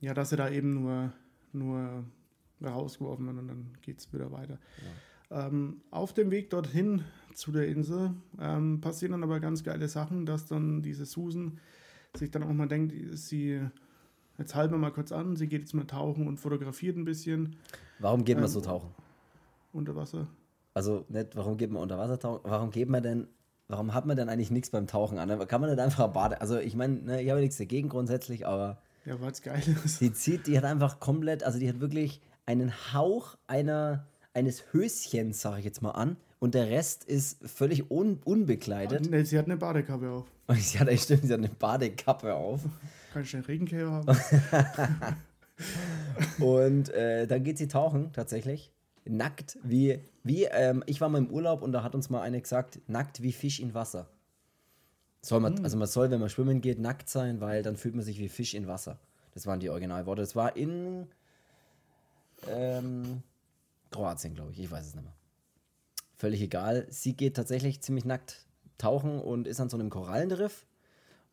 Ja, 0.00 0.12
dass 0.12 0.28
sie 0.28 0.36
da 0.36 0.50
eben 0.50 0.74
nur, 0.74 1.14
nur 1.54 2.04
rausgeworfen 2.62 3.24
werden 3.24 3.38
und 3.38 3.48
dann 3.48 3.72
geht 3.80 4.00
es 4.00 4.12
wieder 4.12 4.30
weiter. 4.30 4.58
Ja. 5.30 5.46
Ähm, 5.46 5.80
auf 5.90 6.12
dem 6.12 6.30
Weg 6.30 6.50
dorthin 6.50 7.06
zu 7.32 7.52
der 7.52 7.68
Insel 7.68 8.12
ähm, 8.38 8.82
passieren 8.82 9.12
dann 9.12 9.24
aber 9.24 9.40
ganz 9.40 9.64
geile 9.64 9.88
Sachen, 9.88 10.26
dass 10.26 10.44
dann 10.44 10.82
diese 10.82 11.06
Susan 11.06 11.58
sich 12.16 12.30
dann 12.30 12.42
auch 12.42 12.52
mal 12.52 12.68
denkt, 12.68 12.94
sie, 13.16 13.60
jetzt 14.38 14.54
halten 14.54 14.74
wir 14.74 14.78
mal 14.78 14.92
kurz 14.92 15.12
an, 15.12 15.36
sie 15.36 15.48
geht 15.48 15.62
jetzt 15.62 15.74
mal 15.74 15.86
tauchen 15.86 16.26
und 16.26 16.38
fotografiert 16.38 16.96
ein 16.96 17.04
bisschen. 17.04 17.56
Warum 17.98 18.24
geht 18.24 18.36
man 18.36 18.44
ähm, 18.44 18.50
so 18.50 18.60
tauchen? 18.60 18.90
Unter 19.72 19.96
Wasser. 19.96 20.28
Also 20.74 21.04
nicht, 21.08 21.36
warum 21.36 21.56
geht 21.56 21.70
man 21.70 21.82
unter 21.82 21.98
Wasser 21.98 22.18
tauchen? 22.18 22.40
Warum 22.44 22.70
geht 22.70 22.88
man 22.88 23.02
denn 23.02 23.28
warum 23.72 23.94
hat 23.94 24.06
man 24.06 24.16
denn 24.16 24.28
eigentlich 24.28 24.50
nichts 24.50 24.70
beim 24.70 24.86
Tauchen 24.86 25.18
an? 25.18 25.28
Kann 25.48 25.60
man 25.60 25.70
nicht 25.70 25.80
einfach 25.80 26.08
Bade. 26.08 26.40
Also 26.40 26.58
ich 26.58 26.76
meine, 26.76 26.94
ne, 26.96 27.22
ich 27.22 27.30
habe 27.30 27.40
nichts 27.40 27.56
dagegen 27.56 27.88
grundsätzlich, 27.88 28.46
aber. 28.46 28.78
Ja, 29.04 29.20
weil 29.20 29.32
es 29.32 29.42
geil 29.42 29.62
ist. 29.84 30.00
Die 30.00 30.12
zieht, 30.12 30.46
die 30.46 30.56
hat 30.56 30.64
einfach 30.64 31.00
komplett, 31.00 31.42
also 31.42 31.58
die 31.58 31.68
hat 31.68 31.80
wirklich 31.80 32.20
einen 32.46 32.72
Hauch 32.92 33.36
einer, 33.48 34.06
eines 34.34 34.72
Höschens, 34.72 35.40
sage 35.40 35.58
ich 35.58 35.64
jetzt 35.64 35.82
mal 35.82 35.90
an. 35.90 36.16
Und 36.42 36.56
der 36.56 36.70
Rest 36.70 37.04
ist 37.04 37.38
völlig 37.48 37.88
un, 37.88 38.18
unbekleidet. 38.24 39.08
Nee, 39.08 39.22
sie 39.22 39.38
hat 39.38 39.44
eine 39.44 39.56
Badekappe 39.56 40.10
auf. 40.10 40.26
Sie 40.56 40.80
hat, 40.80 40.90
stimmt, 40.98 41.22
sie 41.22 41.32
hat 41.32 41.38
eine 41.38 41.48
Badekappe 41.48 42.34
auf. 42.34 42.62
Kann 43.12 43.22
ich 43.22 43.32
einen 43.32 43.44
Regenkäfer 43.44 43.92
haben? 43.92 45.16
und 46.44 46.88
äh, 46.88 47.28
dann 47.28 47.44
geht 47.44 47.58
sie 47.58 47.68
tauchen, 47.68 48.12
tatsächlich. 48.12 48.72
Nackt, 49.04 49.56
wie, 49.62 50.00
wie 50.24 50.46
ähm, 50.46 50.82
ich 50.86 51.00
war 51.00 51.08
mal 51.08 51.18
im 51.18 51.30
Urlaub 51.30 51.62
und 51.62 51.70
da 51.70 51.84
hat 51.84 51.94
uns 51.94 52.10
mal 52.10 52.22
eine 52.22 52.40
gesagt, 52.40 52.80
nackt 52.88 53.22
wie 53.22 53.30
Fisch 53.30 53.60
in 53.60 53.72
Wasser. 53.72 54.08
Soll 55.20 55.38
man, 55.38 55.54
mhm. 55.54 55.64
Also 55.64 55.76
man 55.76 55.86
soll, 55.86 56.10
wenn 56.10 56.18
man 56.18 56.28
schwimmen 56.28 56.60
geht, 56.60 56.80
nackt 56.80 57.08
sein, 57.08 57.40
weil 57.40 57.62
dann 57.62 57.76
fühlt 57.76 57.94
man 57.94 58.04
sich 58.04 58.18
wie 58.18 58.28
Fisch 58.28 58.54
in 58.54 58.66
Wasser. 58.66 58.98
Das 59.32 59.46
waren 59.46 59.60
die 59.60 59.70
Originalworte. 59.70 60.22
Das 60.22 60.34
war 60.34 60.56
in 60.56 61.06
ähm, 62.48 63.22
Kroatien, 63.92 64.34
glaube 64.34 64.50
ich. 64.50 64.58
Ich 64.58 64.70
weiß 64.70 64.88
es 64.88 64.94
nicht 64.96 65.04
mehr. 65.04 65.14
Völlig 66.22 66.40
egal. 66.40 66.86
Sie 66.88 67.14
geht 67.14 67.34
tatsächlich 67.34 67.80
ziemlich 67.80 68.04
nackt 68.04 68.46
tauchen 68.78 69.18
und 69.18 69.48
ist 69.48 69.58
an 69.58 69.68
so 69.68 69.76
einem 69.76 69.90
Korallenriff 69.90 70.66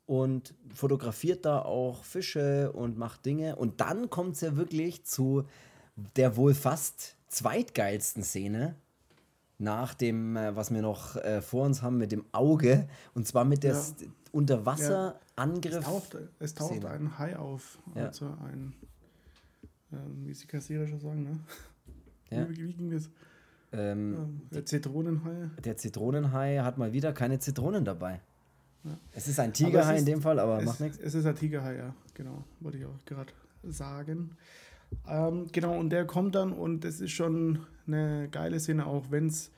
und 0.08 0.56
fotografiert 0.74 1.46
da 1.46 1.62
auch 1.62 2.04
Fische 2.04 2.72
und 2.72 2.98
macht 2.98 3.24
Dinge. 3.24 3.56
Und 3.56 3.82
dann 3.82 4.10
kommt 4.10 4.34
es 4.34 4.42
ja 4.42 4.58
wirklich 4.58 5.06
zu 5.06 5.44
der 6.16 6.38
wohl 6.38 6.56
fast 6.56 7.18
zweitgeilsten 7.28 8.24
Szene 8.24 8.74
nach 9.60 9.94
dem, 9.94 10.36
äh, 10.36 10.56
was 10.56 10.74
wir 10.74 10.82
noch 10.82 11.18
äh, 11.18 11.44
vor 11.44 11.68
uns 11.68 11.84
haben 11.84 12.00
mit 12.00 12.12
dem 12.12 12.26
Auge. 12.32 12.90
Und 13.14 13.28
zwar 13.28 13.46
mit 13.46 13.62
der 13.62 13.76
ja. 13.76 13.86
Unterwasserangriff. 14.32 15.74
Ja. 15.74 15.80
Es 15.82 15.86
taucht, 15.86 16.18
es 16.40 16.54
taucht 16.56 16.86
ein 16.86 17.20
Hai 17.20 17.38
auf. 17.38 17.78
Ja. 17.94 18.08
Also 18.08 18.26
ein, 18.26 18.74
ähm, 19.92 20.26
wie 20.26 20.34
sie 20.34 20.48
Kassierer 20.48 20.88
schon 20.88 21.00
sagen, 21.00 21.22
ne? 21.26 21.40
Ja. 22.32 22.50
Wie, 22.50 22.58
wie 22.58 22.74
ging 22.74 22.90
das? 22.90 23.08
Ähm, 23.72 24.42
der 24.52 24.66
Zitronenhai. 24.66 25.50
Der 25.64 25.78
Zitronenhai 25.78 26.60
hat 26.60 26.78
mal 26.78 26.92
wieder 26.94 27.14
keine 27.14 27.40
Zitronen 27.40 27.86
dabei. 27.86 28.22
Ja. 28.84 28.98
Es 29.12 29.28
ist 29.28 29.40
ein 29.40 29.54
Tigerhai 29.54 29.96
ist, 29.96 30.00
in 30.02 30.06
dem 30.06 30.22
Fall, 30.22 30.40
aber 30.40 30.60
es, 30.60 30.66
macht 30.66 30.80
nichts. 30.80 30.98
Es 30.98 31.14
ist 31.14 31.26
ein 31.26 31.36
Tigerhai, 31.36 31.76
ja, 31.76 31.94
genau. 32.14 32.44
Wollte 32.62 32.78
ich 32.78 32.86
auch 32.86 33.06
gerade 33.06 33.32
sagen. 33.64 34.32
Ähm, 35.08 35.48
genau, 35.52 35.78
und 35.78 35.90
der 35.90 36.06
kommt 36.06 36.36
dann 36.36 36.52
und 36.52 36.84
das 36.84 37.00
ist 37.00 37.12
schon 37.12 37.60
eine 37.86 38.28
geile 38.32 38.60
Szene, 38.60 38.86
auch 38.86 39.12
wenn 39.12 39.28
es 39.28 39.52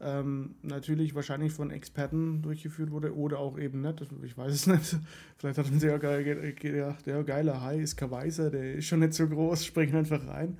ähm, 0.00 0.56
natürlich 0.62 1.14
wahrscheinlich 1.14 1.52
von 1.52 1.70
Experten 1.70 2.42
durchgeführt 2.42 2.90
wurde 2.90 3.14
oder 3.14 3.38
auch 3.38 3.58
eben 3.58 3.80
nicht. 3.80 4.02
Ich 4.24 4.36
weiß 4.36 4.52
es 4.52 4.66
nicht. 4.66 4.96
Vielleicht 5.38 5.58
hat 5.58 5.70
man 5.70 5.80
sich 5.80 5.90
auch 5.90 6.00
gedacht, 6.00 7.06
der 7.06 7.24
geile 7.24 7.60
Hai 7.60 7.78
ist 7.78 7.96
kein 7.96 8.10
Weißer, 8.10 8.50
der 8.50 8.74
ist 8.74 8.86
schon 8.86 9.00
nicht 9.00 9.14
so 9.14 9.26
groß, 9.28 9.64
springt 9.66 9.94
einfach 9.94 10.26
rein. 10.26 10.58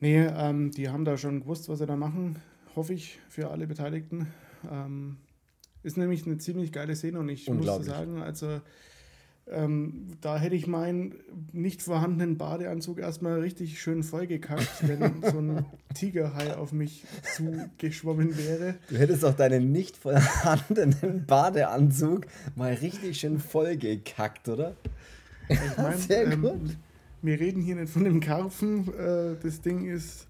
Nee, 0.00 0.26
ähm, 0.26 0.70
die 0.70 0.88
haben 0.88 1.04
da 1.04 1.16
schon 1.16 1.40
gewusst, 1.40 1.68
was 1.68 1.78
sie 1.78 1.86
da 1.86 1.96
machen, 1.96 2.36
hoffe 2.76 2.94
ich, 2.94 3.18
für 3.28 3.50
alle 3.50 3.66
Beteiligten. 3.66 4.28
Ähm, 4.70 5.16
ist 5.82 5.96
nämlich 5.96 6.26
eine 6.26 6.38
ziemlich 6.38 6.72
geile 6.72 6.94
Szene 6.96 7.18
und 7.20 7.28
ich 7.28 7.48
muss 7.48 7.84
sagen, 7.84 8.22
also 8.22 8.60
ähm, 9.50 10.08
da 10.20 10.38
hätte 10.38 10.54
ich 10.54 10.66
meinen 10.66 11.14
nicht 11.52 11.82
vorhandenen 11.82 12.36
Badeanzug 12.36 12.98
erstmal 12.98 13.40
richtig 13.40 13.80
schön 13.80 14.02
vollgekackt, 14.02 14.68
wenn 14.88 15.22
so 15.22 15.38
ein 15.38 15.66
Tigerhai 15.94 16.54
auf 16.56 16.72
mich 16.72 17.04
zugeschwommen 17.34 18.36
wäre. 18.36 18.74
Du 18.88 18.98
hättest 18.98 19.24
auch 19.24 19.34
deinen 19.34 19.72
nicht 19.72 19.96
vorhandenen 19.96 21.24
Badeanzug 21.26 22.26
mal 22.56 22.74
richtig 22.74 23.18
schön 23.20 23.38
vollgekackt, 23.38 24.48
oder? 24.48 24.76
Ich 25.48 25.76
mein, 25.78 25.96
Sehr 25.98 26.30
ähm, 26.30 26.42
gut. 26.42 26.76
Wir 27.22 27.40
reden 27.40 27.62
hier 27.62 27.76
nicht 27.76 27.92
von 27.92 28.04
dem 28.04 28.20
Karpfen, 28.20 28.92
äh, 28.94 29.36
das 29.42 29.60
Ding 29.60 29.86
ist 29.86 30.26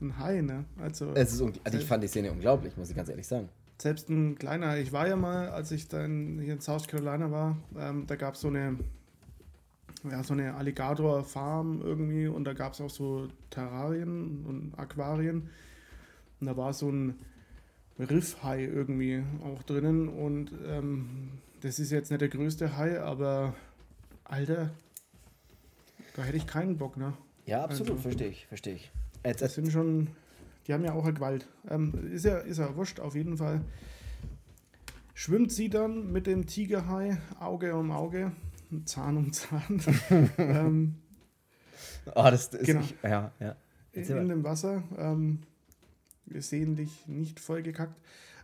ein 0.00 0.18
Hai, 0.18 0.40
ne? 0.40 0.64
Also, 0.80 1.12
es 1.14 1.32
ist 1.32 1.42
also 1.42 1.78
ich 1.78 1.84
fand 1.84 2.02
die 2.02 2.08
Szene 2.08 2.32
unglaublich, 2.32 2.76
muss 2.76 2.90
ich 2.90 2.96
ganz 2.96 3.08
ehrlich 3.08 3.26
sagen 3.26 3.48
selbst 3.78 4.08
ein 4.08 4.38
kleiner, 4.38 4.78
ich 4.78 4.92
war 4.92 5.08
ja 5.08 5.16
mal, 5.16 5.48
als 5.50 5.70
ich 5.70 5.88
dann 5.88 6.38
hier 6.40 6.54
in 6.54 6.60
South 6.60 6.86
Carolina 6.86 7.30
war, 7.30 7.56
ähm, 7.78 8.06
da 8.06 8.16
gab 8.16 8.34
es 8.34 8.40
so 8.40 8.48
eine, 8.48 8.78
ja, 10.04 10.22
so 10.22 10.34
eine 10.34 10.54
Alligator-Farm 10.54 11.80
irgendwie 11.82 12.26
und 12.26 12.44
da 12.44 12.52
gab 12.52 12.74
es 12.74 12.80
auch 12.80 12.90
so 12.90 13.28
Terrarien 13.50 14.44
und 14.46 14.78
Aquarien. 14.78 15.50
Und 16.40 16.46
da 16.46 16.56
war 16.56 16.72
so 16.72 16.90
ein 16.90 17.14
Riffhai 17.98 18.64
irgendwie 18.64 19.22
auch 19.42 19.62
drinnen 19.62 20.08
und 20.08 20.50
ähm, 20.66 21.30
das 21.60 21.78
ist 21.78 21.90
jetzt 21.90 22.10
nicht 22.10 22.20
der 22.20 22.28
größte 22.28 22.76
Hai, 22.76 23.00
aber 23.00 23.54
Alter, 24.24 24.70
da 26.14 26.22
hätte 26.22 26.36
ich 26.36 26.46
keinen 26.46 26.78
Bock, 26.78 26.96
ne? 26.96 27.12
Ja, 27.46 27.64
absolut, 27.64 27.90
also, 27.90 28.02
verstehe 28.02 28.28
ich, 28.28 28.46
verstehe 28.46 28.74
ich. 28.74 28.90
Das 29.22 29.54
sind 29.54 29.70
schon 29.70 30.08
die 30.66 30.72
haben 30.72 30.84
ja 30.84 30.94
auch 30.94 31.04
eine 31.04 31.12
Gewalt. 31.12 31.46
Ähm, 31.68 31.92
ist, 32.12 32.24
ja, 32.24 32.38
ist 32.38 32.58
ja 32.58 32.74
wurscht, 32.74 33.00
auf 33.00 33.14
jeden 33.14 33.36
Fall. 33.36 33.60
Schwimmt 35.12 35.52
sie 35.52 35.68
dann 35.68 36.10
mit 36.10 36.26
dem 36.26 36.46
Tigerhai 36.46 37.18
Auge 37.38 37.76
um 37.76 37.90
Auge, 37.90 38.32
Zahn 38.84 39.16
um 39.16 39.32
Zahn. 39.32 39.82
ähm, 40.38 40.94
oh, 42.06 42.24
das, 42.24 42.48
ist 42.48 42.66
genau. 42.66 42.80
Ich, 42.80 42.94
ja, 43.02 43.30
ja. 43.38 43.56
In, 43.92 44.04
in, 44.04 44.28
dem 44.28 44.44
Wasser. 44.44 44.82
Ähm, 44.96 45.40
dich 46.26 47.06
nicht 47.06 47.38
vollgekackt. 47.38 48.00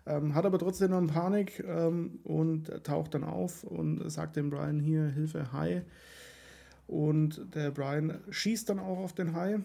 Ähm, 0.07 0.35
hat 0.35 0.45
aber 0.45 0.59
trotzdem 0.59 0.91
noch 0.91 1.07
Panik 1.07 1.65
ähm, 1.67 2.21
und 2.25 2.85
taucht 2.85 3.15
dann 3.15 3.25
auf 3.25 3.65
und 3.65 4.09
sagt 4.11 4.37
dem 4.37 4.51
Brian 4.51 4.79
hier 4.79 5.07
Hilfe, 5.09 5.53
Hai. 5.53 5.83
Und 6.91 7.55
der 7.55 7.71
Brian 7.71 8.19
schießt 8.31 8.69
dann 8.69 8.81
auch 8.81 8.99
auf 8.99 9.13
den 9.13 9.35
Hai. 9.37 9.61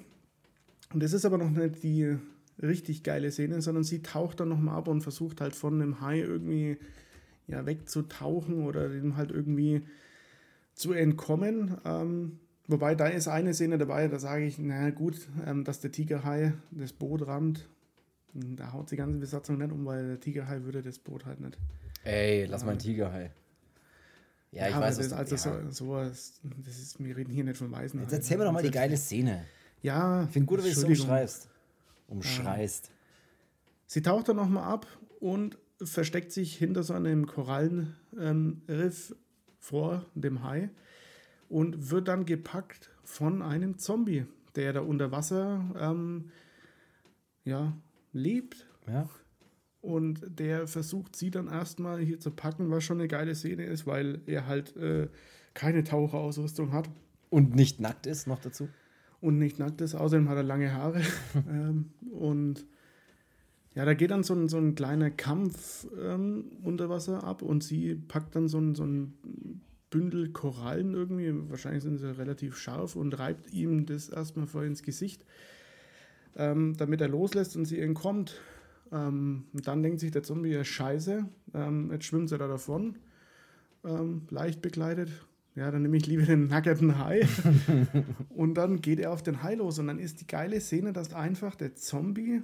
Und 0.93 1.01
das 1.01 1.11
ist 1.11 1.25
aber 1.25 1.39
noch 1.39 1.49
nicht 1.49 1.81
die 1.81 2.17
richtig 2.61 3.01
geile 3.01 3.31
Szene, 3.31 3.63
sondern 3.63 3.83
sie 3.83 4.03
taucht 4.03 4.39
dann 4.39 4.49
nochmal 4.49 4.77
ab 4.77 4.87
und 4.87 5.01
versucht 5.01 5.41
halt 5.41 5.55
von 5.55 5.81
einem 5.81 6.01
Hai 6.01 6.19
irgendwie 6.19 6.77
ja, 7.47 7.65
wegzutauchen 7.65 8.63
oder 8.63 8.89
dem 8.89 9.17
halt 9.17 9.31
irgendwie 9.31 9.81
zu 10.75 10.93
entkommen. 10.93 11.75
Ähm, 11.83 12.37
wobei 12.67 12.93
da 12.93 13.07
ist 13.07 13.27
eine 13.27 13.55
Szene 13.55 13.79
dabei, 13.79 14.07
da 14.07 14.19
sage 14.19 14.45
ich, 14.45 14.59
na 14.59 14.91
gut, 14.91 15.27
ähm, 15.47 15.63
dass 15.63 15.79
der 15.79 15.91
Tigerhai 15.91 16.53
das 16.69 16.93
Boot 16.93 17.25
rammt. 17.25 17.67
Hm, 18.33 18.55
da 18.55 18.71
haut 18.71 18.91
die 18.91 18.97
ganze 18.97 19.17
Besatzung 19.17 19.57
nicht 19.57 19.71
um, 19.71 19.83
weil 19.83 20.09
der 20.09 20.19
Tigerhai 20.19 20.61
würde 20.61 20.83
das 20.83 20.99
Boot 20.99 21.25
halt 21.25 21.39
nicht. 21.39 21.57
Ey, 22.03 22.45
lass 22.45 22.63
mal 22.63 22.71
einen 22.71 22.79
Tigerhai. 22.79 23.31
Ja, 24.55 24.69
ich 24.69 24.75
weiß, 24.75 24.97
das, 24.97 25.13
also 25.13 25.35
ja. 25.35 25.69
so, 25.69 25.71
sowas, 25.71 26.39
das 26.65 26.79
ist, 26.79 27.03
wir 27.03 27.15
reden 27.15 27.31
hier 27.31 27.43
nicht 27.43 27.57
von 27.57 27.71
Weißen. 27.71 27.99
Jetzt 27.99 28.13
erzähl 28.13 28.37
mir 28.37 28.45
doch 28.45 28.51
mal 28.51 28.63
die 28.63 28.71
geile 28.71 28.97
Szene. 28.97 29.45
Ja, 29.81 30.23
ich 30.23 30.31
finde 30.31 30.47
gut, 30.47 30.59
wie 30.59 30.63
du 30.63 30.69
es 30.69 30.81
so 30.81 30.87
umschreibst 30.87 31.49
umschreist. 32.07 32.91
Sie 33.87 34.01
taucht 34.01 34.29
dann 34.29 34.37
nochmal 34.37 34.71
ab 34.71 34.87
und 35.19 35.57
versteckt 35.81 36.31
sich 36.31 36.55
hinter 36.55 36.83
so 36.83 36.93
einem 36.93 37.27
Korallenriff 37.27 37.95
ähm, 38.17 39.15
vor 39.59 40.05
dem 40.15 40.43
Hai 40.43 40.69
und 41.49 41.89
wird 41.91 42.07
dann 42.07 42.25
gepackt 42.25 42.91
von 43.03 43.41
einem 43.41 43.77
Zombie, 43.77 44.25
der 44.55 44.73
da 44.73 44.81
unter 44.81 45.11
Wasser 45.11 45.63
ähm, 45.79 46.31
ja, 47.43 47.73
lebt. 48.13 48.67
Ja. 48.87 49.09
Und 49.85 50.21
der 50.39 50.67
versucht 50.67 51.15
sie 51.15 51.29
dann 51.29 51.47
erstmal 51.47 51.99
hier 51.99 52.19
zu 52.19 52.31
packen, 52.31 52.71
was 52.71 52.83
schon 52.83 52.99
eine 52.99 53.07
geile 53.07 53.35
Szene 53.35 53.65
ist, 53.65 53.85
weil 53.85 54.21
er 54.25 54.47
halt 54.47 54.75
äh, 54.77 55.09
keine 55.53 55.83
Taucherausrüstung 55.83 56.73
hat. 56.73 56.89
Und 57.29 57.55
nicht 57.55 57.79
nackt 57.79 58.07
ist 58.07 58.27
noch 58.27 58.39
dazu 58.39 58.67
und 59.21 59.37
nicht 59.37 59.59
nackt 59.59 59.81
ist. 59.81 59.95
Außerdem 59.95 60.29
hat 60.29 60.37
er 60.37 60.43
lange 60.43 60.73
Haare. 60.73 61.01
ähm, 61.49 61.91
und 62.11 62.65
ja, 63.73 63.83
da 63.85 63.93
geht 63.93 64.11
dann 64.11 64.23
so 64.23 64.33
ein, 64.33 64.47
so 64.47 64.57
ein 64.57 64.75
kleiner 64.75 65.11
Kampf 65.11 65.87
ähm, 66.01 66.51
unter 66.63 66.89
Wasser 66.89 67.23
ab 67.23 67.41
und 67.41 67.63
sie 67.63 67.95
packt 67.95 68.35
dann 68.35 68.47
so 68.47 68.59
ein, 68.59 68.75
so 68.75 68.85
ein 68.85 69.61
Bündel 69.89 70.31
Korallen 70.31 70.93
irgendwie, 70.93 71.31
wahrscheinlich 71.49 71.83
sind 71.83 71.97
sie 71.97 72.17
relativ 72.17 72.57
scharf 72.57 72.95
und 72.95 73.17
reibt 73.17 73.51
ihm 73.51 73.85
das 73.85 74.09
erstmal 74.09 74.47
vor 74.47 74.63
ins 74.63 74.83
Gesicht, 74.83 75.25
ähm, 76.35 76.75
damit 76.77 77.01
er 77.01 77.09
loslässt 77.09 77.55
und 77.55 77.65
sie 77.65 77.79
entkommt. 77.79 78.39
Ähm, 78.95 79.45
dann 79.51 79.83
denkt 79.83 79.99
sich 79.99 80.11
der 80.11 80.23
Zombie, 80.23 80.51
ja 80.51 80.63
scheiße, 80.63 81.25
ähm, 81.53 81.91
jetzt 81.91 82.05
schwimmt 82.05 82.29
sie 82.29 82.37
da 82.37 82.47
davon, 82.47 82.97
ähm, 83.83 84.21
leicht 84.29 84.61
bekleidet, 84.61 85.09
ja, 85.55 85.71
dann 85.71 85.83
nehme 85.83 85.95
ich 85.95 86.05
lieber 86.05 86.23
den 86.23 86.47
nackerten 86.47 86.97
Hai. 86.99 87.25
und 88.29 88.55
dann 88.55 88.81
geht 88.81 88.99
er 88.99 89.11
auf 89.11 89.23
den 89.23 89.41
Hai 89.41 89.55
los. 89.55 89.79
Und 89.79 89.87
dann 89.87 89.99
ist 89.99 90.19
die 90.19 90.27
geile 90.27 90.59
Szene, 90.59 90.91
dass 90.91 91.13
einfach 91.13 91.55
der 91.55 91.75
Zombie 91.75 92.41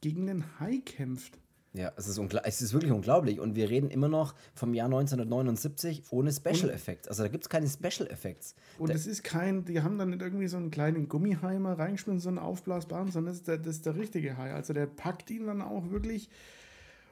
gegen 0.00 0.26
den 0.26 0.44
Hai 0.58 0.82
kämpft. 0.84 1.38
Ja, 1.74 1.92
es 1.96 2.08
ist, 2.08 2.18
es 2.18 2.62
ist 2.62 2.72
wirklich 2.72 2.92
unglaublich. 2.92 3.40
Und 3.40 3.54
wir 3.54 3.68
reden 3.68 3.90
immer 3.90 4.08
noch 4.08 4.34
vom 4.54 4.74
Jahr 4.74 4.86
1979 4.86 6.04
ohne 6.10 6.32
Special 6.32 6.70
Effects. 6.70 7.08
Also 7.08 7.22
da 7.22 7.28
gibt 7.28 7.44
es 7.44 7.48
keine 7.50 7.68
Special 7.68 8.08
Effects. 8.10 8.54
Und 8.78 8.90
es 8.90 9.06
ist 9.06 9.22
kein, 9.22 9.64
die 9.64 9.82
haben 9.82 9.98
dann 9.98 10.10
nicht 10.10 10.22
irgendwie 10.22 10.48
so 10.48 10.56
einen 10.56 10.70
kleinen 10.70 11.08
Gummihai 11.08 11.58
mal 11.58 11.74
reingeschmissen, 11.74 12.20
so 12.20 12.28
einen 12.30 12.38
aufblasbaren, 12.38 13.10
sondern 13.10 13.32
das 13.32 13.38
ist, 13.38 13.48
der, 13.48 13.58
das 13.58 13.76
ist 13.76 13.86
der 13.86 13.96
richtige 13.96 14.38
Hai. 14.38 14.52
Also 14.52 14.72
der 14.72 14.86
packt 14.86 15.30
ihn 15.30 15.46
dann 15.46 15.60
auch 15.60 15.90
wirklich 15.90 16.30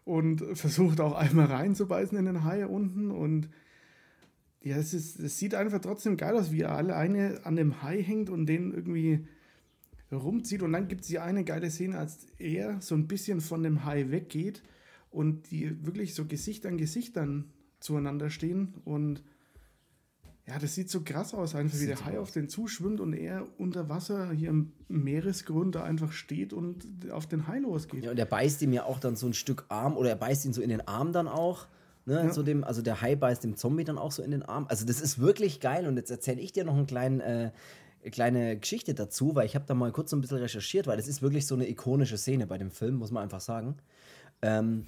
und 0.05 0.43
versucht 0.57 1.01
auch 1.01 1.15
einmal 1.15 1.47
reinzubeißen 1.47 2.17
in 2.17 2.25
den 2.25 2.45
Hai 2.45 2.67
unten 2.67 3.11
und 3.11 3.51
ja, 4.63 4.77
es, 4.77 4.95
ist, 4.95 5.21
es 5.21 5.39
sieht 5.39 5.55
einfach 5.55 5.81
trotzdem 5.81 6.17
geil 6.17 6.35
aus, 6.35 6.51
wie 6.51 6.63
er 6.63 6.73
alleine 6.73 7.41
an 7.45 7.55
dem 7.55 7.83
Hai 7.83 8.03
hängt 8.03 8.31
und 8.31 8.47
den 8.47 8.73
irgendwie 8.73 9.29
rumzieht. 10.13 10.63
Und 10.63 10.73
dann 10.73 10.89
gibt 10.89 11.03
es 11.03 11.09
die 11.09 11.19
eine 11.19 11.45
geile 11.45 11.71
Szene, 11.71 11.99
als 11.99 12.27
er 12.39 12.81
so 12.81 12.95
ein 12.95 13.07
bisschen 13.09 13.41
von 13.41 13.63
dem 13.63 13.85
Hai 13.85 14.11
weggeht 14.11 14.63
und 15.11 15.51
die 15.51 15.85
wirklich 15.85 16.15
so 16.15 16.27
Gesicht 16.27 16.67
an 16.67 16.77
Gesicht 16.77 17.17
dann 17.17 17.51
zueinander 17.81 18.31
stehen. 18.31 18.75
Und 18.85 19.23
ja, 20.47 20.59
das 20.61 20.75
sieht 20.77 20.91
so 20.91 21.01
krass 21.03 21.35
aus, 21.35 21.57
einfach 21.57 21.79
wie 21.81 21.87
der 21.87 22.05
Hai 22.05 22.21
auf 22.21 22.31
den 22.31 22.49
zuschwimmt 22.49 23.01
und 23.01 23.15
er 23.15 23.47
unter 23.59 23.89
Wasser 23.89 24.31
hier 24.31 24.51
im 24.51 24.73
Meeresgrund 24.89 25.75
da 25.75 25.83
einfach 25.83 26.13
steht 26.13 26.53
und 26.53 27.11
auf 27.11 27.27
den 27.27 27.49
Hai 27.49 27.59
losgeht. 27.59 28.05
Ja, 28.05 28.13
und 28.13 28.19
er 28.19 28.27
beißt 28.27 28.63
ihm 28.63 28.73
ja 28.73 28.85
auch 28.85 29.01
dann 29.01 29.17
so 29.17 29.27
ein 29.27 29.35
Stück 29.35 29.65
Arm 29.69 29.97
oder 29.97 30.11
er 30.11 30.17
beißt 30.17 30.45
ihn 30.45 30.53
so 30.53 30.63
in 30.63 30.69
den 30.69 30.87
Arm 30.87 31.13
dann 31.13 31.27
auch. 31.27 31.67
Ne, 32.09 32.15
ja. 32.15 32.33
so 32.33 32.45
dem, 32.45 32.63
also 32.63 32.83
der 32.83 33.01
Hai 33.01 33.17
beißt 33.17 33.43
dem 33.43 33.57
Zombie 33.57 33.83
dann 33.83 33.99
auch 33.99 34.13
so 34.13 34.23
in 34.23 34.31
den 34.31 34.45
Arm. 34.45 34.67
Also 34.69 34.87
das 34.87 35.01
ist 35.01 35.19
wirklich 35.19 35.59
geil 35.59 35.89
und 35.89 35.97
jetzt 35.97 36.13
erzähle 36.13 36.41
ich 36.41 36.53
dir 36.53 36.63
noch 36.63 36.77
einen 36.77 36.87
kleinen, 36.87 37.19
äh, 37.19 37.51
kleine 38.11 38.59
Geschichte 38.59 38.95
dazu, 38.95 39.35
weil 39.35 39.47
ich 39.47 39.55
habe 39.55 39.65
da 39.67 39.75
mal 39.75 39.93
kurz 39.93 40.11
so 40.11 40.17
ein 40.17 40.21
bisschen 40.21 40.39
recherchiert, 40.39 40.87
weil 40.87 40.97
das 40.97 41.09
ist 41.09 41.23
wirklich 41.23 41.47
so 41.47 41.55
eine 41.55 41.69
ikonische 41.69 42.19
Szene 42.19 42.47
bei 42.47 42.59
dem 42.59 42.71
Film, 42.71 42.97
muss 42.97 43.11
man 43.11 43.23
einfach 43.23 43.41
sagen. 43.41 43.77
Ähm, 44.43 44.87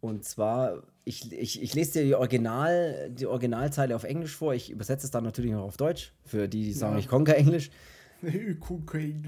und 0.00 0.24
zwar, 0.24 0.82
ich, 1.04 1.32
ich, 1.32 1.62
ich 1.62 1.74
lese 1.74 2.00
dir 2.00 2.04
die, 2.04 2.14
Original, 2.14 3.10
die 3.10 3.26
Originalzeile 3.26 3.96
auf 3.96 4.04
Englisch 4.04 4.36
vor, 4.36 4.54
ich 4.54 4.70
übersetze 4.70 5.06
es 5.06 5.10
dann 5.10 5.24
natürlich 5.24 5.52
noch 5.52 5.62
auf 5.62 5.76
Deutsch, 5.76 6.12
für 6.24 6.46
die, 6.46 6.64
die 6.64 6.72
sagen, 6.72 6.94
ja. 6.94 6.98
ich 6.98 7.08
kann 7.08 7.24
kein 7.24 7.36
Englisch. 7.36 7.70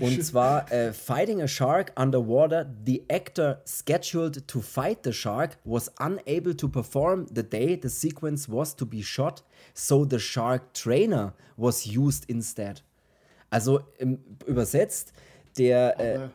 Und 0.01 0.24
zwar 0.24 0.66
uh, 0.72 0.93
Fighting 0.93 1.43
a 1.43 1.49
Shark 1.49 1.93
Underwater, 1.99 2.66
the 2.85 3.05
actor 3.09 3.61
scheduled 3.66 4.47
to 4.49 4.61
fight 4.61 4.99
the 5.05 5.12
shark 5.12 5.59
was 5.64 5.91
unable 5.99 6.55
to 6.55 6.68
perform 6.68 7.27
the 7.35 7.43
day 7.43 7.79
the 7.81 7.89
sequence 7.89 8.49
was 8.49 8.74
to 8.77 8.87
be 8.87 9.03
shot, 9.03 9.43
so 9.74 10.05
the 10.05 10.18
shark 10.18 10.72
trainer 10.72 11.35
was 11.57 11.87
used 11.87 12.24
instead. 12.29 12.81
Also 13.51 13.80
im, 13.99 14.18
übersetzt, 14.47 15.12
der, 15.59 16.01
äh, 16.01 16.28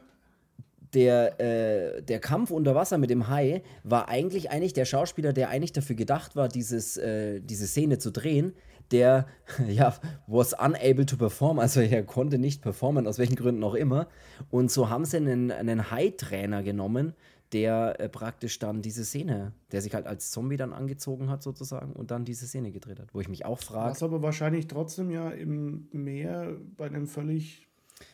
der, 0.93 1.39
äh, 1.39 2.01
der 2.01 2.20
Kampf 2.20 2.51
unter 2.51 2.76
Wasser 2.76 2.97
mit 2.97 3.09
dem 3.09 3.28
Hai 3.28 3.64
war 3.84 4.09
eigentlich 4.09 4.49
eigentlich 4.49 4.74
der 4.74 4.86
Schauspieler, 4.86 5.34
der 5.34 5.49
eigentlich 5.49 5.74
dafür 5.74 5.95
gedacht 5.95 6.36
war, 6.36 6.47
dieses, 6.47 6.97
äh, 6.97 7.39
diese 7.41 7.68
Szene 7.68 7.97
zu 7.97 8.12
drehen, 8.12 8.53
der 8.91 9.26
ja 9.68 9.95
was 10.28 10.53
unable 10.53 11.05
to 11.05 11.18
perform, 11.18 11.59
also 11.59 11.82
er 11.82 12.03
konnte 12.03 12.38
nicht 12.38 12.62
performen, 12.62 13.07
aus 13.07 13.20
welchen 13.20 13.36
Gründen 13.36 13.64
auch 13.64 13.76
immer. 13.76 14.07
Und 14.49 14.72
so 14.72 14.89
haben 14.89 15.05
sie 15.05 15.18
einen, 15.18 15.51
einen 15.51 15.91
High-Trainer 15.91 16.64
genommen, 16.64 17.14
der 17.54 17.99
äh, 17.99 18.10
praktisch 18.10 18.60
dann 18.60 18.82
diese 18.82 19.04
Szene, 19.04 19.54
der 19.72 19.82
sich 19.82 19.93
halt 19.93 20.08
als 20.08 20.32
Zombie 20.32 20.58
dann 20.58 20.74
angezogen 20.74 21.30
hat 21.30 21.43
sozusagen 21.43 21.93
und 21.93 22.12
dann 22.12 22.26
diese 22.26 22.47
Szene 22.47 22.72
gedreht 22.72 22.99
hat, 22.99 23.14
wo 23.14 23.20
ich 23.20 23.28
mich 23.28 23.45
auch 23.45 23.60
frage. 23.60 23.91
Was 23.91 24.04
aber 24.04 24.22
wahrscheinlich 24.22 24.68
trotzdem 24.68 25.12
ja 25.12 25.30
im 25.30 25.88
Meer 25.91 26.58
bei 26.78 26.86
einem 26.86 27.08
völlig 27.08 27.68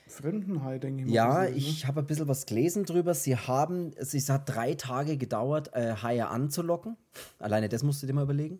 fremden 0.07 0.63
Hai, 0.63 0.79
denke 0.79 1.03
ich 1.03 1.07
mal. 1.07 1.13
Ja, 1.13 1.41
gesehen, 1.41 1.53
ne? 1.53 1.57
ich 1.57 1.87
habe 1.87 2.01
ein 2.01 2.07
bisschen 2.07 2.27
was 2.27 2.45
gelesen 2.45 2.85
drüber. 2.85 3.13
Sie 3.13 3.35
haben, 3.35 3.91
es 3.95 4.29
hat 4.29 4.49
drei 4.49 4.73
Tage 4.73 5.17
gedauert, 5.17 5.73
äh, 5.73 5.95
Haie 6.01 6.27
anzulocken. 6.27 6.97
Alleine 7.39 7.69
das 7.69 7.83
musst 7.83 8.01
du 8.01 8.07
dir 8.07 8.13
mal 8.13 8.23
überlegen. 8.23 8.59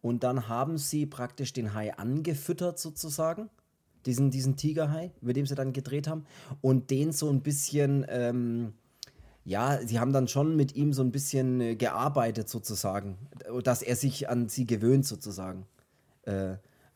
Und 0.00 0.24
dann 0.24 0.48
haben 0.48 0.78
sie 0.78 1.06
praktisch 1.06 1.52
den 1.52 1.74
Hai 1.74 1.94
angefüttert 1.94 2.78
sozusagen. 2.78 3.48
Diesen, 4.04 4.32
diesen 4.32 4.56
Tigerhai, 4.56 5.12
über 5.20 5.32
dem 5.32 5.46
sie 5.46 5.54
dann 5.54 5.72
gedreht 5.72 6.08
haben. 6.08 6.26
Und 6.60 6.90
den 6.90 7.12
so 7.12 7.30
ein 7.30 7.40
bisschen, 7.40 8.04
ähm, 8.08 8.72
ja, 9.44 9.78
sie 9.84 9.98
haben 9.98 10.12
dann 10.12 10.28
schon 10.28 10.56
mit 10.56 10.74
ihm 10.76 10.92
so 10.92 11.02
ein 11.02 11.10
bisschen 11.10 11.60
äh, 11.60 11.74
gearbeitet 11.76 12.48
sozusagen. 12.48 13.18
Dass 13.64 13.82
er 13.82 13.96
sich 13.96 14.28
an 14.28 14.48
sie 14.48 14.66
gewöhnt 14.66 15.04
sozusagen. 15.04 15.66
Äh, 16.24 16.54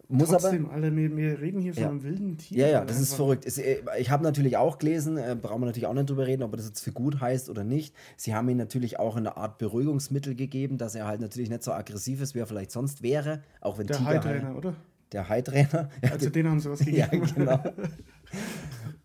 muss 0.09 0.29
Trotzdem, 0.29 0.67
aber, 0.67 0.75
Alter, 0.75 0.95
wir, 0.95 1.17
wir 1.17 1.41
reden 1.41 1.61
hier 1.61 1.75
von 1.75 1.83
ja. 1.83 1.89
einem 1.89 2.03
wilden 2.05 2.39
Tier. 2.39 2.59
Ja, 2.59 2.69
ja, 2.69 2.85
das 2.85 3.01
ist 3.01 3.15
verrückt. 3.15 3.45
Äh, 3.59 3.83
ich 3.99 4.11
habe 4.11 4.23
natürlich 4.23 4.57
auch 4.57 4.79
gelesen, 4.79 5.17
äh, 5.17 5.37
brauchen 5.41 5.63
wir 5.63 5.67
natürlich 5.67 5.87
auch 5.87 5.95
nicht 5.95 6.09
drüber 6.09 6.29
reden, 6.29 6.45
ob 6.45 6.55
das 6.57 6.67
jetzt 6.67 6.81
für 6.81 6.93
gut 6.93 7.21
heißt 7.21 7.51
oder 7.51 7.65
nicht. 7.65 7.95
Sie 8.17 8.33
haben 8.33 8.49
ihm 8.49 8.57
natürlich 8.57 9.01
auch 9.01 9.17
eine 9.17 9.37
Art 9.37 9.59
Beruhigungsmittel 9.59 10.37
gegeben, 10.37 10.79
dass 10.79 10.95
er 10.95 11.07
halt 11.07 11.21
natürlich 11.21 11.51
nicht 11.51 11.65
so 11.65 11.73
aggressiv 11.73 12.21
ist, 12.21 12.37
wie 12.37 12.39
er 12.39 12.47
vielleicht 12.47 12.71
sonst 12.71 13.03
wäre. 13.03 13.43
Auch 13.61 13.79
wenn 13.79 13.89
Der 13.89 14.05
High-Trainer, 14.05 14.57
oder? 14.57 14.75
Der 15.11 15.29
High-Trainer. 15.29 15.89
Also 16.13 16.31
den 16.31 16.49
haben 16.49 16.61
sie 16.61 16.71
was 16.71 16.79
gegeben. 16.85 16.97
ja, 17.01 17.07
genau. 17.09 17.61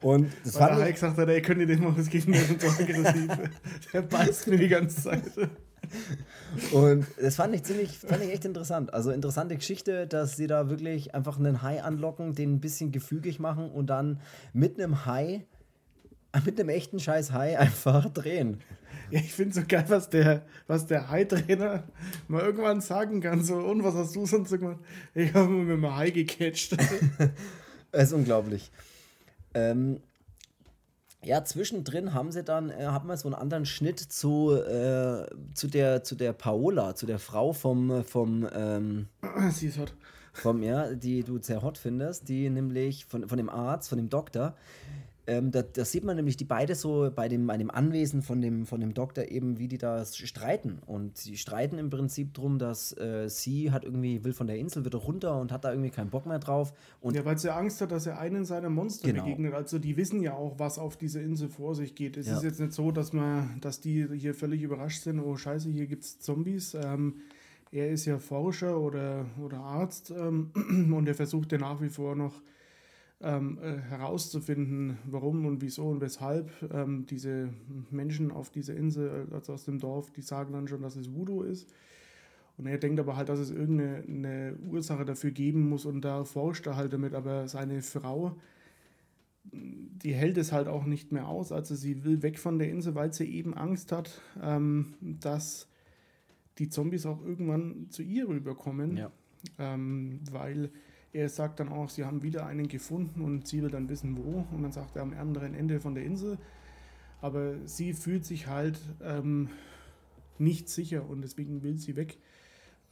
Und 0.01 0.31
das 0.43 0.59
Weil 0.59 0.75
der 0.75 0.85
High 0.85 0.93
gesagt 0.93 1.17
hat, 1.17 1.29
ey, 1.29 1.41
könnt 1.41 1.59
ihr 1.59 1.67
dem 1.67 1.83
mal 1.83 1.95
was 1.95 2.09
geben, 2.09 2.31
der 2.31 2.41
ist 2.41 2.61
so 2.61 2.67
aggressiv. 2.67 3.31
der 3.93 4.01
beißt 4.01 4.47
mir 4.47 4.57
die 4.57 4.67
ganze 4.67 5.01
Zeit. 5.01 5.23
Und 6.71 7.05
das 7.21 7.35
fand 7.35 7.53
ich 7.53 7.63
ziemlich, 7.63 7.97
fand 7.97 8.23
ich 8.23 8.31
echt 8.31 8.45
interessant. 8.45 8.93
Also 8.93 9.11
interessante 9.11 9.55
Geschichte, 9.55 10.07
dass 10.07 10.37
sie 10.37 10.47
da 10.47 10.69
wirklich 10.69 11.13
einfach 11.13 11.37
einen 11.37 11.61
Hai 11.61 11.83
anlocken, 11.83 12.33
den 12.33 12.55
ein 12.55 12.59
bisschen 12.59 12.91
gefügig 12.91 13.39
machen 13.39 13.69
und 13.69 13.87
dann 13.87 14.19
mit 14.53 14.79
einem 14.79 15.05
Hai, 15.05 15.45
mit 16.45 16.59
einem 16.59 16.69
echten 16.69 16.99
Scheiß 16.99 17.31
Hai 17.31 17.59
einfach 17.59 18.09
drehen. 18.09 18.61
Ja, 19.11 19.19
ich 19.19 19.33
finde 19.33 19.53
so 19.53 19.61
geil, 19.67 19.85
was 19.89 20.09
der, 20.09 20.43
was 20.67 20.87
der 20.87 21.09
Hai-Trainer 21.09 21.83
mal 22.27 22.41
irgendwann 22.41 22.81
sagen 22.81 23.21
kann. 23.21 23.43
So, 23.43 23.57
und 23.57 23.83
was 23.83 23.93
hast 23.93 24.15
du 24.15 24.25
sonst 24.25 24.51
gemacht? 24.51 24.79
Ich 25.13 25.33
habe 25.33 25.49
mir 25.49 25.63
mit 25.63 25.83
dem 25.83 25.95
Hai 25.95 26.09
gecatcht. 26.11 26.77
das 27.91 28.03
ist 28.03 28.13
unglaublich. 28.13 28.71
Ähm, 29.53 30.01
ja, 31.23 31.43
zwischendrin 31.43 32.13
haben 32.13 32.31
sie 32.31 32.43
dann, 32.43 32.71
äh, 32.71 32.85
haben 32.85 33.07
wir 33.07 33.15
so 33.15 33.27
einen 33.27 33.35
anderen 33.35 33.65
Schnitt 33.65 33.99
zu, 33.99 34.53
äh, 34.53 35.27
zu, 35.53 35.67
der, 35.67 36.03
zu 36.03 36.15
der 36.15 36.33
Paola, 36.33 36.95
zu 36.95 37.05
der 37.05 37.19
Frau 37.19 37.53
vom, 37.53 38.03
vom 38.03 38.47
ähm, 38.53 39.07
Sie 39.51 39.67
ist 39.67 39.77
hot. 39.77 39.93
Vom, 40.33 40.63
ja, 40.63 40.93
die 40.93 41.23
du 41.23 41.39
sehr 41.39 41.61
hot 41.61 41.77
findest, 41.77 42.29
die 42.29 42.49
nämlich 42.49 43.05
von, 43.05 43.27
von 43.27 43.37
dem 43.37 43.49
Arzt, 43.49 43.89
von 43.89 43.97
dem 43.97 44.09
Doktor, 44.09 44.55
ähm, 45.31 45.51
da, 45.51 45.61
da, 45.61 45.85
sieht 45.85 46.03
man 46.03 46.17
nämlich 46.17 46.35
die 46.35 46.43
beide 46.43 46.75
so 46.75 47.09
bei 47.15 47.29
dem, 47.29 47.47
bei 47.47 47.55
dem 47.55 47.71
Anwesen 47.71 48.21
von 48.21 48.41
dem, 48.41 48.65
von 48.65 48.81
dem 48.81 48.93
Doktor 48.93 49.29
eben, 49.29 49.59
wie 49.59 49.69
die 49.69 49.77
da 49.77 50.03
streiten. 50.03 50.79
Und 50.85 51.17
sie 51.17 51.37
streiten 51.37 51.77
im 51.77 51.89
Prinzip 51.89 52.33
darum, 52.33 52.59
dass 52.59 52.95
äh, 52.97 53.29
sie 53.29 53.71
hat 53.71 53.85
irgendwie, 53.85 54.25
will 54.25 54.33
von 54.33 54.47
der 54.47 54.57
Insel 54.57 54.83
wieder 54.83 54.97
runter 54.97 55.39
und 55.39 55.53
hat 55.53 55.63
da 55.63 55.71
irgendwie 55.71 55.89
keinen 55.89 56.09
Bock 56.09 56.25
mehr 56.25 56.39
drauf. 56.39 56.73
Und 56.99 57.15
ja, 57.15 57.23
weil 57.23 57.37
sie 57.37 57.53
Angst 57.53 57.79
hat, 57.79 57.91
dass 57.93 58.07
er 58.07 58.19
einen 58.19 58.43
seiner 58.43 58.69
Monster 58.69 59.07
genau. 59.07 59.23
begegnet. 59.23 59.53
Also 59.53 59.79
die 59.79 59.95
wissen 59.95 60.21
ja 60.21 60.33
auch, 60.33 60.59
was 60.59 60.77
auf 60.77 60.97
dieser 60.97 61.21
Insel 61.21 61.47
vor 61.47 61.75
sich 61.75 61.95
geht. 61.95 62.17
Es 62.17 62.27
ja. 62.27 62.35
ist 62.35 62.43
jetzt 62.43 62.59
nicht 62.59 62.73
so, 62.73 62.91
dass 62.91 63.13
man, 63.13 63.57
dass 63.61 63.79
die 63.79 64.07
hier 64.13 64.35
völlig 64.35 64.61
überrascht 64.61 65.03
sind, 65.03 65.21
oh 65.21 65.37
scheiße, 65.37 65.69
hier 65.69 65.87
gibt 65.87 66.03
es 66.03 66.19
Zombies. 66.19 66.73
Ähm, 66.73 67.21
er 67.71 67.89
ist 67.89 68.05
ja 68.05 68.19
Forscher 68.19 68.77
oder, 68.77 69.25
oder 69.41 69.59
Arzt 69.59 70.11
ähm, 70.11 70.51
und 70.93 71.07
er 71.07 71.15
versucht 71.15 71.53
ja 71.53 71.57
nach 71.57 71.81
wie 71.81 71.89
vor 71.89 72.17
noch 72.17 72.41
ähm, 73.23 73.59
äh, 73.61 73.77
herauszufinden, 73.77 74.97
warum 75.05 75.45
und 75.45 75.61
wieso 75.61 75.87
und 75.87 76.01
weshalb 76.01 76.51
ähm, 76.73 77.05
diese 77.05 77.49
Menschen 77.89 78.31
auf 78.31 78.49
dieser 78.49 78.75
Insel, 78.75 79.27
also 79.31 79.53
aus 79.53 79.65
dem 79.65 79.79
Dorf, 79.79 80.11
die 80.11 80.21
sagen 80.21 80.53
dann 80.53 80.67
schon, 80.67 80.81
dass 80.81 80.95
es 80.95 81.13
Voodoo 81.13 81.43
ist. 81.43 81.69
Und 82.57 82.67
er 82.67 82.77
denkt 82.77 82.99
aber 82.99 83.15
halt, 83.15 83.29
dass 83.29 83.39
es 83.39 83.49
irgendeine 83.49 84.55
Ursache 84.69 85.05
dafür 85.05 85.31
geben 85.31 85.69
muss 85.69 85.85
und 85.85 86.01
da 86.01 86.23
forscht 86.25 86.67
er 86.67 86.75
halt 86.75 86.93
damit. 86.93 87.13
Aber 87.13 87.47
seine 87.47 87.81
Frau, 87.81 88.35
die 89.43 90.13
hält 90.13 90.37
es 90.37 90.51
halt 90.51 90.67
auch 90.67 90.85
nicht 90.85 91.11
mehr 91.11 91.27
aus. 91.27 91.51
Also 91.51 91.75
sie 91.75 92.03
will 92.03 92.21
weg 92.21 92.37
von 92.37 92.59
der 92.59 92.69
Insel, 92.69 92.93
weil 92.93 93.13
sie 93.13 93.25
eben 93.25 93.53
Angst 93.53 93.91
hat, 93.91 94.21
ähm, 94.41 94.93
dass 95.01 95.67
die 96.59 96.69
Zombies 96.69 97.05
auch 97.05 97.23
irgendwann 97.25 97.87
zu 97.89 98.03
ihr 98.03 98.27
rüberkommen. 98.27 98.97
Ja. 98.97 99.11
Ähm, 99.57 100.19
weil 100.29 100.69
er 101.13 101.29
sagt 101.29 101.59
dann 101.59 101.69
auch, 101.69 101.89
sie 101.89 102.05
haben 102.05 102.23
wieder 102.23 102.45
einen 102.45 102.67
gefunden 102.67 103.21
und 103.21 103.47
sie 103.47 103.61
will 103.61 103.69
dann 103.69 103.89
wissen, 103.89 104.17
wo. 104.17 104.45
Und 104.51 104.63
dann 104.63 104.71
sagt 104.71 104.95
er 104.95 105.01
am 105.01 105.13
anderen 105.13 105.53
Ende 105.53 105.79
von 105.79 105.95
der 105.95 106.03
Insel. 106.03 106.37
Aber 107.21 107.55
sie 107.65 107.93
fühlt 107.93 108.25
sich 108.25 108.47
halt 108.47 108.79
ähm, 109.03 109.49
nicht 110.39 110.69
sicher 110.69 111.07
und 111.07 111.21
deswegen 111.21 111.63
will 111.63 111.77
sie 111.77 111.95
weg. 111.95 112.17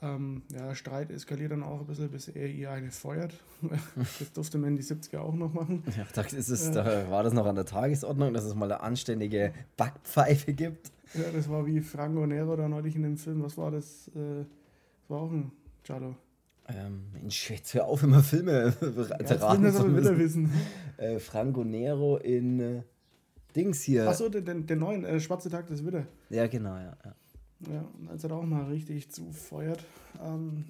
Ähm, 0.02 0.44
ja, 0.54 0.74
Streit 0.76 1.12
eskaliert 1.12 1.52
dann 1.52 1.64
auch 1.64 1.82
ein 1.82 1.88
bisschen, 1.88 2.10
bis 2.10 2.30
er 2.30 2.48
ihr 2.48 2.72
eine 2.72 2.92
feuert. 2.92 3.34
das 3.96 4.32
durfte 4.32 4.58
man 4.58 4.72
in 4.72 4.76
die 4.78 4.84
70er 4.84 5.20
auch 5.20 5.34
noch 5.34 5.54
machen. 5.54 5.84
Ja, 5.98 6.06
da, 6.14 6.22
es, 6.22 6.72
da 6.72 7.10
war 7.10 7.24
das 7.24 7.34
noch 7.34 7.46
an 7.46 7.56
der 7.56 7.66
Tagesordnung, 7.66 8.34
dass 8.34 8.46
es 8.46 8.56
mal 8.56 8.72
eine 8.72 8.82
anständige 8.82 9.54
Backpfeife 9.76 10.54
gibt. 10.54 10.92
Ja, 11.16 11.30
das 11.34 11.50
war 11.50 11.66
wie 11.66 11.82
Franco 11.82 12.26
Nero 12.26 12.56
da 12.56 12.70
neulich 12.70 12.96
in 12.96 13.04
dem 13.04 13.18
Film. 13.18 13.44
Was 13.44 13.58
war 13.58 13.72
das? 13.72 14.08
Äh, 14.10 14.46
das 15.02 15.10
war 15.10 15.22
auch 15.22 15.32
ein 15.32 15.52
Giallo. 15.84 16.16
Ähm, 16.76 17.06
Mensch, 17.14 17.50
jetzt 17.50 17.74
hör 17.74 17.86
auf, 17.86 18.04
immer 18.04 18.22
Filme 18.22 18.74
ja, 18.82 19.36
raten 19.36 19.72
zu 19.72 19.86
müssen. 19.86 20.18
wissen. 20.20 20.52
Äh, 20.98 21.20
Franco 21.20 21.64
Nero 21.64 22.18
in 22.18 22.60
äh, 22.60 22.82
Dings 23.56 23.82
hier. 23.82 24.08
Achso, 24.08 24.30
den, 24.30 24.68
den, 24.68 24.80
neuen, 24.80 25.04
äh, 25.04 25.20
Schwarze 25.20 25.50
Tag 25.50 25.68
des 25.68 25.84
Widder. 25.86 26.06
Ja, 26.30 26.48
genau, 26.48 26.76
ja. 26.76 26.96
Ja, 27.04 27.74
ja 27.74 27.86
als 28.10 28.24
er 28.24 28.30
da 28.30 28.36
auch 28.36 28.44
mal 28.44 28.66
richtig 28.66 29.10
zufeuert. 29.10 29.84
Ähm, 30.24 30.66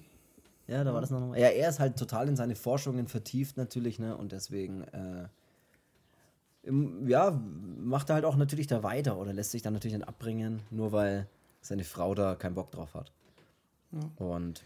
ja, 0.66 0.84
da 0.84 0.94
war 0.94 1.00
das 1.00 1.10
noch. 1.10 1.34
Ja, 1.36 1.48
er 1.48 1.68
ist 1.68 1.80
halt 1.80 1.96
total 1.96 2.28
in 2.28 2.36
seine 2.36 2.54
Forschungen 2.54 3.08
vertieft 3.08 3.56
natürlich, 3.56 3.98
ne? 3.98 4.16
Und 4.16 4.32
deswegen, 4.32 4.84
äh, 4.84 5.28
im, 6.62 7.08
ja, 7.08 7.38
macht 7.78 8.08
er 8.10 8.14
halt 8.14 8.24
auch 8.24 8.36
natürlich 8.36 8.68
da 8.68 8.82
weiter 8.82 9.18
oder 9.18 9.32
lässt 9.32 9.50
sich 9.50 9.62
dann 9.62 9.72
natürlich 9.72 9.96
nicht 9.96 10.08
abbringen, 10.08 10.60
nur 10.70 10.92
weil 10.92 11.26
seine 11.60 11.84
Frau 11.84 12.14
da 12.14 12.36
keinen 12.36 12.54
Bock 12.54 12.70
drauf 12.70 12.94
hat. 12.94 13.12
Ja. 13.92 14.24
Und 14.24 14.62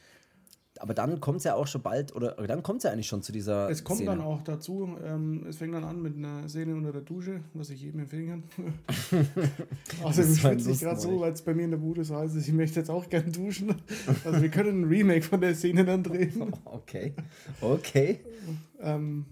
aber 0.80 0.94
dann 0.94 1.20
kommt 1.20 1.38
es 1.38 1.44
ja 1.44 1.54
auch 1.54 1.66
schon 1.66 1.82
bald, 1.82 2.14
oder 2.14 2.32
dann 2.34 2.62
kommt 2.62 2.78
es 2.78 2.84
ja 2.84 2.90
eigentlich 2.90 3.06
schon 3.06 3.22
zu 3.22 3.32
dieser. 3.32 3.70
Es 3.70 3.84
kommt 3.84 3.98
Szene. 3.98 4.10
dann 4.10 4.20
auch 4.20 4.42
dazu, 4.42 4.96
ähm, 5.04 5.46
es 5.48 5.56
fängt 5.56 5.74
dann 5.74 5.84
an 5.84 6.02
mit 6.02 6.16
einer 6.16 6.48
Szene 6.48 6.74
unter 6.74 6.92
der 6.92 7.02
Dusche, 7.02 7.40
was 7.54 7.70
ich 7.70 7.82
jedem 7.82 8.00
empfehlen 8.00 8.42
kann. 8.56 8.66
Außerdem 10.02 10.30
ein 10.30 10.36
schwitze 10.36 10.70
ich 10.72 10.80
gerade 10.80 11.00
so, 11.00 11.20
weil 11.20 11.32
es 11.32 11.42
bei 11.42 11.54
mir 11.54 11.64
in 11.64 11.70
der 11.70 11.78
Bude 11.78 12.04
so 12.04 12.16
heißt, 12.16 12.36
ich 12.36 12.52
möchte 12.52 12.80
jetzt 12.80 12.90
auch 12.90 13.08
gern 13.08 13.30
duschen. 13.32 13.74
Also 14.24 14.42
wir 14.42 14.50
können 14.50 14.82
ein 14.82 14.88
Remake 14.88 15.22
von 15.22 15.40
der 15.40 15.54
Szene 15.54 15.84
dann 15.84 16.02
drehen. 16.02 16.52
Okay. 16.64 17.14
Okay. 17.60 18.20
Ähm, 18.80 19.24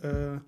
äh, 0.00 0.38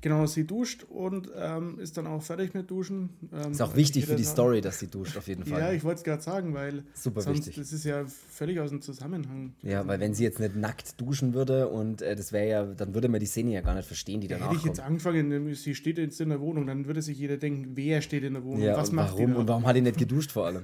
genau, 0.00 0.26
sie 0.26 0.44
duscht 0.46 0.84
und 0.84 1.30
ähm, 1.36 1.78
ist 1.78 1.96
dann 1.96 2.06
auch 2.06 2.22
fertig 2.22 2.54
mit 2.54 2.70
Duschen. 2.70 3.10
Ähm, 3.32 3.52
Ist 3.52 3.60
auch 3.62 3.74
wichtig 3.76 4.06
für 4.06 4.14
die 4.16 4.24
Story, 4.24 4.60
dass 4.60 4.78
sie 4.78 4.86
duscht, 4.88 5.16
auf 5.16 5.26
jeden 5.28 5.44
Fall. 5.44 5.60
Ja, 5.60 5.72
ich 5.72 5.82
wollte 5.84 5.98
es 5.98 6.04
gerade 6.04 6.22
sagen, 6.22 6.54
weil 6.54 6.84
Super 6.94 7.20
sonst, 7.22 7.38
wichtig. 7.38 7.56
das 7.56 7.72
ist 7.72 7.84
ja 7.84 8.04
völlig 8.06 8.60
aus 8.60 8.70
dem 8.70 8.82
Zusammenhang. 8.82 9.54
Ja, 9.62 9.86
weil 9.86 10.00
wenn 10.00 10.14
sie 10.14 10.24
jetzt 10.24 10.40
nicht 10.40 10.56
nackt 10.56 11.00
duschen 11.00 11.34
würde 11.34 11.68
und 11.68 12.02
äh, 12.02 12.14
das 12.16 12.32
wäre 12.32 12.48
ja, 12.48 12.64
dann 12.64 12.94
würde 12.94 13.08
man 13.08 13.20
die 13.20 13.26
Szene 13.26 13.52
ja 13.52 13.60
gar 13.60 13.74
nicht 13.74 13.86
verstehen, 13.86 14.20
die 14.20 14.28
danach 14.28 14.46
Hätte 14.48 14.56
ich 14.58 14.64
jetzt 14.64 14.80
angefangen, 14.80 15.54
sie 15.54 15.74
steht 15.74 15.98
jetzt 15.98 16.20
in 16.20 16.28
der 16.28 16.40
Wohnung, 16.40 16.66
dann 16.66 16.86
würde 16.86 17.02
sich 17.02 17.18
jeder 17.18 17.36
denken, 17.36 17.72
wer 17.74 18.00
steht 18.02 18.24
in 18.24 18.34
der 18.34 18.44
Wohnung, 18.44 18.62
Ja, 18.62 18.76
was 18.76 18.92
macht 18.92 19.12
warum 19.12 19.26
die 19.26 19.32
da? 19.32 19.38
und 19.40 19.48
warum 19.48 19.66
hat 19.66 19.76
die 19.76 19.80
nicht 19.82 19.98
geduscht 19.98 20.30
vor 20.32 20.46
allem? 20.46 20.62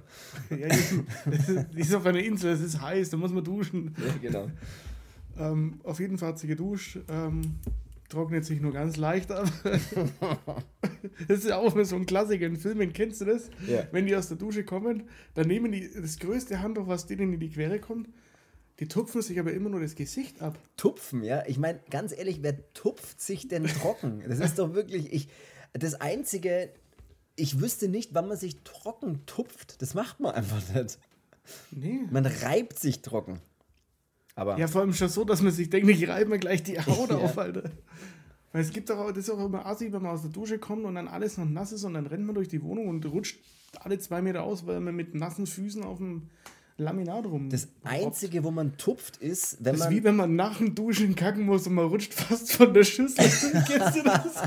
Ja, 0.50 0.68
die 1.74 1.80
ist 1.80 1.94
auf 1.94 2.06
einer 2.06 2.20
Insel, 2.20 2.52
es 2.52 2.60
ist 2.60 2.80
heiß, 2.80 3.10
da 3.10 3.16
muss 3.16 3.32
man 3.32 3.44
duschen. 3.44 3.94
Ja, 3.98 4.14
genau. 4.20 4.50
Ähm, 5.38 5.80
auf 5.82 5.98
jeden 5.98 6.18
Fall 6.18 6.28
hat 6.28 6.38
sie 6.38 6.46
geduscht, 6.46 6.98
ähm, 7.08 7.54
trocknet 8.12 8.44
sich 8.44 8.60
nur 8.60 8.72
ganz 8.72 8.96
leicht 8.96 9.32
ab. 9.32 9.50
das 11.28 11.38
ist 11.38 11.48
ja 11.48 11.58
auch 11.58 11.74
so 11.84 11.96
ein 11.96 12.06
Klassiker 12.06 12.46
in 12.46 12.56
Filmen, 12.56 12.92
kennst 12.92 13.20
du 13.22 13.24
das? 13.24 13.50
Ja. 13.66 13.86
Wenn 13.90 14.06
die 14.06 14.14
aus 14.14 14.28
der 14.28 14.36
Dusche 14.36 14.64
kommen, 14.64 15.08
dann 15.34 15.46
nehmen 15.46 15.72
die 15.72 15.90
das 15.92 16.18
größte 16.18 16.60
Handtuch, 16.60 16.86
was 16.86 17.06
denen 17.06 17.32
in 17.32 17.40
die 17.40 17.50
Quere 17.50 17.80
kommt, 17.80 18.08
die 18.80 18.88
tupfen 18.88 19.22
sich 19.22 19.38
aber 19.38 19.52
immer 19.52 19.70
nur 19.70 19.80
das 19.80 19.94
Gesicht 19.94 20.42
ab. 20.42 20.58
Tupfen, 20.76 21.22
ja. 21.22 21.44
Ich 21.46 21.58
meine, 21.58 21.80
ganz 21.90 22.12
ehrlich, 22.12 22.42
wer 22.42 22.72
tupft 22.74 23.20
sich 23.20 23.48
denn 23.48 23.64
trocken? 23.64 24.22
Das 24.28 24.40
ist 24.40 24.58
doch 24.58 24.74
wirklich, 24.74 25.12
ich, 25.12 25.28
das 25.72 25.94
Einzige, 25.94 26.70
ich 27.36 27.60
wüsste 27.60 27.88
nicht, 27.88 28.14
wann 28.14 28.28
man 28.28 28.36
sich 28.36 28.62
trocken 28.62 29.24
tupft. 29.26 29.80
Das 29.80 29.94
macht 29.94 30.20
man 30.20 30.34
einfach 30.34 30.62
nicht. 30.74 30.98
Nee. 31.70 32.00
Man 32.10 32.26
reibt 32.26 32.78
sich 32.78 33.02
trocken. 33.02 33.40
Aber 34.34 34.58
Ja, 34.58 34.66
vor 34.66 34.80
allem 34.80 34.92
schon 34.94 35.08
so, 35.08 35.24
dass 35.24 35.42
man 35.42 35.52
sich 35.52 35.68
denkt, 35.70 35.88
ich 35.90 36.08
reibe 36.08 36.30
mir 36.30 36.38
gleich 36.38 36.62
die 36.62 36.78
Haut 36.80 37.10
Ja. 37.10 37.16
auf, 37.16 37.36
Alter. 37.38 37.64
Weil 38.52 38.62
es 38.62 38.70
gibt 38.72 38.90
doch 38.90 38.98
auch, 38.98 39.08
das 39.08 39.18
ist 39.24 39.30
auch 39.30 39.44
immer 39.44 39.64
assi, 39.66 39.92
wenn 39.92 40.02
man 40.02 40.12
aus 40.12 40.22
der 40.22 40.30
Dusche 40.30 40.58
kommt 40.58 40.84
und 40.84 40.94
dann 40.94 41.08
alles 41.08 41.38
noch 41.38 41.46
nass 41.48 41.72
ist 41.72 41.84
und 41.84 41.94
dann 41.94 42.06
rennt 42.06 42.26
man 42.26 42.34
durch 42.34 42.48
die 42.48 42.62
Wohnung 42.62 42.88
und 42.88 43.04
rutscht 43.06 43.38
alle 43.80 43.98
zwei 43.98 44.20
Meter 44.20 44.42
aus, 44.42 44.66
weil 44.66 44.80
man 44.80 44.94
mit 44.94 45.14
nassen 45.14 45.46
Füßen 45.46 45.82
auf 45.82 45.98
dem 45.98 46.28
Laminat 46.78 47.26
rum. 47.26 47.50
das 47.50 47.68
Einzige, 47.84 48.42
wo 48.44 48.50
man 48.50 48.76
tupft, 48.76 49.18
ist, 49.18 49.58
wenn 49.58 49.72
Das 49.72 49.80
ist 49.82 49.86
man. 49.86 49.90
wie 49.94 50.04
wenn 50.04 50.16
man 50.16 50.36
nach 50.36 50.58
dem 50.58 50.74
Duschen 50.74 51.14
kacken 51.14 51.44
muss 51.44 51.66
und 51.66 51.74
man 51.74 51.86
rutscht 51.86 52.14
fast 52.14 52.52
von 52.52 52.72
der 52.74 52.84
Schüssel. 52.84 53.24
Kennst 53.68 53.96
du 53.96 54.02
das? 54.02 54.42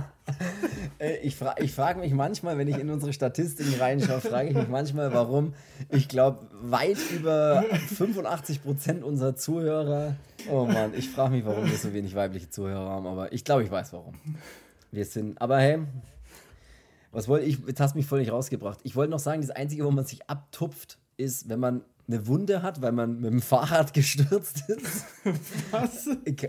Äh, 0.99 1.17
ich 1.17 1.35
fra 1.35 1.55
ich 1.59 1.71
frage 1.71 1.99
mich 1.99 2.13
manchmal, 2.13 2.57
wenn 2.57 2.67
ich 2.67 2.77
in 2.77 2.89
unsere 2.89 3.13
Statistiken 3.13 3.73
reinschaue, 3.79 4.21
frage 4.21 4.49
ich 4.49 4.55
mich 4.55 4.67
manchmal, 4.67 5.13
warum. 5.13 5.53
Ich 5.89 6.07
glaube, 6.07 6.47
weit 6.61 6.97
über 7.15 7.63
85 7.95 8.63
Prozent 8.63 9.03
unserer 9.03 9.35
Zuhörer. 9.35 10.15
Oh 10.51 10.65
Mann, 10.65 10.93
ich 10.95 11.09
frage 11.09 11.31
mich, 11.35 11.45
warum 11.45 11.65
wir 11.65 11.77
so 11.77 11.93
wenig 11.93 12.15
weibliche 12.15 12.49
Zuhörer 12.49 12.89
haben, 12.89 13.07
aber 13.07 13.31
ich 13.33 13.43
glaube, 13.43 13.63
ich 13.63 13.71
weiß 13.71 13.93
warum. 13.93 14.15
Wir 14.91 15.05
sind. 15.05 15.39
Aber 15.41 15.59
hey, 15.59 15.79
was 17.11 17.27
wollte 17.27 17.45
ich? 17.45 17.59
Jetzt 17.67 17.79
hast 17.79 17.93
du 17.93 17.97
mich 17.99 18.07
völlig 18.07 18.31
rausgebracht. 18.31 18.79
Ich 18.83 18.95
wollte 18.95 19.11
noch 19.11 19.19
sagen, 19.19 19.41
das 19.41 19.51
Einzige, 19.51 19.85
wo 19.85 19.91
man 19.91 20.05
sich 20.05 20.27
abtupft, 20.29 20.97
ist, 21.17 21.47
wenn 21.49 21.59
man 21.59 21.81
eine 22.07 22.27
Wunde 22.27 22.61
hat, 22.61 22.81
weil 22.81 22.91
man 22.91 23.15
mit 23.19 23.31
dem 23.31 23.41
Fahrrad 23.41 23.93
gestürzt 23.95 24.69
ist. 24.69 25.05
Was? 25.71 26.07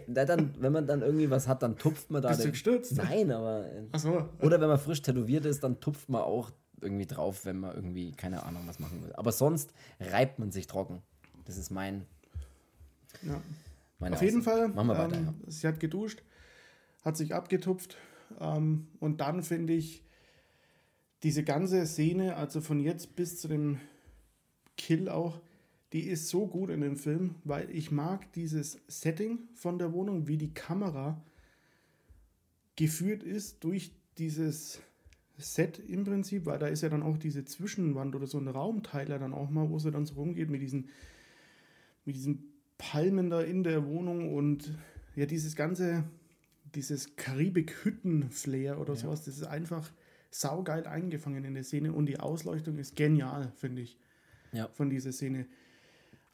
Dann, 0.08 0.54
wenn 0.60 0.72
man 0.72 0.86
dann 0.86 1.02
irgendwie 1.02 1.30
was 1.30 1.48
hat, 1.48 1.62
dann 1.62 1.76
tupft 1.78 2.10
man 2.10 2.22
da. 2.22 2.28
Bist 2.28 2.40
du 2.40 2.44
den- 2.44 2.52
gestürzt? 2.52 2.96
Nein, 2.96 3.30
aber. 3.32 3.64
äh, 3.66 3.84
Achso. 3.92 4.28
oder 4.40 4.60
wenn 4.60 4.68
man 4.68 4.78
frisch 4.78 5.00
tätowiert 5.02 5.46
ist, 5.46 5.62
dann 5.64 5.80
tupft 5.80 6.08
man 6.08 6.22
auch 6.22 6.50
irgendwie 6.82 7.06
drauf, 7.06 7.46
wenn 7.46 7.58
man 7.60 7.74
irgendwie, 7.74 8.12
keine 8.12 8.42
Ahnung, 8.42 8.62
was 8.66 8.78
machen 8.78 9.02
will. 9.02 9.12
Aber 9.14 9.32
sonst 9.32 9.72
reibt 9.98 10.38
man 10.38 10.52
sich 10.52 10.66
trocken. 10.66 11.02
Das 11.46 11.56
ist 11.56 11.70
mein. 11.70 12.04
Ja. 13.22 13.40
Auf 14.12 14.20
jeden. 14.20 14.42
Fall, 14.42 14.68
Machen 14.68 14.88
wir 14.88 14.98
weiter. 14.98 15.16
ähm, 15.16 15.34
sie 15.46 15.66
hat 15.66 15.80
geduscht, 15.80 16.22
hat 17.02 17.16
sich 17.16 17.34
abgetupft 17.34 17.96
ähm, 18.40 18.88
und 19.00 19.22
dann 19.22 19.42
finde 19.42 19.72
ich 19.72 20.02
diese 21.22 21.42
ganze 21.44 21.86
Szene, 21.86 22.36
also 22.36 22.60
von 22.60 22.78
jetzt 22.78 23.16
bis 23.16 23.40
zu 23.40 23.48
dem 23.48 23.80
Kill 24.76 25.08
auch, 25.08 25.40
die 25.92 26.02
ist 26.08 26.28
so 26.28 26.46
gut 26.46 26.70
in 26.70 26.80
dem 26.80 26.96
Film, 26.96 27.36
weil 27.44 27.70
ich 27.70 27.90
mag 27.90 28.32
dieses 28.32 28.80
Setting 28.88 29.38
von 29.54 29.78
der 29.78 29.92
Wohnung, 29.92 30.26
wie 30.26 30.36
die 30.36 30.52
Kamera 30.52 31.22
geführt 32.76 33.22
ist 33.22 33.62
durch 33.64 33.92
dieses 34.18 34.80
Set 35.38 35.78
im 35.78 36.04
Prinzip, 36.04 36.46
weil 36.46 36.58
da 36.58 36.66
ist 36.66 36.82
ja 36.82 36.88
dann 36.88 37.02
auch 37.02 37.18
diese 37.18 37.44
Zwischenwand 37.44 38.14
oder 38.14 38.26
so 38.26 38.38
ein 38.38 38.48
Raumteiler 38.48 39.18
dann 39.18 39.32
auch 39.34 39.50
mal, 39.50 39.68
wo 39.70 39.78
sie 39.78 39.90
dann 39.90 40.06
so 40.06 40.14
rumgeht 40.14 40.50
mit 40.50 40.62
diesen, 40.62 40.88
mit 42.04 42.16
diesen 42.16 42.44
Palmen 42.78 43.30
da 43.30 43.40
in 43.42 43.62
der 43.62 43.86
Wohnung 43.86 44.34
und 44.34 44.74
ja, 45.14 45.26
dieses 45.26 45.56
ganze, 45.56 46.04
dieses 46.74 47.16
Karibik-Hütten-Flair 47.16 48.78
oder 48.80 48.96
sowas, 48.96 49.24
das 49.24 49.36
ist 49.38 49.44
einfach 49.44 49.90
saugeil 50.30 50.86
eingefangen 50.86 51.44
in 51.44 51.54
der 51.54 51.64
Szene 51.64 51.92
und 51.92 52.06
die 52.06 52.18
Ausleuchtung 52.20 52.78
ist 52.78 52.96
genial, 52.96 53.52
finde 53.56 53.82
ich, 53.82 53.98
Ja. 54.52 54.68
von 54.68 54.90
dieser 54.90 55.12
Szene. 55.12 55.46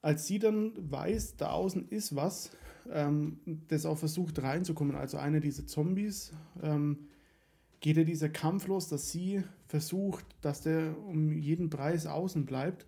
Als 0.03 0.27
sie 0.27 0.39
dann 0.39 0.73
weiß, 0.77 1.37
da 1.37 1.51
außen 1.51 1.89
ist 1.89 2.15
was, 2.17 2.51
ähm, 2.91 3.39
das 3.69 3.87
auch 3.87 3.99
versucht 3.99 4.43
reinzukommen, 4.43 4.97
also 4.97 5.17
einer 5.17 5.41
dieser 5.41 5.67
Zombies, 5.67 6.33
ähm, 6.63 7.07
geht 7.81 7.97
ja 7.97 8.05
dieser 8.05 8.29
Kampf 8.29 8.67
los, 8.67 8.89
dass 8.89 9.11
sie 9.11 9.43
versucht, 9.69 10.25
dass 10.41 10.63
der 10.63 10.97
um 11.07 11.33
jeden 11.33 11.71
Preis 11.71 12.07
außen 12.07 12.47
bleibt. 12.47 12.87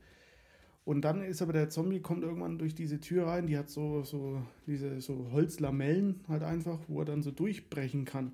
Und 0.84 1.02
dann 1.02 1.22
ist 1.22 1.40
aber 1.40 1.52
der 1.52 1.70
Zombie, 1.70 2.00
kommt 2.00 2.22
irgendwann 2.22 2.58
durch 2.58 2.74
diese 2.74 3.00
Tür 3.00 3.26
rein, 3.26 3.46
die 3.46 3.56
hat 3.56 3.70
so, 3.70 4.02
so 4.02 4.42
diese 4.66 5.00
so 5.00 5.30
Holzlamellen 5.32 6.20
halt 6.28 6.42
einfach, 6.42 6.78
wo 6.88 7.00
er 7.00 7.06
dann 7.06 7.22
so 7.22 7.30
durchbrechen 7.30 8.04
kann. 8.04 8.32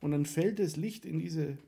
Und 0.00 0.10
dann 0.10 0.26
fällt 0.26 0.58
das 0.58 0.76
Licht 0.76 1.06
in 1.06 1.18
diese 1.18 1.58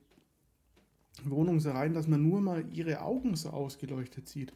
Wohnung 1.24 1.60
so 1.60 1.70
rein, 1.70 1.94
dass 1.94 2.08
man 2.08 2.22
nur 2.22 2.40
mal 2.40 2.64
ihre 2.72 3.00
Augen 3.02 3.36
so 3.36 3.50
ausgeleuchtet 3.50 4.28
sieht. 4.28 4.52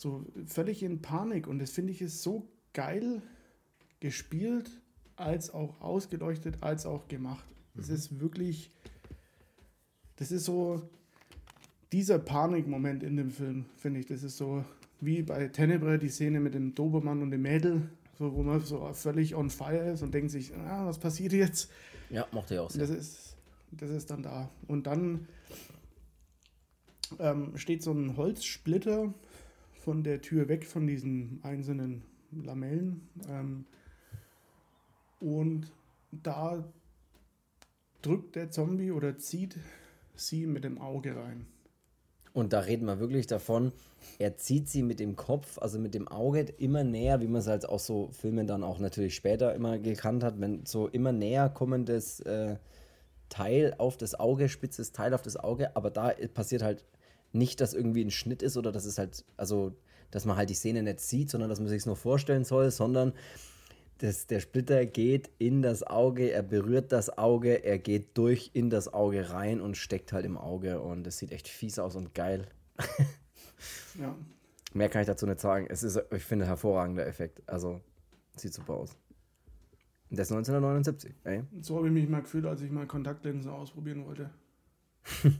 So 0.00 0.24
völlig 0.46 0.82
in 0.82 1.02
Panik. 1.02 1.46
Und 1.46 1.58
das 1.58 1.72
finde 1.72 1.92
ich 1.92 2.00
ist 2.00 2.22
so 2.22 2.48
geil 2.72 3.20
gespielt, 4.00 4.70
als 5.14 5.52
auch 5.52 5.78
ausgeleuchtet, 5.82 6.62
als 6.62 6.86
auch 6.86 7.06
gemacht. 7.06 7.44
Das 7.74 7.90
ist 7.90 8.18
wirklich, 8.18 8.70
das 10.16 10.32
ist 10.32 10.46
so 10.46 10.88
dieser 11.92 12.18
Panikmoment 12.18 13.02
in 13.02 13.18
dem 13.18 13.30
Film, 13.30 13.66
finde 13.76 14.00
ich. 14.00 14.06
Das 14.06 14.22
ist 14.22 14.38
so 14.38 14.64
wie 15.02 15.20
bei 15.20 15.48
Tenebre 15.48 15.98
die 15.98 16.08
Szene 16.08 16.40
mit 16.40 16.54
dem 16.54 16.74
Dobermann 16.74 17.20
und 17.20 17.30
dem 17.30 17.42
Mädel, 17.42 17.90
so, 18.18 18.34
wo 18.34 18.42
man 18.42 18.60
so 18.60 18.90
völlig 18.94 19.34
on 19.34 19.50
fire 19.50 19.90
ist 19.92 20.02
und 20.02 20.14
denkt 20.14 20.30
sich, 20.30 20.54
ah, 20.54 20.86
was 20.86 20.98
passiert 20.98 21.34
jetzt? 21.34 21.70
Ja, 22.08 22.26
mochte 22.32 22.54
ich 22.54 22.60
auch 22.60 22.70
sehr. 22.70 22.86
Das 22.86 22.88
ist, 22.88 23.36
das 23.70 23.90
ist 23.90 24.08
dann 24.08 24.22
da. 24.22 24.48
Und 24.66 24.86
dann 24.86 25.28
ähm, 27.18 27.58
steht 27.58 27.82
so 27.82 27.92
ein 27.92 28.16
Holzsplitter 28.16 29.12
von 29.84 30.04
der 30.04 30.20
Tür 30.20 30.48
weg, 30.48 30.66
von 30.66 30.86
diesen 30.86 31.40
einzelnen 31.42 32.02
Lamellen. 32.32 33.08
Ähm, 33.28 33.64
und 35.20 35.70
da 36.12 36.64
drückt 38.02 38.36
der 38.36 38.50
Zombie 38.50 38.90
oder 38.90 39.18
zieht 39.18 39.58
sie 40.14 40.46
mit 40.46 40.64
dem 40.64 40.80
Auge 40.80 41.16
rein. 41.16 41.46
Und 42.32 42.52
da 42.52 42.60
reden 42.60 42.86
wir 42.86 43.00
wirklich 43.00 43.26
davon, 43.26 43.72
er 44.18 44.36
zieht 44.36 44.68
sie 44.68 44.82
mit 44.82 45.00
dem 45.00 45.16
Kopf, 45.16 45.58
also 45.58 45.78
mit 45.78 45.94
dem 45.94 46.06
Auge 46.06 46.40
immer 46.58 46.84
näher, 46.84 47.20
wie 47.20 47.26
man 47.26 47.40
es 47.40 47.48
halt 47.48 47.68
auch 47.68 47.80
so 47.80 48.10
Filmen 48.12 48.46
dann 48.46 48.62
auch 48.62 48.78
natürlich 48.78 49.16
später 49.16 49.54
immer 49.54 49.78
gekannt 49.78 50.22
hat, 50.22 50.40
wenn 50.40 50.64
so 50.64 50.86
immer 50.86 51.10
näher 51.10 51.48
kommendes 51.48 52.20
äh, 52.20 52.56
Teil 53.28 53.74
auf 53.78 53.96
das 53.96 54.18
Auge, 54.18 54.48
spitzes 54.48 54.92
Teil 54.92 55.12
auf 55.12 55.22
das 55.22 55.36
Auge, 55.36 55.74
aber 55.74 55.90
da 55.90 56.12
passiert 56.32 56.62
halt 56.62 56.84
nicht, 57.32 57.60
dass 57.60 57.74
irgendwie 57.74 58.04
ein 58.04 58.10
Schnitt 58.10 58.42
ist 58.42 58.56
oder 58.56 58.72
dass 58.72 58.84
es 58.84 58.98
halt, 58.98 59.24
also 59.36 59.72
dass 60.10 60.24
man 60.24 60.36
halt 60.36 60.50
die 60.50 60.54
Szene 60.54 60.82
nicht 60.82 61.00
sieht, 61.00 61.30
sondern 61.30 61.48
dass 61.48 61.60
man 61.60 61.68
sich 61.68 61.78
es 61.78 61.86
nur 61.86 61.96
vorstellen 61.96 62.44
soll, 62.44 62.70
sondern 62.70 63.12
das, 63.98 64.26
der 64.26 64.40
Splitter 64.40 64.86
geht 64.86 65.30
in 65.38 65.62
das 65.62 65.82
Auge, 65.82 66.30
er 66.30 66.42
berührt 66.42 66.90
das 66.90 67.18
Auge, 67.18 67.64
er 67.64 67.78
geht 67.78 68.16
durch 68.16 68.50
in 68.54 68.70
das 68.70 68.92
Auge 68.92 69.30
rein 69.30 69.60
und 69.60 69.76
steckt 69.76 70.12
halt 70.12 70.24
im 70.24 70.38
Auge 70.38 70.80
und 70.80 71.06
es 71.06 71.18
sieht 71.18 71.32
echt 71.32 71.48
fies 71.48 71.78
aus 71.78 71.96
und 71.96 72.14
geil. 72.14 72.46
Ja. 73.98 74.16
Mehr 74.72 74.88
kann 74.88 75.02
ich 75.02 75.06
dazu 75.06 75.26
nicht 75.26 75.40
sagen. 75.40 75.66
Es 75.68 75.82
ist, 75.82 76.00
ich 76.12 76.24
finde, 76.24 76.44
ein 76.44 76.48
hervorragender 76.48 77.06
Effekt. 77.06 77.42
Also, 77.46 77.80
sieht 78.36 78.54
super 78.54 78.74
aus. 78.74 78.96
Das 80.10 80.28
ist 80.28 80.32
1979, 80.32 81.14
ey. 81.24 81.44
So 81.60 81.76
habe 81.76 81.88
ich 81.88 81.92
mich 81.92 82.08
mal 82.08 82.22
gefühlt, 82.22 82.46
als 82.46 82.62
ich 82.62 82.70
mal 82.70 82.86
Kontaktlinsen 82.86 83.50
ausprobieren 83.50 84.06
wollte. 84.06 84.30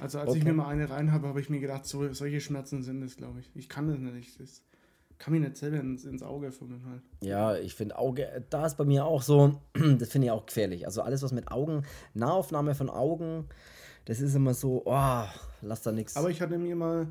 Also 0.00 0.20
als 0.20 0.30
okay. 0.30 0.38
ich 0.38 0.44
mir 0.44 0.52
mal 0.52 0.68
eine 0.68 0.88
rein 0.88 1.12
habe, 1.12 1.28
habe 1.28 1.40
ich 1.40 1.50
mir 1.50 1.60
gedacht, 1.60 1.84
so, 1.86 2.12
solche 2.12 2.40
Schmerzen 2.40 2.82
sind 2.82 3.02
es, 3.02 3.16
glaube 3.16 3.40
ich. 3.40 3.50
Ich 3.54 3.68
kann 3.68 3.88
das 3.88 3.98
nicht. 3.98 4.40
Das 4.40 4.62
kann 5.18 5.32
mich 5.32 5.42
nicht 5.42 5.56
selber 5.56 5.78
ins, 5.78 6.04
ins 6.04 6.22
Auge 6.22 6.52
fummeln 6.52 6.84
halt. 6.86 7.02
Ja, 7.20 7.56
ich 7.56 7.74
finde 7.74 7.98
Auge, 7.98 8.44
da 8.50 8.66
ist 8.66 8.76
bei 8.76 8.84
mir 8.84 9.04
auch 9.04 9.22
so, 9.22 9.60
das 9.74 10.10
finde 10.10 10.26
ich 10.26 10.30
auch 10.30 10.46
gefährlich. 10.46 10.86
Also 10.86 11.02
alles, 11.02 11.22
was 11.22 11.32
mit 11.32 11.48
Augen, 11.48 11.84
Nahaufnahme 12.14 12.74
von 12.74 12.90
Augen, 12.90 13.48
das 14.04 14.20
ist 14.20 14.34
immer 14.34 14.54
so, 14.54 14.82
oh, 14.84 15.24
lass 15.62 15.82
da 15.82 15.92
nichts. 15.92 16.16
Aber 16.16 16.30
ich 16.30 16.40
hatte 16.40 16.58
mir 16.58 16.76
mal. 16.76 17.08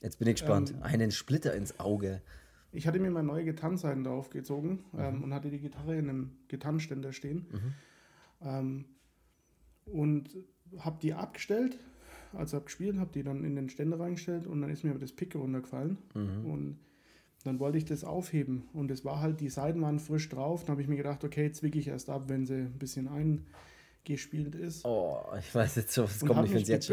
Jetzt 0.00 0.18
bin 0.18 0.28
ich 0.28 0.36
gespannt. 0.36 0.72
Ähm, 0.76 0.82
einen 0.82 1.10
Splitter 1.10 1.54
ins 1.54 1.80
Auge. 1.80 2.20
Ich 2.70 2.86
hatte 2.86 2.98
mir 3.00 3.10
mal 3.10 3.22
neue 3.22 3.44
Gitarrenseiten 3.44 4.04
draufgezogen 4.04 4.84
mhm. 4.92 5.00
ähm, 5.00 5.24
und 5.24 5.34
hatte 5.34 5.50
die 5.50 5.58
Gitarre 5.58 5.96
in 5.96 6.08
einem 6.08 6.30
Gitarrenständer 6.48 7.12
stehen. 7.12 7.46
Mhm. 7.50 7.74
Ähm, 8.42 8.84
und 9.86 10.36
habe 10.78 10.98
die 11.00 11.14
abgestellt, 11.14 11.78
also 12.32 12.56
habe 12.56 12.66
gespielt, 12.66 12.98
habe 12.98 13.10
die 13.12 13.22
dann 13.22 13.44
in 13.44 13.56
den 13.56 13.68
Ständer 13.68 13.98
reingestellt 13.98 14.46
und 14.46 14.60
dann 14.60 14.70
ist 14.70 14.84
mir 14.84 14.94
das 14.94 15.12
Pick 15.12 15.34
runtergefallen. 15.34 15.98
Mhm. 16.14 16.50
Und 16.50 16.78
dann 17.44 17.60
wollte 17.60 17.78
ich 17.78 17.84
das 17.84 18.04
aufheben 18.04 18.64
und 18.72 18.90
es 18.90 19.04
war 19.04 19.20
halt, 19.20 19.40
die 19.40 19.48
Seiten 19.48 19.80
waren 19.80 20.00
frisch 20.00 20.28
drauf. 20.28 20.64
Dann 20.64 20.72
habe 20.72 20.82
ich 20.82 20.88
mir 20.88 20.96
gedacht, 20.96 21.22
okay, 21.22 21.52
zwicke 21.52 21.78
ich 21.78 21.88
erst 21.88 22.10
ab, 22.10 22.24
wenn 22.26 22.44
sie 22.44 22.54
ein 22.54 22.78
bisschen 22.78 23.08
eingespielt 23.08 24.54
ist. 24.56 24.84
Oh, 24.84 25.20
ich 25.38 25.54
weiß 25.54 25.76
jetzt 25.76 25.92
so, 25.92 26.04
es 26.04 26.24
kommt 26.24 26.42
nicht, 26.42 26.54
wenn 26.54 26.64
sie 26.64 26.72
jetzt 26.72 26.90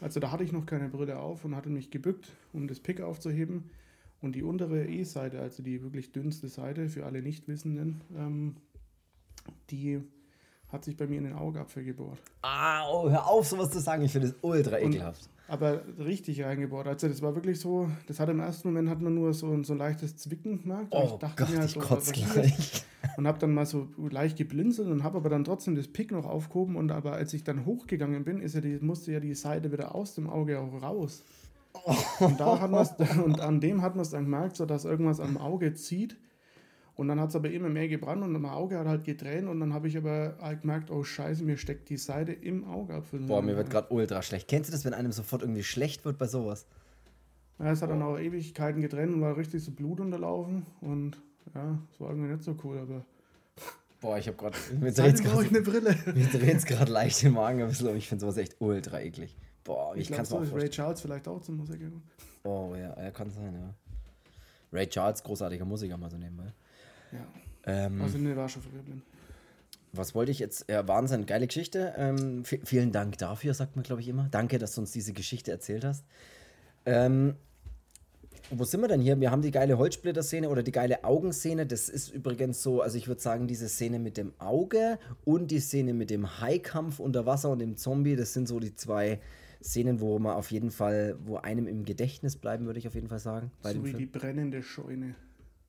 Also 0.00 0.20
da 0.20 0.30
hatte 0.30 0.44
ich 0.44 0.52
noch 0.52 0.64
keine 0.64 0.88
Brille 0.88 1.18
auf 1.18 1.44
und 1.44 1.54
hatte 1.54 1.68
mich 1.68 1.90
gebückt, 1.90 2.30
um 2.52 2.66
das 2.66 2.80
Pick 2.80 3.00
aufzuheben. 3.00 3.70
Und 4.20 4.34
die 4.34 4.42
untere 4.42 4.86
E-Seite, 4.86 5.40
also 5.40 5.62
die 5.62 5.82
wirklich 5.82 6.12
dünnste 6.12 6.48
Seite 6.48 6.88
für 6.88 7.06
alle 7.06 7.22
Nichtwissenden, 7.22 8.00
ähm, 8.16 8.56
die 9.70 10.00
hat 10.70 10.84
sich 10.84 10.96
bei 10.96 11.06
mir 11.06 11.18
in 11.18 11.24
den 11.24 11.34
Augapfel 11.34 11.84
gebohrt. 11.84 12.20
Ah, 12.42 12.88
oh, 12.90 13.10
hör 13.10 13.26
auf, 13.26 13.46
sowas 13.46 13.70
zu 13.70 13.80
sagen. 13.80 14.02
Ich 14.02 14.12
finde 14.12 14.28
es 14.28 14.34
ultra 14.42 14.78
ekelhaft. 14.78 15.28
aber 15.48 15.80
richtig 15.98 16.42
reingebohrt. 16.42 16.86
Also 16.86 17.08
das 17.08 17.22
war 17.22 17.34
wirklich 17.34 17.58
so, 17.58 17.88
das 18.06 18.20
hat 18.20 18.28
im 18.28 18.40
ersten 18.40 18.68
Moment 18.68 18.90
hat 18.90 19.00
man 19.00 19.14
nur 19.14 19.32
so, 19.32 19.62
so 19.62 19.72
ein 19.72 19.78
leichtes 19.78 20.16
Zwicken 20.16 20.62
gemerkt. 20.62 20.88
Oh 20.90 21.04
ich 21.04 21.12
dachte 21.18 21.42
Gott, 21.42 21.50
mir 21.50 21.60
halt 21.60 21.70
so, 21.70 21.80
ich 21.80 21.86
kotze 21.86 22.12
gleich. 22.12 22.84
Und 23.16 23.26
habe 23.26 23.38
dann 23.38 23.54
mal 23.54 23.66
so 23.66 23.88
leicht 24.10 24.36
geblinzelt 24.36 24.88
und 24.88 25.02
habe 25.02 25.16
aber 25.16 25.30
dann 25.30 25.44
trotzdem 25.44 25.74
das 25.74 25.88
Pick 25.88 26.12
noch 26.12 26.26
aufgehoben. 26.26 26.76
Und 26.76 26.92
aber 26.92 27.12
als 27.12 27.32
ich 27.32 27.44
dann 27.44 27.64
hochgegangen 27.64 28.24
bin, 28.24 28.40
ist 28.40 28.54
ja 28.54 28.60
die, 28.60 28.78
musste 28.80 29.12
ja 29.12 29.20
die 29.20 29.34
Seite 29.34 29.72
wieder 29.72 29.94
aus 29.94 30.14
dem 30.14 30.28
Auge 30.28 30.60
auch 30.60 30.82
raus. 30.82 31.24
Oh. 31.72 31.94
Und, 32.20 32.40
da 32.40 32.60
hat 32.60 33.18
und 33.24 33.40
an 33.40 33.60
dem 33.60 33.82
hat 33.82 33.94
man 33.94 34.02
es 34.02 34.10
dann 34.10 34.24
gemerkt, 34.24 34.56
so 34.56 34.66
dass 34.66 34.84
irgendwas 34.84 35.20
am 35.20 35.38
Auge 35.38 35.74
zieht. 35.74 36.16
Und 36.98 37.06
dann 37.06 37.20
hat 37.20 37.28
es 37.28 37.36
aber 37.36 37.48
immer 37.48 37.68
mehr 37.68 37.86
gebrannt 37.86 38.24
und 38.24 38.32
mein 38.32 38.50
Auge 38.50 38.76
hat 38.76 38.88
halt 38.88 39.04
getränt 39.04 39.46
und 39.46 39.60
dann 39.60 39.72
habe 39.72 39.86
ich 39.86 39.96
aber 39.96 40.36
halt 40.40 40.62
gemerkt, 40.62 40.90
oh 40.90 41.04
scheiße, 41.04 41.44
mir 41.44 41.56
steckt 41.56 41.88
die 41.90 41.96
Seite 41.96 42.32
im 42.32 42.64
Augapfel. 42.64 43.20
Boah, 43.20 43.40
mir 43.40 43.56
wird 43.56 43.70
gerade 43.70 43.86
ultra 43.94 44.20
schlecht. 44.20 44.48
Kennst 44.48 44.68
du 44.68 44.72
das, 44.72 44.84
wenn 44.84 44.94
einem 44.94 45.12
sofort 45.12 45.42
irgendwie 45.42 45.62
schlecht 45.62 46.04
wird 46.04 46.18
bei 46.18 46.26
sowas? 46.26 46.66
Ja, 47.60 47.70
es 47.70 47.82
hat 47.82 47.90
dann 47.90 48.02
auch 48.02 48.18
Ewigkeiten 48.18 48.82
getrennt 48.82 49.14
und 49.14 49.20
war 49.20 49.36
richtig 49.36 49.62
so 49.62 49.70
Blut 49.70 50.00
unterlaufen 50.00 50.66
und 50.80 51.22
ja, 51.54 51.78
es 51.92 52.00
war 52.00 52.10
irgendwie 52.10 52.32
nicht 52.32 52.42
so 52.42 52.56
cool, 52.64 52.78
aber... 52.78 53.04
Boah, 54.00 54.18
ich 54.18 54.26
habe 54.26 54.36
gerade... 54.36 54.56
Mir 54.80 54.90
dreht 54.90 56.56
es 56.56 56.66
gerade 56.66 56.90
leicht 56.90 57.22
im 57.22 57.34
Magen 57.34 57.62
ein 57.62 57.68
bisschen, 57.68 57.96
ich 57.96 58.08
finde 58.08 58.22
sowas 58.22 58.38
echt 58.38 58.56
ultra 58.58 59.00
eklig. 59.00 59.36
Boah, 59.62 59.94
ich, 59.94 60.10
ich 60.10 60.10
kann 60.10 60.24
es 60.24 60.30
so, 60.30 60.38
Ray 60.38 60.68
Charles 60.68 61.00
vielleicht 61.00 61.28
auch 61.28 61.40
zum 61.42 61.58
Musiker. 61.58 61.92
Oh 62.42 62.74
ja, 62.74 62.90
er 62.94 63.12
kann 63.12 63.30
sein, 63.30 63.54
ja. 63.54 63.72
Ray 64.72 64.88
Charles, 64.88 65.22
großartiger 65.22 65.64
Musiker, 65.64 65.96
mal 65.96 66.10
so 66.10 66.18
nebenbei. 66.18 66.52
Ja. 67.12 67.86
Ähm, 67.86 68.00
also 68.02 68.18
ne, 68.18 68.36
war 68.36 68.48
schon 68.48 68.62
verwirrend. 68.62 69.02
Was 69.92 70.14
wollte 70.14 70.30
ich 70.30 70.38
jetzt? 70.38 70.66
Ja, 70.68 70.86
Wahnsinn, 70.86 71.26
geile 71.26 71.46
Geschichte. 71.46 71.94
Ähm, 71.96 72.44
vielen 72.44 72.92
Dank 72.92 73.18
dafür, 73.18 73.54
sagt 73.54 73.76
man, 73.76 73.82
glaube 73.82 74.02
ich, 74.02 74.08
immer. 74.08 74.28
Danke, 74.30 74.58
dass 74.58 74.74
du 74.74 74.82
uns 74.82 74.92
diese 74.92 75.12
Geschichte 75.12 75.50
erzählt 75.50 75.84
hast. 75.84 76.04
Ähm, 76.84 77.34
wo 78.50 78.64
sind 78.64 78.80
wir 78.80 78.88
denn 78.88 79.00
hier? 79.00 79.18
Wir 79.20 79.30
haben 79.30 79.42
die 79.42 79.50
geile 79.50 79.76
Holzsplitter-Szene 79.76 80.48
oder 80.48 80.62
die 80.62 80.72
geile 80.72 81.04
Augenszene. 81.04 81.66
Das 81.66 81.88
ist 81.88 82.10
übrigens 82.10 82.62
so, 82.62 82.80
also 82.80 82.96
ich 82.96 83.08
würde 83.08 83.20
sagen, 83.20 83.46
diese 83.46 83.68
Szene 83.68 83.98
mit 83.98 84.16
dem 84.16 84.32
Auge 84.38 84.98
und 85.24 85.50
die 85.50 85.60
Szene 85.60 85.92
mit 85.92 86.10
dem 86.10 86.40
Haikampf 86.40 86.98
unter 86.98 87.26
Wasser 87.26 87.50
und 87.50 87.58
dem 87.58 87.76
Zombie, 87.76 88.16
das 88.16 88.32
sind 88.32 88.48
so 88.48 88.60
die 88.60 88.74
zwei 88.74 89.20
Szenen, 89.62 90.00
wo 90.00 90.18
man 90.18 90.36
auf 90.36 90.50
jeden 90.50 90.70
Fall, 90.70 91.16
wo 91.24 91.36
einem 91.36 91.66
im 91.66 91.84
Gedächtnis 91.84 92.36
bleiben, 92.36 92.66
würde 92.66 92.78
ich 92.78 92.86
auf 92.86 92.94
jeden 92.94 93.08
Fall 93.08 93.18
sagen. 93.18 93.50
so 93.62 93.84
wie 93.84 93.92
die 93.92 94.06
brennende 94.06 94.62
Scheune 94.62 95.14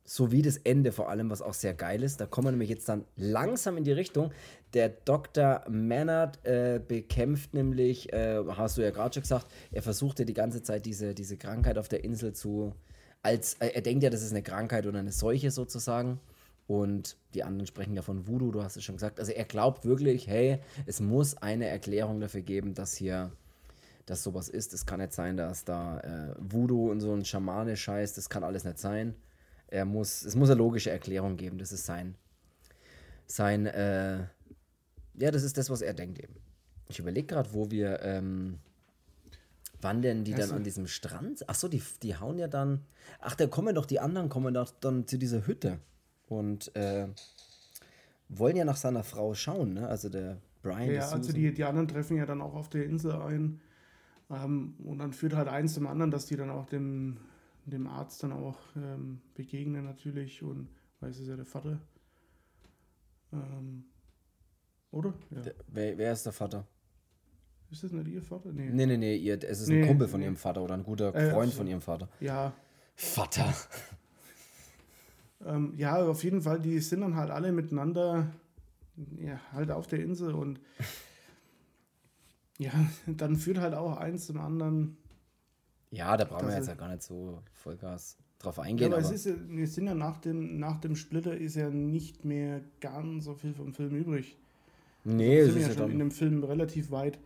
sowie 0.09 0.41
das 0.41 0.57
Ende 0.57 0.91
vor 0.91 1.09
allem, 1.09 1.29
was 1.29 1.43
auch 1.43 1.53
sehr 1.53 1.75
geil 1.75 2.01
ist. 2.01 2.19
Da 2.19 2.25
kommen 2.25 2.47
wir 2.47 2.51
nämlich 2.51 2.69
jetzt 2.69 2.89
dann 2.89 3.05
langsam 3.15 3.77
in 3.77 3.83
die 3.83 3.91
Richtung. 3.91 4.31
Der 4.73 4.89
Dr. 4.89 5.63
Mannert 5.69 6.43
äh, 6.47 6.81
bekämpft 6.85 7.53
nämlich, 7.53 8.11
äh, 8.11 8.43
hast 8.47 8.77
du 8.77 8.81
ja 8.81 8.89
gerade 8.89 9.13
schon 9.13 9.21
gesagt, 9.21 9.45
er 9.71 9.83
versuchte 9.83 10.25
die 10.25 10.33
ganze 10.33 10.63
Zeit 10.63 10.87
diese, 10.87 11.13
diese 11.13 11.37
Krankheit 11.37 11.77
auf 11.77 11.87
der 11.89 12.03
Insel 12.03 12.33
zu, 12.33 12.73
als, 13.21 13.53
äh, 13.59 13.67
er 13.67 13.81
denkt 13.81 14.03
ja, 14.03 14.09
das 14.09 14.23
ist 14.23 14.31
eine 14.31 14.41
Krankheit 14.41 14.87
oder 14.87 14.97
eine 14.97 15.11
Seuche 15.11 15.51
sozusagen. 15.51 16.19
Und 16.65 17.15
die 17.35 17.43
anderen 17.43 17.67
sprechen 17.67 17.95
ja 17.95 18.01
von 18.01 18.27
Voodoo, 18.27 18.51
du 18.51 18.63
hast 18.63 18.77
es 18.77 18.83
schon 18.83 18.95
gesagt. 18.95 19.19
Also 19.19 19.31
er 19.31 19.45
glaubt 19.45 19.85
wirklich, 19.85 20.27
hey, 20.27 20.57
es 20.87 20.99
muss 20.99 21.37
eine 21.37 21.67
Erklärung 21.67 22.19
dafür 22.19 22.41
geben, 22.41 22.73
dass 22.73 22.95
hier 22.95 23.31
dass 24.07 24.23
sowas 24.23 24.49
ist. 24.49 24.73
Es 24.73 24.87
kann 24.87 25.01
nicht 25.01 25.13
sein, 25.13 25.37
dass 25.37 25.65
da 25.65 25.99
äh, 25.99 26.33
Voodoo 26.39 26.89
und 26.89 26.99
so 26.99 27.13
ein 27.13 27.23
Schamane-Scheiß, 27.23 28.15
das 28.15 28.27
kann 28.27 28.43
alles 28.43 28.63
nicht 28.63 28.79
sein. 28.79 29.13
Er 29.71 29.85
muss, 29.85 30.23
es 30.23 30.35
muss 30.35 30.49
eine 30.49 30.57
logische 30.57 30.89
Erklärung 30.89 31.37
geben. 31.37 31.57
Das 31.57 31.71
ist 31.71 31.85
sein, 31.85 32.15
sein, 33.27 33.65
äh, 33.67 34.19
ja, 35.15 35.31
das 35.31 35.43
ist 35.43 35.57
das, 35.57 35.69
was 35.69 35.81
er 35.81 35.93
denkt 35.93 36.19
eben. 36.19 36.35
Ich 36.87 36.99
überlege 36.99 37.27
gerade, 37.27 37.53
wo 37.53 37.69
wir, 37.69 38.01
ähm, 38.01 38.57
wann 39.81 40.01
denn 40.01 40.23
die 40.23 40.33
also, 40.33 40.47
dann 40.47 40.57
an 40.57 40.63
diesem 40.63 40.87
Strand? 40.87 41.43
Ach 41.47 41.55
so, 41.55 41.67
die, 41.67 41.83
die 42.01 42.15
hauen 42.15 42.39
ja 42.39 42.47
dann. 42.47 42.85
Ach, 43.19 43.35
da 43.35 43.45
kommen 43.45 43.75
doch 43.75 43.85
die 43.85 43.99
anderen, 43.99 44.29
kommen 44.29 44.53
doch 44.53 44.71
dann 44.71 45.05
zu 45.05 45.17
dieser 45.17 45.45
Hütte 45.45 45.79
und 46.27 46.75
äh, 46.75 47.07
wollen 48.29 48.55
ja 48.55 48.65
nach 48.65 48.77
seiner 48.77 49.03
Frau 49.03 49.33
schauen, 49.35 49.73
ne? 49.73 49.87
Also 49.87 50.09
der 50.09 50.37
Brian. 50.61 50.91
Ja, 50.91 51.09
also 51.09 51.31
die, 51.31 51.53
die 51.53 51.63
anderen 51.63 51.87
treffen 51.87 52.17
ja 52.17 52.25
dann 52.25 52.41
auch 52.41 52.55
auf 52.55 52.69
der 52.69 52.85
Insel 52.85 53.13
ein. 53.13 53.61
Ähm, 54.29 54.75
und 54.83 54.99
dann 54.99 55.13
führt 55.13 55.35
halt 55.35 55.47
eins 55.47 55.73
zum 55.73 55.87
anderen, 55.87 56.11
dass 56.11 56.25
die 56.25 56.35
dann 56.35 56.49
auch 56.49 56.65
dem 56.65 57.17
dem 57.69 57.87
Arzt 57.87 58.23
dann 58.23 58.31
auch 58.31 58.57
ähm, 58.75 59.21
begegnen 59.35 59.85
natürlich 59.85 60.43
und 60.43 60.69
weil 60.99 61.11
es 61.11 61.19
ist 61.19 61.27
ja 61.27 61.35
der 61.35 61.45
Vater. 61.45 61.79
Ähm, 63.31 63.85
oder? 64.91 65.13
Ja. 65.29 65.41
Der, 65.41 65.55
wer, 65.67 65.97
wer, 65.97 66.13
ist 66.13 66.25
der 66.25 66.33
Vater? 66.33 66.65
Ist 67.71 67.83
das 67.83 67.91
nicht 67.91 68.07
ihr 68.07 68.21
Vater? 68.21 68.51
Nee. 68.51 68.69
Nee, 68.71 68.85
nee, 68.85 68.97
nee, 68.97 69.15
ihr, 69.15 69.41
es 69.43 69.61
ist 69.61 69.69
nee, 69.69 69.81
ein 69.81 69.87
Kumpel 69.87 70.07
von 70.07 70.21
ihrem 70.21 70.35
Vater 70.35 70.61
oder 70.63 70.73
ein 70.73 70.83
guter 70.83 71.13
äh, 71.13 71.29
Freund 71.31 71.47
also, 71.47 71.57
von 71.57 71.67
ihrem 71.67 71.81
Vater. 71.81 72.09
Ja. 72.19 72.53
Vater. 72.95 73.53
Ähm, 75.45 75.73
ja, 75.77 76.03
auf 76.05 76.23
jeden 76.23 76.41
Fall, 76.41 76.59
die 76.59 76.79
sind 76.79 77.01
dann 77.01 77.15
halt 77.15 77.29
alle 77.29 77.51
miteinander 77.51 78.31
ja, 79.17 79.39
halt 79.51 79.71
auf 79.71 79.87
der 79.87 79.99
Insel 79.99 80.33
und 80.33 80.59
ja, 82.57 82.71
dann 83.07 83.35
führt 83.35 83.59
halt 83.59 83.73
auch 83.73 83.97
eins 83.97 84.25
zum 84.25 84.39
anderen. 84.39 84.97
Ja, 85.91 86.15
da 86.17 86.25
brauchen 86.25 86.47
wir 86.47 86.55
jetzt 86.55 86.67
ja 86.67 86.75
gar 86.75 86.89
nicht 86.89 87.03
so 87.03 87.41
Vollgas 87.53 88.17
drauf 88.37 88.59
eingehen. 88.59 88.91
Ja, 88.91 88.97
aber, 88.97 89.05
aber 89.05 89.15
es 89.15 89.25
ist, 89.25 89.49
wir 89.49 89.67
sind 89.67 89.87
ja 89.87 89.95
nach 89.95 90.17
dem, 90.17 90.59
nach 90.59 90.79
dem 90.79 90.95
Splitter 90.95 91.35
ist 91.35 91.55
ja 91.55 91.69
nicht 91.69 92.25
mehr 92.25 92.61
ganz 92.79 93.25
so 93.25 93.35
viel 93.35 93.53
vom 93.53 93.73
Film 93.73 93.95
übrig. 93.95 94.37
Nee, 95.03 95.41
also, 95.41 95.55
wir 95.55 95.61
sind 95.61 95.71
ja 95.71 95.77
schon 95.77 95.91
in 95.91 95.99
dem 95.99 96.11
Film 96.11 96.43
relativ 96.43 96.91
weit 96.91 97.19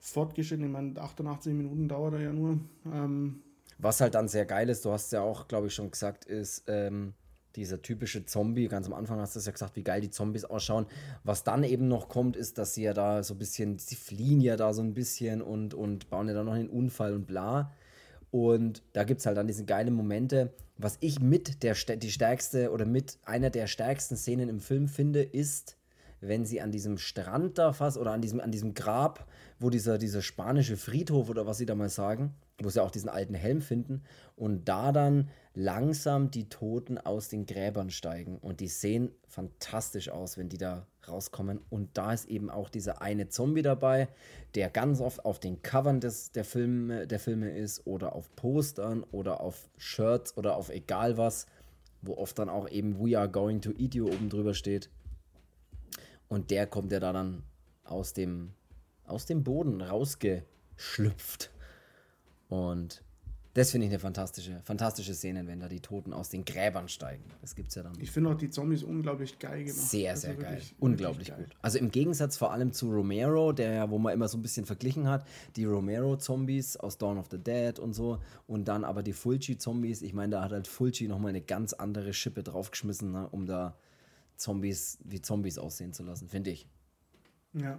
fortgeschritten. 0.00 0.66
Ich 0.66 0.70
meine, 0.70 1.00
88 1.00 1.52
Minuten 1.54 1.88
dauert 1.88 2.14
er 2.14 2.20
ja 2.20 2.32
nur. 2.32 2.58
Ähm, 2.92 3.40
Was 3.78 4.00
halt 4.00 4.14
dann 4.14 4.28
sehr 4.28 4.44
geil 4.44 4.68
ist, 4.68 4.84
du 4.84 4.90
hast 4.90 5.12
ja 5.12 5.22
auch, 5.22 5.48
glaube 5.48 5.68
ich, 5.68 5.74
schon 5.74 5.90
gesagt, 5.90 6.26
ist 6.26 6.64
ähm, 6.66 7.14
dieser 7.56 7.80
typische 7.80 8.26
Zombie. 8.26 8.68
Ganz 8.68 8.86
am 8.86 8.92
Anfang 8.92 9.18
hast 9.20 9.34
du 9.34 9.38
es 9.38 9.46
ja 9.46 9.52
gesagt, 9.52 9.76
wie 9.76 9.82
geil 9.82 10.00
die 10.00 10.10
Zombies 10.10 10.44
ausschauen. 10.44 10.86
Was 11.22 11.44
dann 11.44 11.64
eben 11.64 11.88
noch 11.88 12.08
kommt, 12.08 12.36
ist, 12.36 12.58
dass 12.58 12.74
sie 12.74 12.82
ja 12.82 12.92
da 12.92 13.22
so 13.22 13.34
ein 13.34 13.38
bisschen, 13.38 13.78
sie 13.78 13.96
fliehen 13.96 14.40
ja 14.40 14.56
da 14.56 14.72
so 14.72 14.82
ein 14.82 14.94
bisschen 14.94 15.40
und, 15.40 15.72
und 15.72 16.10
bauen 16.10 16.28
ja 16.28 16.34
dann 16.34 16.46
noch 16.46 16.54
einen 16.54 16.68
Unfall 16.68 17.14
und 17.14 17.26
bla. 17.26 17.72
Und 18.34 18.82
da 18.94 19.04
gibt 19.04 19.20
es 19.20 19.26
halt 19.26 19.36
dann 19.36 19.46
diese 19.46 19.64
geilen 19.64 19.94
Momente. 19.94 20.52
Was 20.76 20.96
ich 20.98 21.20
mit 21.20 21.62
der 21.62 21.74
die 21.74 22.10
stärkste 22.10 22.72
oder 22.72 22.84
mit 22.84 23.16
einer 23.22 23.48
der 23.48 23.68
stärksten 23.68 24.16
Szenen 24.16 24.48
im 24.48 24.58
Film 24.58 24.88
finde, 24.88 25.22
ist, 25.22 25.76
wenn 26.20 26.44
sie 26.44 26.60
an 26.60 26.72
diesem 26.72 26.98
Strand 26.98 27.58
da 27.58 27.72
fast 27.72 27.96
oder 27.96 28.10
an 28.10 28.20
diesem, 28.20 28.40
an 28.40 28.50
diesem 28.50 28.74
Grab, 28.74 29.28
wo 29.60 29.70
dieser, 29.70 29.98
dieser 29.98 30.20
spanische 30.20 30.76
Friedhof 30.76 31.30
oder 31.30 31.46
was 31.46 31.58
sie 31.58 31.66
da 31.66 31.76
mal 31.76 31.90
sagen, 31.90 32.34
wo 32.60 32.68
sie 32.70 32.82
auch 32.82 32.90
diesen 32.90 33.08
alten 33.08 33.34
Helm 33.34 33.60
finden 33.60 34.02
und 34.34 34.64
da 34.64 34.90
dann 34.90 35.28
langsam 35.54 36.32
die 36.32 36.48
Toten 36.48 36.98
aus 36.98 37.28
den 37.28 37.46
Gräbern 37.46 37.90
steigen. 37.90 38.38
Und 38.38 38.58
die 38.58 38.66
sehen 38.66 39.12
fantastisch 39.28 40.08
aus, 40.08 40.38
wenn 40.38 40.48
die 40.48 40.58
da 40.58 40.88
rauskommen. 41.08 41.60
Und 41.70 41.96
da 41.96 42.12
ist 42.12 42.26
eben 42.26 42.50
auch 42.50 42.68
dieser 42.68 43.02
eine 43.02 43.28
Zombie 43.28 43.62
dabei, 43.62 44.08
der 44.54 44.70
ganz 44.70 45.00
oft 45.00 45.24
auf 45.24 45.38
den 45.38 45.62
Covern 45.62 46.00
des, 46.00 46.32
der, 46.32 46.44
Filme, 46.44 47.06
der 47.06 47.20
Filme 47.20 47.50
ist 47.50 47.86
oder 47.86 48.14
auf 48.14 48.34
Postern 48.36 49.04
oder 49.12 49.40
auf 49.40 49.68
Shirts 49.76 50.36
oder 50.36 50.56
auf 50.56 50.70
egal 50.70 51.16
was, 51.16 51.46
wo 52.02 52.16
oft 52.16 52.38
dann 52.38 52.48
auch 52.48 52.68
eben 52.68 52.98
We 52.98 53.18
are 53.18 53.28
going 53.28 53.60
to 53.60 53.72
eat 53.78 53.94
you 53.94 54.06
oben 54.06 54.28
drüber 54.28 54.54
steht. 54.54 54.90
Und 56.28 56.50
der 56.50 56.66
kommt 56.66 56.90
ja 56.92 57.00
da 57.00 57.12
dann 57.12 57.42
aus 57.84 58.12
dem 58.12 58.54
aus 59.06 59.26
dem 59.26 59.44
Boden 59.44 59.80
rausgeschlüpft. 59.80 61.50
Und 62.48 63.03
das 63.54 63.70
finde 63.70 63.86
ich 63.86 63.92
eine 63.92 64.00
fantastische, 64.00 64.60
fantastische 64.64 65.14
Szene, 65.14 65.46
wenn 65.46 65.60
da 65.60 65.68
die 65.68 65.78
Toten 65.78 66.12
aus 66.12 66.28
den 66.28 66.44
Gräbern 66.44 66.88
steigen. 66.88 67.22
Das 67.40 67.54
gibt 67.54 67.68
es 67.68 67.76
ja 67.76 67.84
dann. 67.84 67.92
Ich 68.00 68.10
finde 68.10 68.30
auch 68.30 68.34
die 68.34 68.50
Zombies 68.50 68.82
unglaublich 68.82 69.38
geil 69.38 69.62
gemacht. 69.64 69.80
Sehr, 69.80 70.16
sehr 70.16 70.30
wirklich, 70.30 70.70
geil. 70.70 70.76
Unglaublich 70.80 71.28
wirklich 71.28 71.50
gut. 71.50 71.56
Also 71.62 71.78
im 71.78 71.92
Gegensatz 71.92 72.36
vor 72.36 72.52
allem 72.52 72.72
zu 72.72 72.90
Romero, 72.90 73.52
der 73.52 73.90
wo 73.90 73.98
man 73.98 74.12
immer 74.12 74.26
so 74.26 74.36
ein 74.38 74.42
bisschen 74.42 74.66
verglichen 74.66 75.06
hat, 75.06 75.24
die 75.54 75.64
Romero-Zombies 75.64 76.76
aus 76.78 76.98
Dawn 76.98 77.16
of 77.16 77.28
the 77.30 77.38
Dead 77.38 77.78
und 77.78 77.92
so. 77.92 78.18
Und 78.48 78.66
dann 78.66 78.82
aber 78.82 79.04
die 79.04 79.12
Fulci-Zombies. 79.12 80.02
Ich 80.02 80.14
meine, 80.14 80.32
da 80.32 80.42
hat 80.42 80.50
halt 80.50 80.66
Fulci 80.66 81.06
nochmal 81.06 81.28
eine 81.28 81.40
ganz 81.40 81.74
andere 81.74 82.12
Schippe 82.12 82.42
draufgeschmissen, 82.42 83.12
ne, 83.12 83.28
um 83.28 83.46
da 83.46 83.78
Zombies 84.36 84.98
wie 85.04 85.22
Zombies 85.22 85.58
aussehen 85.58 85.92
zu 85.92 86.02
lassen, 86.02 86.28
finde 86.28 86.50
ich. 86.50 86.68
Ja. 87.52 87.78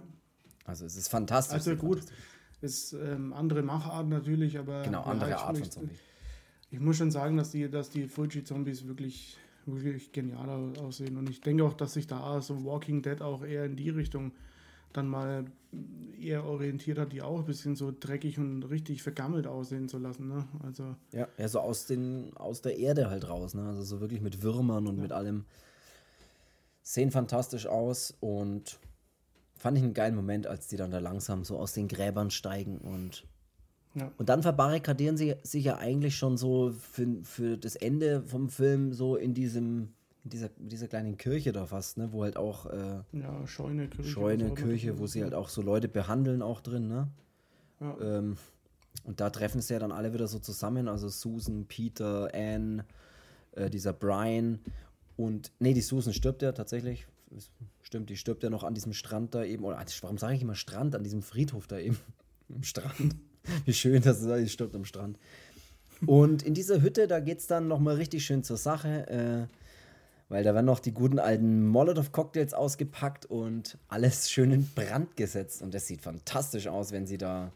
Also 0.64 0.86
es 0.86 0.96
ist 0.96 1.08
fantastisch. 1.08 1.54
Also 1.54 1.76
gut. 1.76 1.98
Fantastisch 1.98 2.35
ist 2.60 2.92
ähm, 2.94 3.32
andere 3.32 3.62
Machart 3.62 4.08
natürlich, 4.08 4.58
aber. 4.58 4.82
Genau, 4.82 5.02
andere 5.02 5.30
ja, 5.30 5.38
Art 5.38 5.58
von 5.58 5.70
Zombie. 5.70 5.94
Ich 6.70 6.80
muss 6.80 6.96
schon 6.96 7.10
sagen, 7.10 7.36
dass 7.36 7.50
die, 7.50 7.70
dass 7.70 7.90
die 7.90 8.08
Fuji-Zombies 8.08 8.86
wirklich, 8.86 9.38
wirklich 9.66 10.12
genial 10.12 10.72
aussehen. 10.78 11.16
Und 11.16 11.30
ich 11.30 11.40
denke 11.40 11.64
auch, 11.64 11.74
dass 11.74 11.94
sich 11.94 12.06
da 12.06 12.40
so 12.40 12.64
Walking 12.64 13.02
Dead 13.02 13.22
auch 13.22 13.44
eher 13.44 13.64
in 13.64 13.76
die 13.76 13.90
Richtung 13.90 14.32
dann 14.92 15.06
mal 15.06 15.44
eher 16.18 16.44
orientiert 16.44 16.98
hat, 16.98 17.12
die 17.12 17.22
auch 17.22 17.38
ein 17.38 17.44
bisschen 17.44 17.76
so 17.76 17.92
dreckig 17.98 18.38
und 18.38 18.62
richtig 18.64 19.02
vergammelt 19.02 19.46
aussehen 19.46 19.88
zu 19.88 19.98
lassen. 19.98 20.28
Ne? 20.28 20.46
Also 20.62 20.96
ja, 21.12 21.28
ja, 21.36 21.48
so 21.48 21.60
aus, 21.60 21.86
den, 21.86 22.34
aus 22.36 22.62
der 22.62 22.78
Erde 22.78 23.10
halt 23.10 23.28
raus. 23.28 23.54
Ne? 23.54 23.66
Also 23.66 23.82
so 23.82 24.00
wirklich 24.00 24.22
mit 24.22 24.42
Würmern 24.42 24.86
und 24.86 24.96
ja. 24.96 25.02
mit 25.02 25.12
allem. 25.12 25.44
Sehen 26.82 27.10
fantastisch 27.10 27.66
aus 27.66 28.14
und 28.20 28.78
fand 29.56 29.78
ich 29.78 29.84
einen 29.84 29.94
geilen 29.94 30.14
Moment, 30.14 30.46
als 30.46 30.68
die 30.68 30.76
dann 30.76 30.90
da 30.90 30.98
langsam 30.98 31.44
so 31.44 31.58
aus 31.58 31.72
den 31.72 31.88
Gräbern 31.88 32.30
steigen 32.30 32.78
und 32.78 33.24
ja. 33.96 34.12
Und 34.18 34.28
dann 34.28 34.42
verbarrikadieren 34.42 35.16
sie 35.16 35.36
sich 35.42 35.64
ja 35.64 35.78
eigentlich 35.78 36.16
schon 36.16 36.36
so 36.36 36.70
für, 36.70 37.06
für 37.22 37.56
das 37.56 37.76
Ende 37.76 38.22
vom 38.22 38.50
Film 38.50 38.92
so 38.92 39.16
in 39.16 39.32
diesem, 39.32 39.94
in 40.22 40.30
dieser, 40.30 40.50
dieser 40.58 40.86
kleinen 40.86 41.16
Kirche 41.16 41.52
da 41.52 41.64
fast, 41.64 41.96
ne? 41.96 42.12
Wo 42.12 42.22
halt 42.22 42.36
auch 42.36 42.66
äh, 42.66 43.00
ja, 43.12 43.46
Scheune, 43.46 43.88
Kirche, 43.88 44.10
Scheune, 44.10 44.52
Kirche, 44.52 44.98
wo 44.98 45.06
sie 45.06 45.22
halt 45.22 45.32
auch 45.32 45.48
so 45.48 45.62
Leute 45.62 45.88
behandeln 45.88 46.42
auch 46.42 46.60
drin, 46.60 46.88
ne? 46.88 47.08
Ja. 47.80 47.96
Ähm, 48.02 48.36
und 49.04 49.20
da 49.20 49.30
treffen 49.30 49.62
sie 49.62 49.72
ja 49.72 49.78
dann 49.78 49.92
alle 49.92 50.12
wieder 50.12 50.28
so 50.28 50.40
zusammen, 50.40 50.88
also 50.88 51.08
Susan, 51.08 51.64
Peter, 51.66 52.28
Anne, 52.34 52.84
äh, 53.52 53.70
dieser 53.70 53.94
Brian 53.94 54.58
und 55.16 55.52
nee, 55.58 55.72
die 55.72 55.80
Susan 55.80 56.12
stirbt 56.12 56.42
ja 56.42 56.52
tatsächlich, 56.52 57.06
Stimmt, 57.82 58.10
die 58.10 58.16
stirbt 58.16 58.42
ja 58.42 58.50
noch 58.50 58.64
an 58.64 58.74
diesem 58.74 58.92
Strand 58.92 59.34
da 59.34 59.44
eben. 59.44 59.64
Oder 59.64 59.84
warum 60.00 60.18
sage 60.18 60.34
ich 60.34 60.42
immer 60.42 60.54
Strand? 60.54 60.94
An 60.94 61.04
diesem 61.04 61.22
Friedhof 61.22 61.66
da 61.66 61.78
eben. 61.78 61.98
Am 62.54 62.62
Strand. 62.62 63.16
Wie 63.64 63.74
schön, 63.74 64.02
dass 64.02 64.20
es 64.20 64.42
die 64.42 64.48
stirbt 64.48 64.74
am 64.74 64.84
Strand. 64.84 65.18
Und 66.04 66.42
in 66.42 66.54
dieser 66.54 66.82
Hütte, 66.82 67.06
da 67.06 67.20
geht 67.20 67.38
es 67.38 67.46
dann 67.46 67.68
nochmal 67.68 67.94
richtig 67.94 68.24
schön 68.24 68.42
zur 68.42 68.56
Sache. 68.56 69.08
Äh, 69.08 69.54
weil 70.28 70.42
da 70.42 70.54
werden 70.54 70.66
noch 70.66 70.80
die 70.80 70.92
guten 70.92 71.18
alten 71.18 71.66
Molotow-Cocktails 71.68 72.52
ausgepackt 72.54 73.26
und 73.26 73.78
alles 73.88 74.30
schön 74.30 74.50
in 74.50 74.68
Brand 74.74 75.16
gesetzt. 75.16 75.62
Und 75.62 75.72
das 75.74 75.86
sieht 75.86 76.02
fantastisch 76.02 76.66
aus, 76.66 76.92
wenn 76.92 77.06
sie 77.06 77.18
da. 77.18 77.52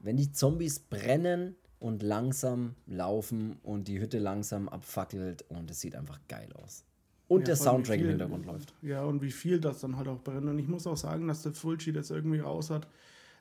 Wenn 0.00 0.16
die 0.16 0.30
Zombies 0.30 0.78
brennen 0.78 1.56
und 1.78 2.02
langsam 2.02 2.76
laufen 2.86 3.58
und 3.62 3.88
die 3.88 3.98
Hütte 3.98 4.18
langsam 4.18 4.68
abfackelt 4.68 5.44
und 5.48 5.70
es 5.70 5.80
sieht 5.80 5.96
einfach 5.96 6.20
geil 6.28 6.48
aus. 6.62 6.84
Und 7.28 7.40
ja, 7.40 7.46
der 7.46 7.56
Soundtrack 7.56 7.96
viel, 7.96 8.04
im 8.04 8.10
Hintergrund 8.10 8.46
läuft. 8.46 8.74
Ja, 8.82 9.02
und 9.02 9.20
wie 9.20 9.32
viel 9.32 9.60
das 9.60 9.80
dann 9.80 9.96
halt 9.96 10.08
auch 10.08 10.20
brennt. 10.20 10.46
Und 10.46 10.58
ich 10.58 10.68
muss 10.68 10.86
auch 10.86 10.96
sagen, 10.96 11.26
dass 11.26 11.42
der 11.42 11.52
Fulci 11.52 11.92
das 11.92 12.10
irgendwie 12.10 12.38
raus 12.38 12.70
hat, 12.70 12.86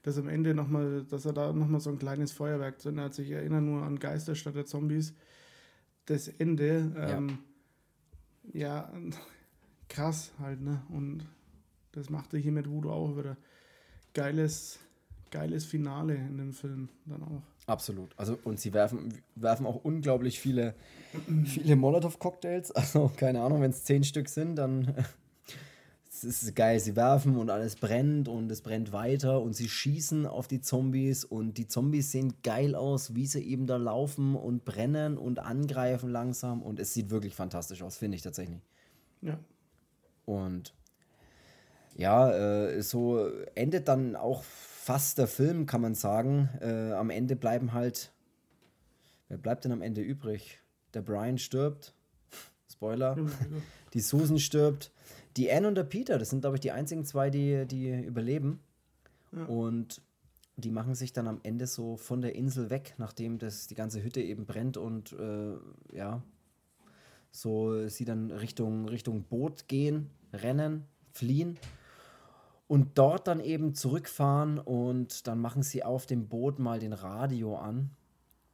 dass 0.03 0.17
am 0.17 0.27
Ende 0.27 0.53
nochmal, 0.53 1.03
dass 1.09 1.25
er 1.25 1.33
da 1.33 1.53
nochmal 1.53 1.81
so 1.81 1.91
ein 1.91 1.99
kleines 1.99 2.31
Feuerwerk 2.31 2.79
drin 2.79 2.99
hat. 2.99 3.17
Ich 3.19 3.29
erinnere 3.29 3.61
nur 3.61 3.83
an 3.83 3.99
Geister 3.99 4.35
statt 4.35 4.55
der 4.55 4.65
Zombies. 4.65 5.13
Das 6.05 6.27
Ende, 6.27 6.91
ähm, 6.97 7.39
ja. 8.53 8.89
ja, 8.89 8.93
krass 9.89 10.31
halt, 10.39 10.61
ne? 10.61 10.81
Und 10.89 11.25
das 11.91 12.09
machte 12.09 12.37
hier 12.37 12.51
mit 12.51 12.69
Voodoo 12.69 12.91
auch 12.91 13.17
wieder. 13.17 13.37
Geiles, 14.13 14.79
geiles 15.29 15.65
Finale 15.65 16.15
in 16.15 16.37
dem 16.37 16.53
Film 16.53 16.89
dann 17.05 17.23
auch. 17.23 17.43
Absolut. 17.67 18.11
Also, 18.17 18.37
und 18.43 18.59
sie 18.59 18.73
werfen, 18.73 19.13
werfen 19.35 19.65
auch 19.65 19.83
unglaublich 19.83 20.39
viele, 20.39 20.75
viele 21.45 21.75
Molotow-Cocktails. 21.75 22.71
Also, 22.75 23.11
keine 23.15 23.41
Ahnung, 23.41 23.61
wenn 23.61 23.71
es 23.71 23.83
zehn 23.83 24.03
Stück 24.03 24.29
sind, 24.29 24.55
dann 24.55 24.93
es 26.07 26.23
ist 26.23 26.55
geil. 26.55 26.79
Sie 26.79 26.95
werfen 26.95 27.37
und 27.37 27.49
alles 27.49 27.75
brennt 27.75 28.27
und 28.27 28.51
es 28.51 28.61
brennt 28.61 28.91
weiter 28.91 29.41
und 29.41 29.53
sie 29.53 29.67
schießen 29.67 30.27
auf 30.27 30.47
die 30.47 30.61
Zombies 30.61 31.25
und 31.25 31.57
die 31.57 31.67
Zombies 31.67 32.11
sehen 32.11 32.35
geil 32.43 32.75
aus, 32.75 33.15
wie 33.15 33.25
sie 33.25 33.41
eben 33.41 33.65
da 33.65 33.77
laufen 33.77 34.35
und 34.35 34.63
brennen 34.63 35.17
und 35.17 35.39
angreifen 35.39 36.09
langsam 36.09 36.61
und 36.61 36.79
es 36.79 36.93
sieht 36.93 37.09
wirklich 37.09 37.35
fantastisch 37.35 37.81
aus, 37.81 37.97
finde 37.97 38.15
ich 38.15 38.21
tatsächlich. 38.21 38.61
Ja. 39.21 39.39
Und 40.25 40.73
ja, 41.97 42.31
äh, 42.31 42.81
so 42.81 43.27
endet 43.55 43.87
dann 43.87 44.15
auch 44.15 44.43
fast 44.85 45.17
der 45.17 45.27
Film, 45.27 45.65
kann 45.65 45.81
man 45.81 45.95
sagen. 45.95 46.47
Äh, 46.61 46.91
am 46.91 47.09
Ende 47.09 47.35
bleiben 47.35 47.73
halt. 47.73 48.13
Wer 49.29 49.39
bleibt 49.39 49.65
denn 49.65 49.71
am 49.71 49.81
Ende 49.81 50.01
übrig? 50.01 50.59
Der 50.93 51.01
Brian 51.01 51.39
stirbt. 51.39 51.95
Spoiler. 52.71 53.17
Die 53.95 53.99
Susan 53.99 54.37
stirbt. 54.37 54.91
Die 55.37 55.51
Anne 55.51 55.67
und 55.67 55.75
der 55.75 55.85
Peter, 55.85 56.19
das 56.19 56.29
sind, 56.29 56.41
glaube 56.41 56.57
ich, 56.57 56.61
die 56.61 56.71
einzigen 56.71 57.03
zwei, 57.03 57.31
die, 57.31 57.65
die 57.65 57.89
überleben. 57.89 58.59
Ja. 59.31 59.45
Und 59.45 60.03
die 60.55 60.69
machen 60.69 60.93
sich 60.93 61.13
dann 61.13 61.27
am 61.27 61.39
Ende 61.41 61.65
so 61.65 61.97
von 61.97 62.21
der 62.21 62.35
Insel 62.35 62.69
weg, 62.69 62.93
nachdem 62.99 63.39
das 63.39 63.65
die 63.65 63.75
ganze 63.75 64.03
Hütte 64.03 64.21
eben 64.21 64.45
brennt 64.45 64.77
und 64.77 65.13
äh, 65.13 65.55
ja, 65.97 66.21
so 67.31 67.87
sie 67.89 68.05
dann 68.05 68.29
Richtung, 68.29 68.87
Richtung 68.87 69.23
Boot 69.23 69.67
gehen, 69.67 70.11
rennen, 70.31 70.85
fliehen 71.11 71.57
und 72.67 72.97
dort 72.97 73.27
dann 73.27 73.39
eben 73.39 73.75
zurückfahren 73.75 74.57
und 74.59 75.27
dann 75.27 75.39
machen 75.39 75.63
sie 75.63 75.83
auf 75.83 76.05
dem 76.05 76.27
Boot 76.27 76.59
mal 76.59 76.79
den 76.79 76.93
Radio 76.93 77.57
an. 77.57 77.91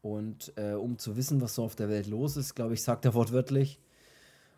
Und 0.01 0.53
äh, 0.57 0.73
um 0.73 0.97
zu 0.97 1.15
wissen, 1.15 1.41
was 1.41 1.55
so 1.55 1.63
auf 1.63 1.75
der 1.75 1.87
Welt 1.87 2.07
los 2.07 2.35
ist, 2.35 2.55
glaube 2.55 2.73
ich, 2.73 2.81
sagt 2.81 3.05
er 3.05 3.13
wortwörtlich. 3.13 3.79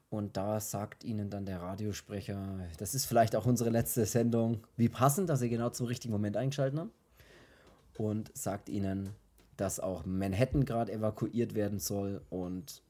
Und 0.10 0.38
da 0.38 0.60
sagt 0.60 1.04
ihnen 1.04 1.30
dann 1.30 1.46
der 1.46 1.62
Radiosprecher, 1.62 2.60
das 2.78 2.96
ist 2.96 3.06
vielleicht 3.06 3.36
auch 3.36 3.46
unsere 3.46 3.70
letzte 3.70 4.06
Sendung. 4.06 4.66
Wie 4.78 4.90
passend, 4.90 5.30
dass 5.30 5.40
sie 5.40 5.50
genau 5.50 5.70
zum 5.70 5.88
richtigen 5.88 6.14
Moment 6.14 6.38
eingeschaltet 6.38 6.80
haben. 6.80 6.92
Und 7.98 8.36
sagt 8.36 8.70
ihnen, 8.70 9.10
dass 9.58 9.80
auch 9.80 10.06
Manhattan 10.06 10.66
gerade 10.66 10.92
evakuiert 10.92 11.54
werden 11.54 11.80
soll 11.80 12.22
und 12.30 12.82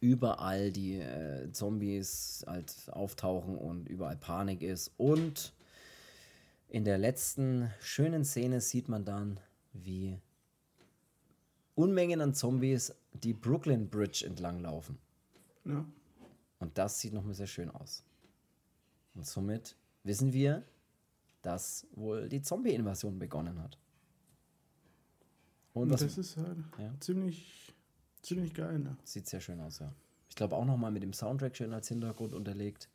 überall 0.00 0.72
die 0.72 0.98
äh, 0.98 1.50
Zombies 1.52 2.44
halt 2.46 2.74
auftauchen 2.90 3.56
und 3.56 3.88
überall 3.88 4.16
Panik 4.16 4.62
ist. 4.62 4.92
Und 4.96 5.52
in 6.70 6.84
der 6.84 6.98
letzten 6.98 7.70
schönen 7.80 8.24
Szene 8.24 8.60
sieht 8.60 8.88
man 8.88 9.04
dann, 9.04 9.40
wie 9.72 10.18
Unmengen 11.74 12.20
an 12.20 12.32
Zombies 12.32 12.94
die 13.12 13.34
Brooklyn 13.34 13.88
Bridge 13.88 14.24
entlang 14.24 14.60
laufen. 14.60 14.98
Ja. 15.64 15.84
Und 16.60 16.78
das 16.78 17.00
sieht 17.00 17.12
nochmal 17.12 17.34
sehr 17.34 17.48
schön 17.48 17.70
aus. 17.70 18.04
Und 19.14 19.26
somit 19.26 19.76
wissen 20.04 20.32
wir, 20.32 20.64
dass 21.42 21.86
wohl 21.92 22.28
die 22.28 22.42
Zombie-Invasion 22.42 23.18
begonnen 23.18 23.60
hat. 23.60 23.78
Und, 25.72 25.90
Und 25.90 26.00
das 26.00 26.18
ist 26.18 26.36
halt 26.36 26.58
ja. 26.78 26.92
ziemlich, 27.00 27.74
ziemlich 28.22 28.54
geil. 28.54 28.78
Ne? 28.78 28.96
Sieht 29.02 29.26
sehr 29.26 29.40
schön 29.40 29.60
aus, 29.60 29.80
ja. 29.80 29.92
Ich 30.28 30.36
glaube 30.36 30.54
auch 30.54 30.64
nochmal 30.64 30.92
mit 30.92 31.02
dem 31.02 31.12
Soundtrack 31.12 31.56
schön 31.56 31.72
als 31.72 31.88
Hintergrund 31.88 32.34
unterlegt. 32.34 32.88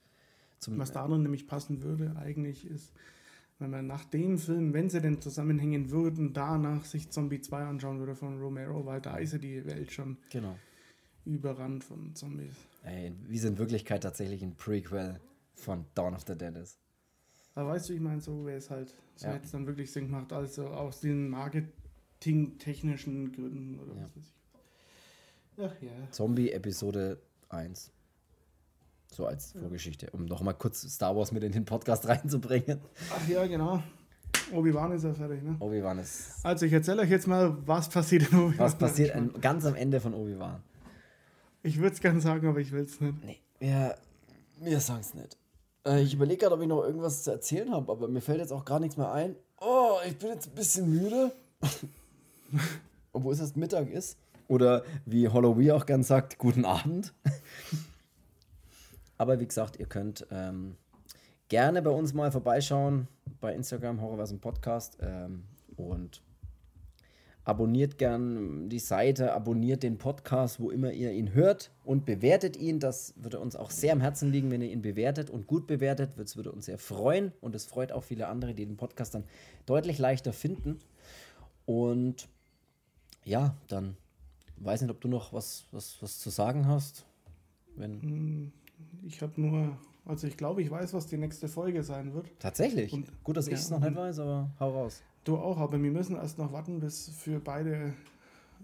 Zum, 0.59 0.78
Was 0.78 0.91
da 0.93 1.07
noch 1.07 1.17
nämlich 1.17 1.47
passen 1.47 1.84
würde, 1.84 2.15
eigentlich 2.15 2.65
ist, 2.65 2.93
wenn 3.60 3.70
man 3.70 3.88
nach 3.88 4.03
dem 4.06 4.38
Film, 4.38 4.74
wenn 4.74 4.89
sie 4.89 5.01
denn 5.01 5.22
zusammenhängen 5.22 5.89
würden, 5.89 6.34
danach 6.34 6.84
sich 6.84 7.10
Zombie 7.10 7.41
2 7.41 7.64
anschauen 7.64 7.99
würde 7.99 8.16
von 8.16 8.39
Romero, 8.39 8.86
weil 8.86 9.01
da 9.01 9.18
ist 9.18 9.34
ja 9.34 9.39
die 9.39 9.66
Welt 9.66 9.91
schon 9.91 10.18
genau. 10.30 10.58
überrannt 11.26 11.84
von 11.84 12.14
Zombies. 12.16 12.56
Ey, 12.84 13.14
wie 13.28 13.38
es 13.38 13.45
in 13.45 13.58
Wirklichkeit 13.58 14.03
tatsächlich 14.03 14.43
ein 14.43 14.56
Prequel 14.56 15.20
von 15.53 15.86
Dawn 15.95 16.14
of 16.14 16.24
the 16.28 16.38
Dead 16.38 16.56
ist. 16.56 16.78
Aber 17.53 17.70
weißt 17.70 17.89
du, 17.89 17.93
ich 17.93 18.01
meine, 18.01 18.20
so 18.20 18.45
wäre 18.45 18.58
es 18.58 18.70
halt, 18.70 18.93
so 19.16 19.28
ja. 19.28 19.34
hätte 19.34 19.45
es 19.45 19.51
dann 19.51 19.66
wirklich 19.66 19.91
Sinn 19.91 20.08
gemacht, 20.08 20.34
also 20.34 20.68
aus 20.68 20.99
den 20.99 21.30
marketingtechnischen 21.30 23.32
Gründen 23.32 23.80
oder 23.80 23.95
ja. 23.95 24.03
was 24.03 24.18
weiß 24.18 24.26
ich. 24.26 24.34
Ach 25.58 25.82
ja. 25.82 26.12
Zombie 26.12 26.51
Episode 26.51 27.18
1. 27.47 27.93
So 29.16 29.26
als. 29.26 29.53
Vorgeschichte, 29.53 30.09
um 30.11 30.26
nochmal 30.26 30.55
kurz 30.55 30.82
Star 30.82 31.16
Wars 31.16 31.32
mit 31.32 31.41
in 31.41 31.53
den 31.53 31.63
Podcast 31.63 32.05
reinzubringen. 32.07 32.82
Ach 33.09 33.28
ja, 33.30 33.47
genau. 33.47 33.82
Obi-Wan 34.51 34.91
ist 34.91 35.05
ja 35.05 35.13
fertig, 35.13 35.41
ne? 35.41 35.55
Obi-Wan 35.59 35.99
ist. 35.99 36.43
Also, 36.43 36.66
ich 36.66 36.74
erzähle 36.74 37.03
euch 37.03 37.09
jetzt 37.09 37.26
mal, 37.26 37.55
was 37.66 37.88
passiert 37.88 38.30
in 38.30 38.38
Obi-Wan. 38.38 38.59
Was 38.59 38.76
passiert 38.76 39.16
an, 39.16 39.32
ganz 39.39 39.66
am 39.66 39.76
Ende 39.76 40.01
von 40.01 40.13
Obi-Wan. 40.13 40.61
Ich 41.63 41.78
würde 41.78 41.93
es 41.95 42.01
gerne 42.01 42.20
sagen, 42.20 42.45
aber 42.45 42.59
ich 42.59 42.74
will 42.74 42.84
es 42.84 42.99
nicht. 42.99 43.24
Nee, 43.24 43.39
wir, 43.59 43.95
wir 44.59 44.80
sagen 44.82 44.99
es 44.99 45.13
nicht. 45.13 45.38
Äh, 45.88 46.01
ich 46.01 46.13
überlege 46.13 46.41
gerade, 46.41 46.55
ob 46.55 46.61
ich 46.61 46.68
noch 46.68 46.84
irgendwas 46.84 47.24
zu 47.24 47.32
erzählen 47.32 47.72
habe, 47.72 47.89
aber 47.89 48.09
mir 48.09 48.22
fällt 48.22 48.39
jetzt 48.39 48.51
auch 48.51 48.66
gar 48.66 48.82
nichts 48.82 48.97
mehr 48.97 49.13
ein. 49.13 49.38
Oh, 49.61 49.95
ich 50.05 50.18
bin 50.18 50.28
jetzt 50.28 50.47
ein 50.47 50.55
bisschen 50.55 50.91
müde. 50.91 51.32
Obwohl 53.13 53.32
es 53.32 53.39
erst 53.39 53.55
Mittag 53.55 53.89
ist. 53.89 54.18
Oder 54.49 54.84
wie 55.05 55.30
Holloway 55.30 55.72
auch 55.72 55.86
gern 55.86 56.03
sagt, 56.03 56.38
guten 56.38 56.66
Abend. 56.66 57.13
aber 59.18 59.39
wie 59.39 59.47
gesagt, 59.47 59.80
ihr 59.80 59.86
könnt 59.86 60.28
ähm, 60.32 60.76
gerne 61.49 61.82
bei 61.82 61.91
uns 61.91 62.13
mal 62.13 62.32
vorbeischauen 62.32 63.07
bei 63.39 63.53
Instagram 63.53 64.01
Horrorversum 64.01 64.39
Podcast 64.39 64.97
ähm, 65.01 65.43
und 65.78 66.22
abonniert 67.43 67.99
gern 67.99 68.70
die 68.70 68.80
Seite, 68.80 69.34
abonniert 69.34 69.84
den 69.84 69.99
Podcast, 69.99 70.59
wo 70.59 70.72
immer 70.72 70.91
ihr 70.91 71.11
ihn 71.11 71.34
hört 71.34 71.72
und 71.84 72.05
bewertet 72.05 72.57
ihn. 72.57 72.80
Das 72.80 73.13
würde 73.18 73.39
uns 73.39 73.55
auch 73.55 73.70
sehr 73.70 73.93
am 73.93 74.01
Herzen 74.01 74.32
liegen, 74.32 74.49
wenn 74.49 74.63
ihr 74.63 74.72
ihn 74.72 74.82
bewertet 74.82 75.30
und 75.30 75.45
gut 75.45 75.68
bewertet. 75.68 76.13
Das 76.18 76.36
würde 76.36 76.51
uns 76.51 76.66
sehr 76.66 76.80
freuen 76.80 77.32
und 77.41 77.55
es 77.55 77.66
freut 77.66 77.91
auch 77.91 78.03
viele 78.03 78.28
andere, 78.28 78.55
die 78.55 78.66
den 78.66 78.78
Podcast 78.78 79.13
dann 79.13 79.26
deutlich 79.68 79.99
leichter 79.99 80.34
finden. 80.34 80.80
Und 81.68 82.28
ja, 83.24 83.55
dann 83.68 83.95
weiß 84.57 84.82
nicht, 84.82 84.91
ob 84.91 85.01
du 85.01 85.07
noch 85.07 85.32
was, 85.32 85.66
was, 85.72 85.97
was 86.01 86.20
zu 86.20 86.32
sagen 86.32 86.68
hast. 86.68 87.05
Wenn 87.76 88.01
hm, 88.01 88.51
ich 89.05 89.21
habe 89.21 89.39
nur, 89.39 89.78
also 90.05 90.28
ich 90.28 90.38
glaube, 90.38 90.61
ich 90.61 90.69
weiß, 90.69 90.93
was 90.93 91.07
die 91.07 91.17
nächste 91.17 91.47
Folge 91.47 91.84
sein 91.84 92.13
wird. 92.13 92.32
Tatsächlich. 92.39 92.93
Und, 92.93 93.11
Gut, 93.23 93.38
dass 93.38 93.47
ja, 93.47 93.53
ich 93.53 93.59
es 93.59 93.69
noch 93.69 93.80
nicht 93.80 93.95
weiß, 93.95 94.19
aber 94.19 94.49
hau 94.59 94.71
raus. 94.71 95.03
Du 95.23 95.38
auch, 95.38 95.57
aber 95.57 95.82
wir 95.82 95.91
müssen 95.91 96.15
erst 96.15 96.38
noch 96.38 96.51
warten, 96.51 96.80
bis 96.80 97.09
für 97.09 97.39
beide 97.39 97.93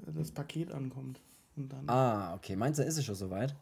das 0.06 0.32
Paket 0.32 0.72
ankommt. 0.72 1.22
Und 1.56 1.72
dann 1.72 1.90
ah, 1.90 2.36
okay. 2.36 2.56
Meinst 2.56 2.80
du, 2.80 2.84
ist 2.84 2.98
es 2.98 3.06
schon 3.06 3.16
soweit? 3.16 3.56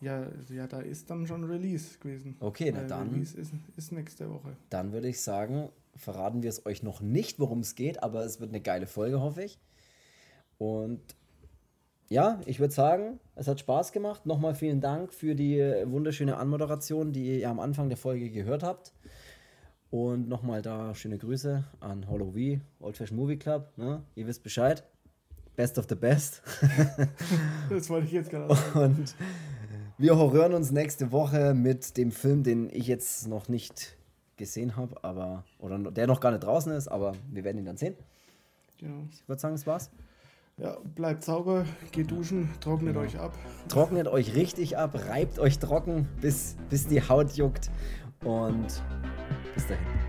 Ja, 0.00 0.26
ja, 0.50 0.66
da 0.66 0.80
ist 0.80 1.08
dann 1.08 1.26
schon 1.26 1.44
Release 1.44 1.98
gewesen. 1.98 2.36
Okay, 2.40 2.70
na 2.74 2.84
dann. 2.84 3.10
Release 3.10 3.36
ist, 3.36 3.52
ist 3.76 3.92
nächste 3.92 4.28
Woche. 4.30 4.56
Dann 4.68 4.92
würde 4.92 5.08
ich 5.08 5.20
sagen, 5.20 5.70
verraten 5.96 6.42
wir 6.42 6.50
es 6.50 6.66
euch 6.66 6.82
noch 6.82 7.00
nicht, 7.00 7.38
worum 7.38 7.60
es 7.60 7.74
geht, 7.74 8.02
aber 8.02 8.24
es 8.24 8.40
wird 8.40 8.50
eine 8.50 8.60
geile 8.60 8.86
Folge, 8.86 9.20
hoffe 9.20 9.44
ich. 9.44 9.58
Und 10.58 11.00
ja, 12.14 12.40
ich 12.46 12.60
würde 12.60 12.72
sagen, 12.72 13.18
es 13.34 13.48
hat 13.48 13.58
Spaß 13.58 13.90
gemacht. 13.90 14.24
Nochmal 14.24 14.54
vielen 14.54 14.80
Dank 14.80 15.12
für 15.12 15.34
die 15.34 15.58
wunderschöne 15.84 16.36
Anmoderation, 16.36 17.12
die 17.12 17.40
ihr 17.40 17.50
am 17.50 17.58
Anfang 17.58 17.88
der 17.88 17.98
Folge 17.98 18.30
gehört 18.30 18.62
habt. 18.62 18.92
Und 19.90 20.28
nochmal 20.28 20.62
da 20.62 20.94
schöne 20.94 21.18
Grüße 21.18 21.64
an 21.80 22.08
Hollow 22.08 22.30
V, 22.30 22.60
Old 22.78 22.96
Fashioned 22.96 23.20
Movie 23.20 23.36
Club. 23.36 23.72
Ne? 23.76 24.04
Ihr 24.14 24.28
wisst 24.28 24.44
Bescheid. 24.44 24.84
Best 25.56 25.76
of 25.76 25.86
the 25.88 25.96
best. 25.96 26.40
das 27.68 27.90
wollte 27.90 28.06
ich 28.06 28.12
jetzt 28.12 28.30
gerade 28.30 28.54
sagen. 28.54 28.78
Und 28.80 29.16
wir 29.98 30.16
hören 30.16 30.54
uns 30.54 30.70
nächste 30.70 31.10
Woche 31.10 31.52
mit 31.52 31.96
dem 31.96 32.12
Film, 32.12 32.44
den 32.44 32.70
ich 32.70 32.86
jetzt 32.86 33.26
noch 33.26 33.48
nicht 33.48 33.96
gesehen 34.36 34.76
habe, 34.76 35.02
aber 35.02 35.44
oder 35.58 35.78
der 35.90 36.06
noch 36.06 36.20
gar 36.20 36.30
nicht 36.30 36.44
draußen 36.44 36.70
ist, 36.70 36.86
aber 36.86 37.10
wir 37.32 37.42
werden 37.42 37.58
ihn 37.58 37.64
dann 37.64 37.76
sehen. 37.76 37.96
Genau. 38.78 39.02
Ich 39.10 39.28
würde 39.28 39.40
sagen, 39.40 39.56
das 39.56 39.66
war's. 39.66 39.90
Ja, 40.56 40.76
bleibt 40.94 41.24
sauber, 41.24 41.64
geht 41.90 42.12
duschen, 42.12 42.48
trocknet 42.60 42.94
genau. 42.94 43.04
euch 43.04 43.18
ab. 43.18 43.36
Trocknet 43.68 44.06
euch 44.06 44.36
richtig 44.36 44.78
ab, 44.78 44.94
reibt 45.08 45.40
euch 45.40 45.58
trocken, 45.58 46.06
bis, 46.20 46.56
bis 46.70 46.86
die 46.86 47.02
Haut 47.02 47.32
juckt 47.32 47.70
und 48.24 48.82
bis 49.54 49.66
dahin. 49.66 50.03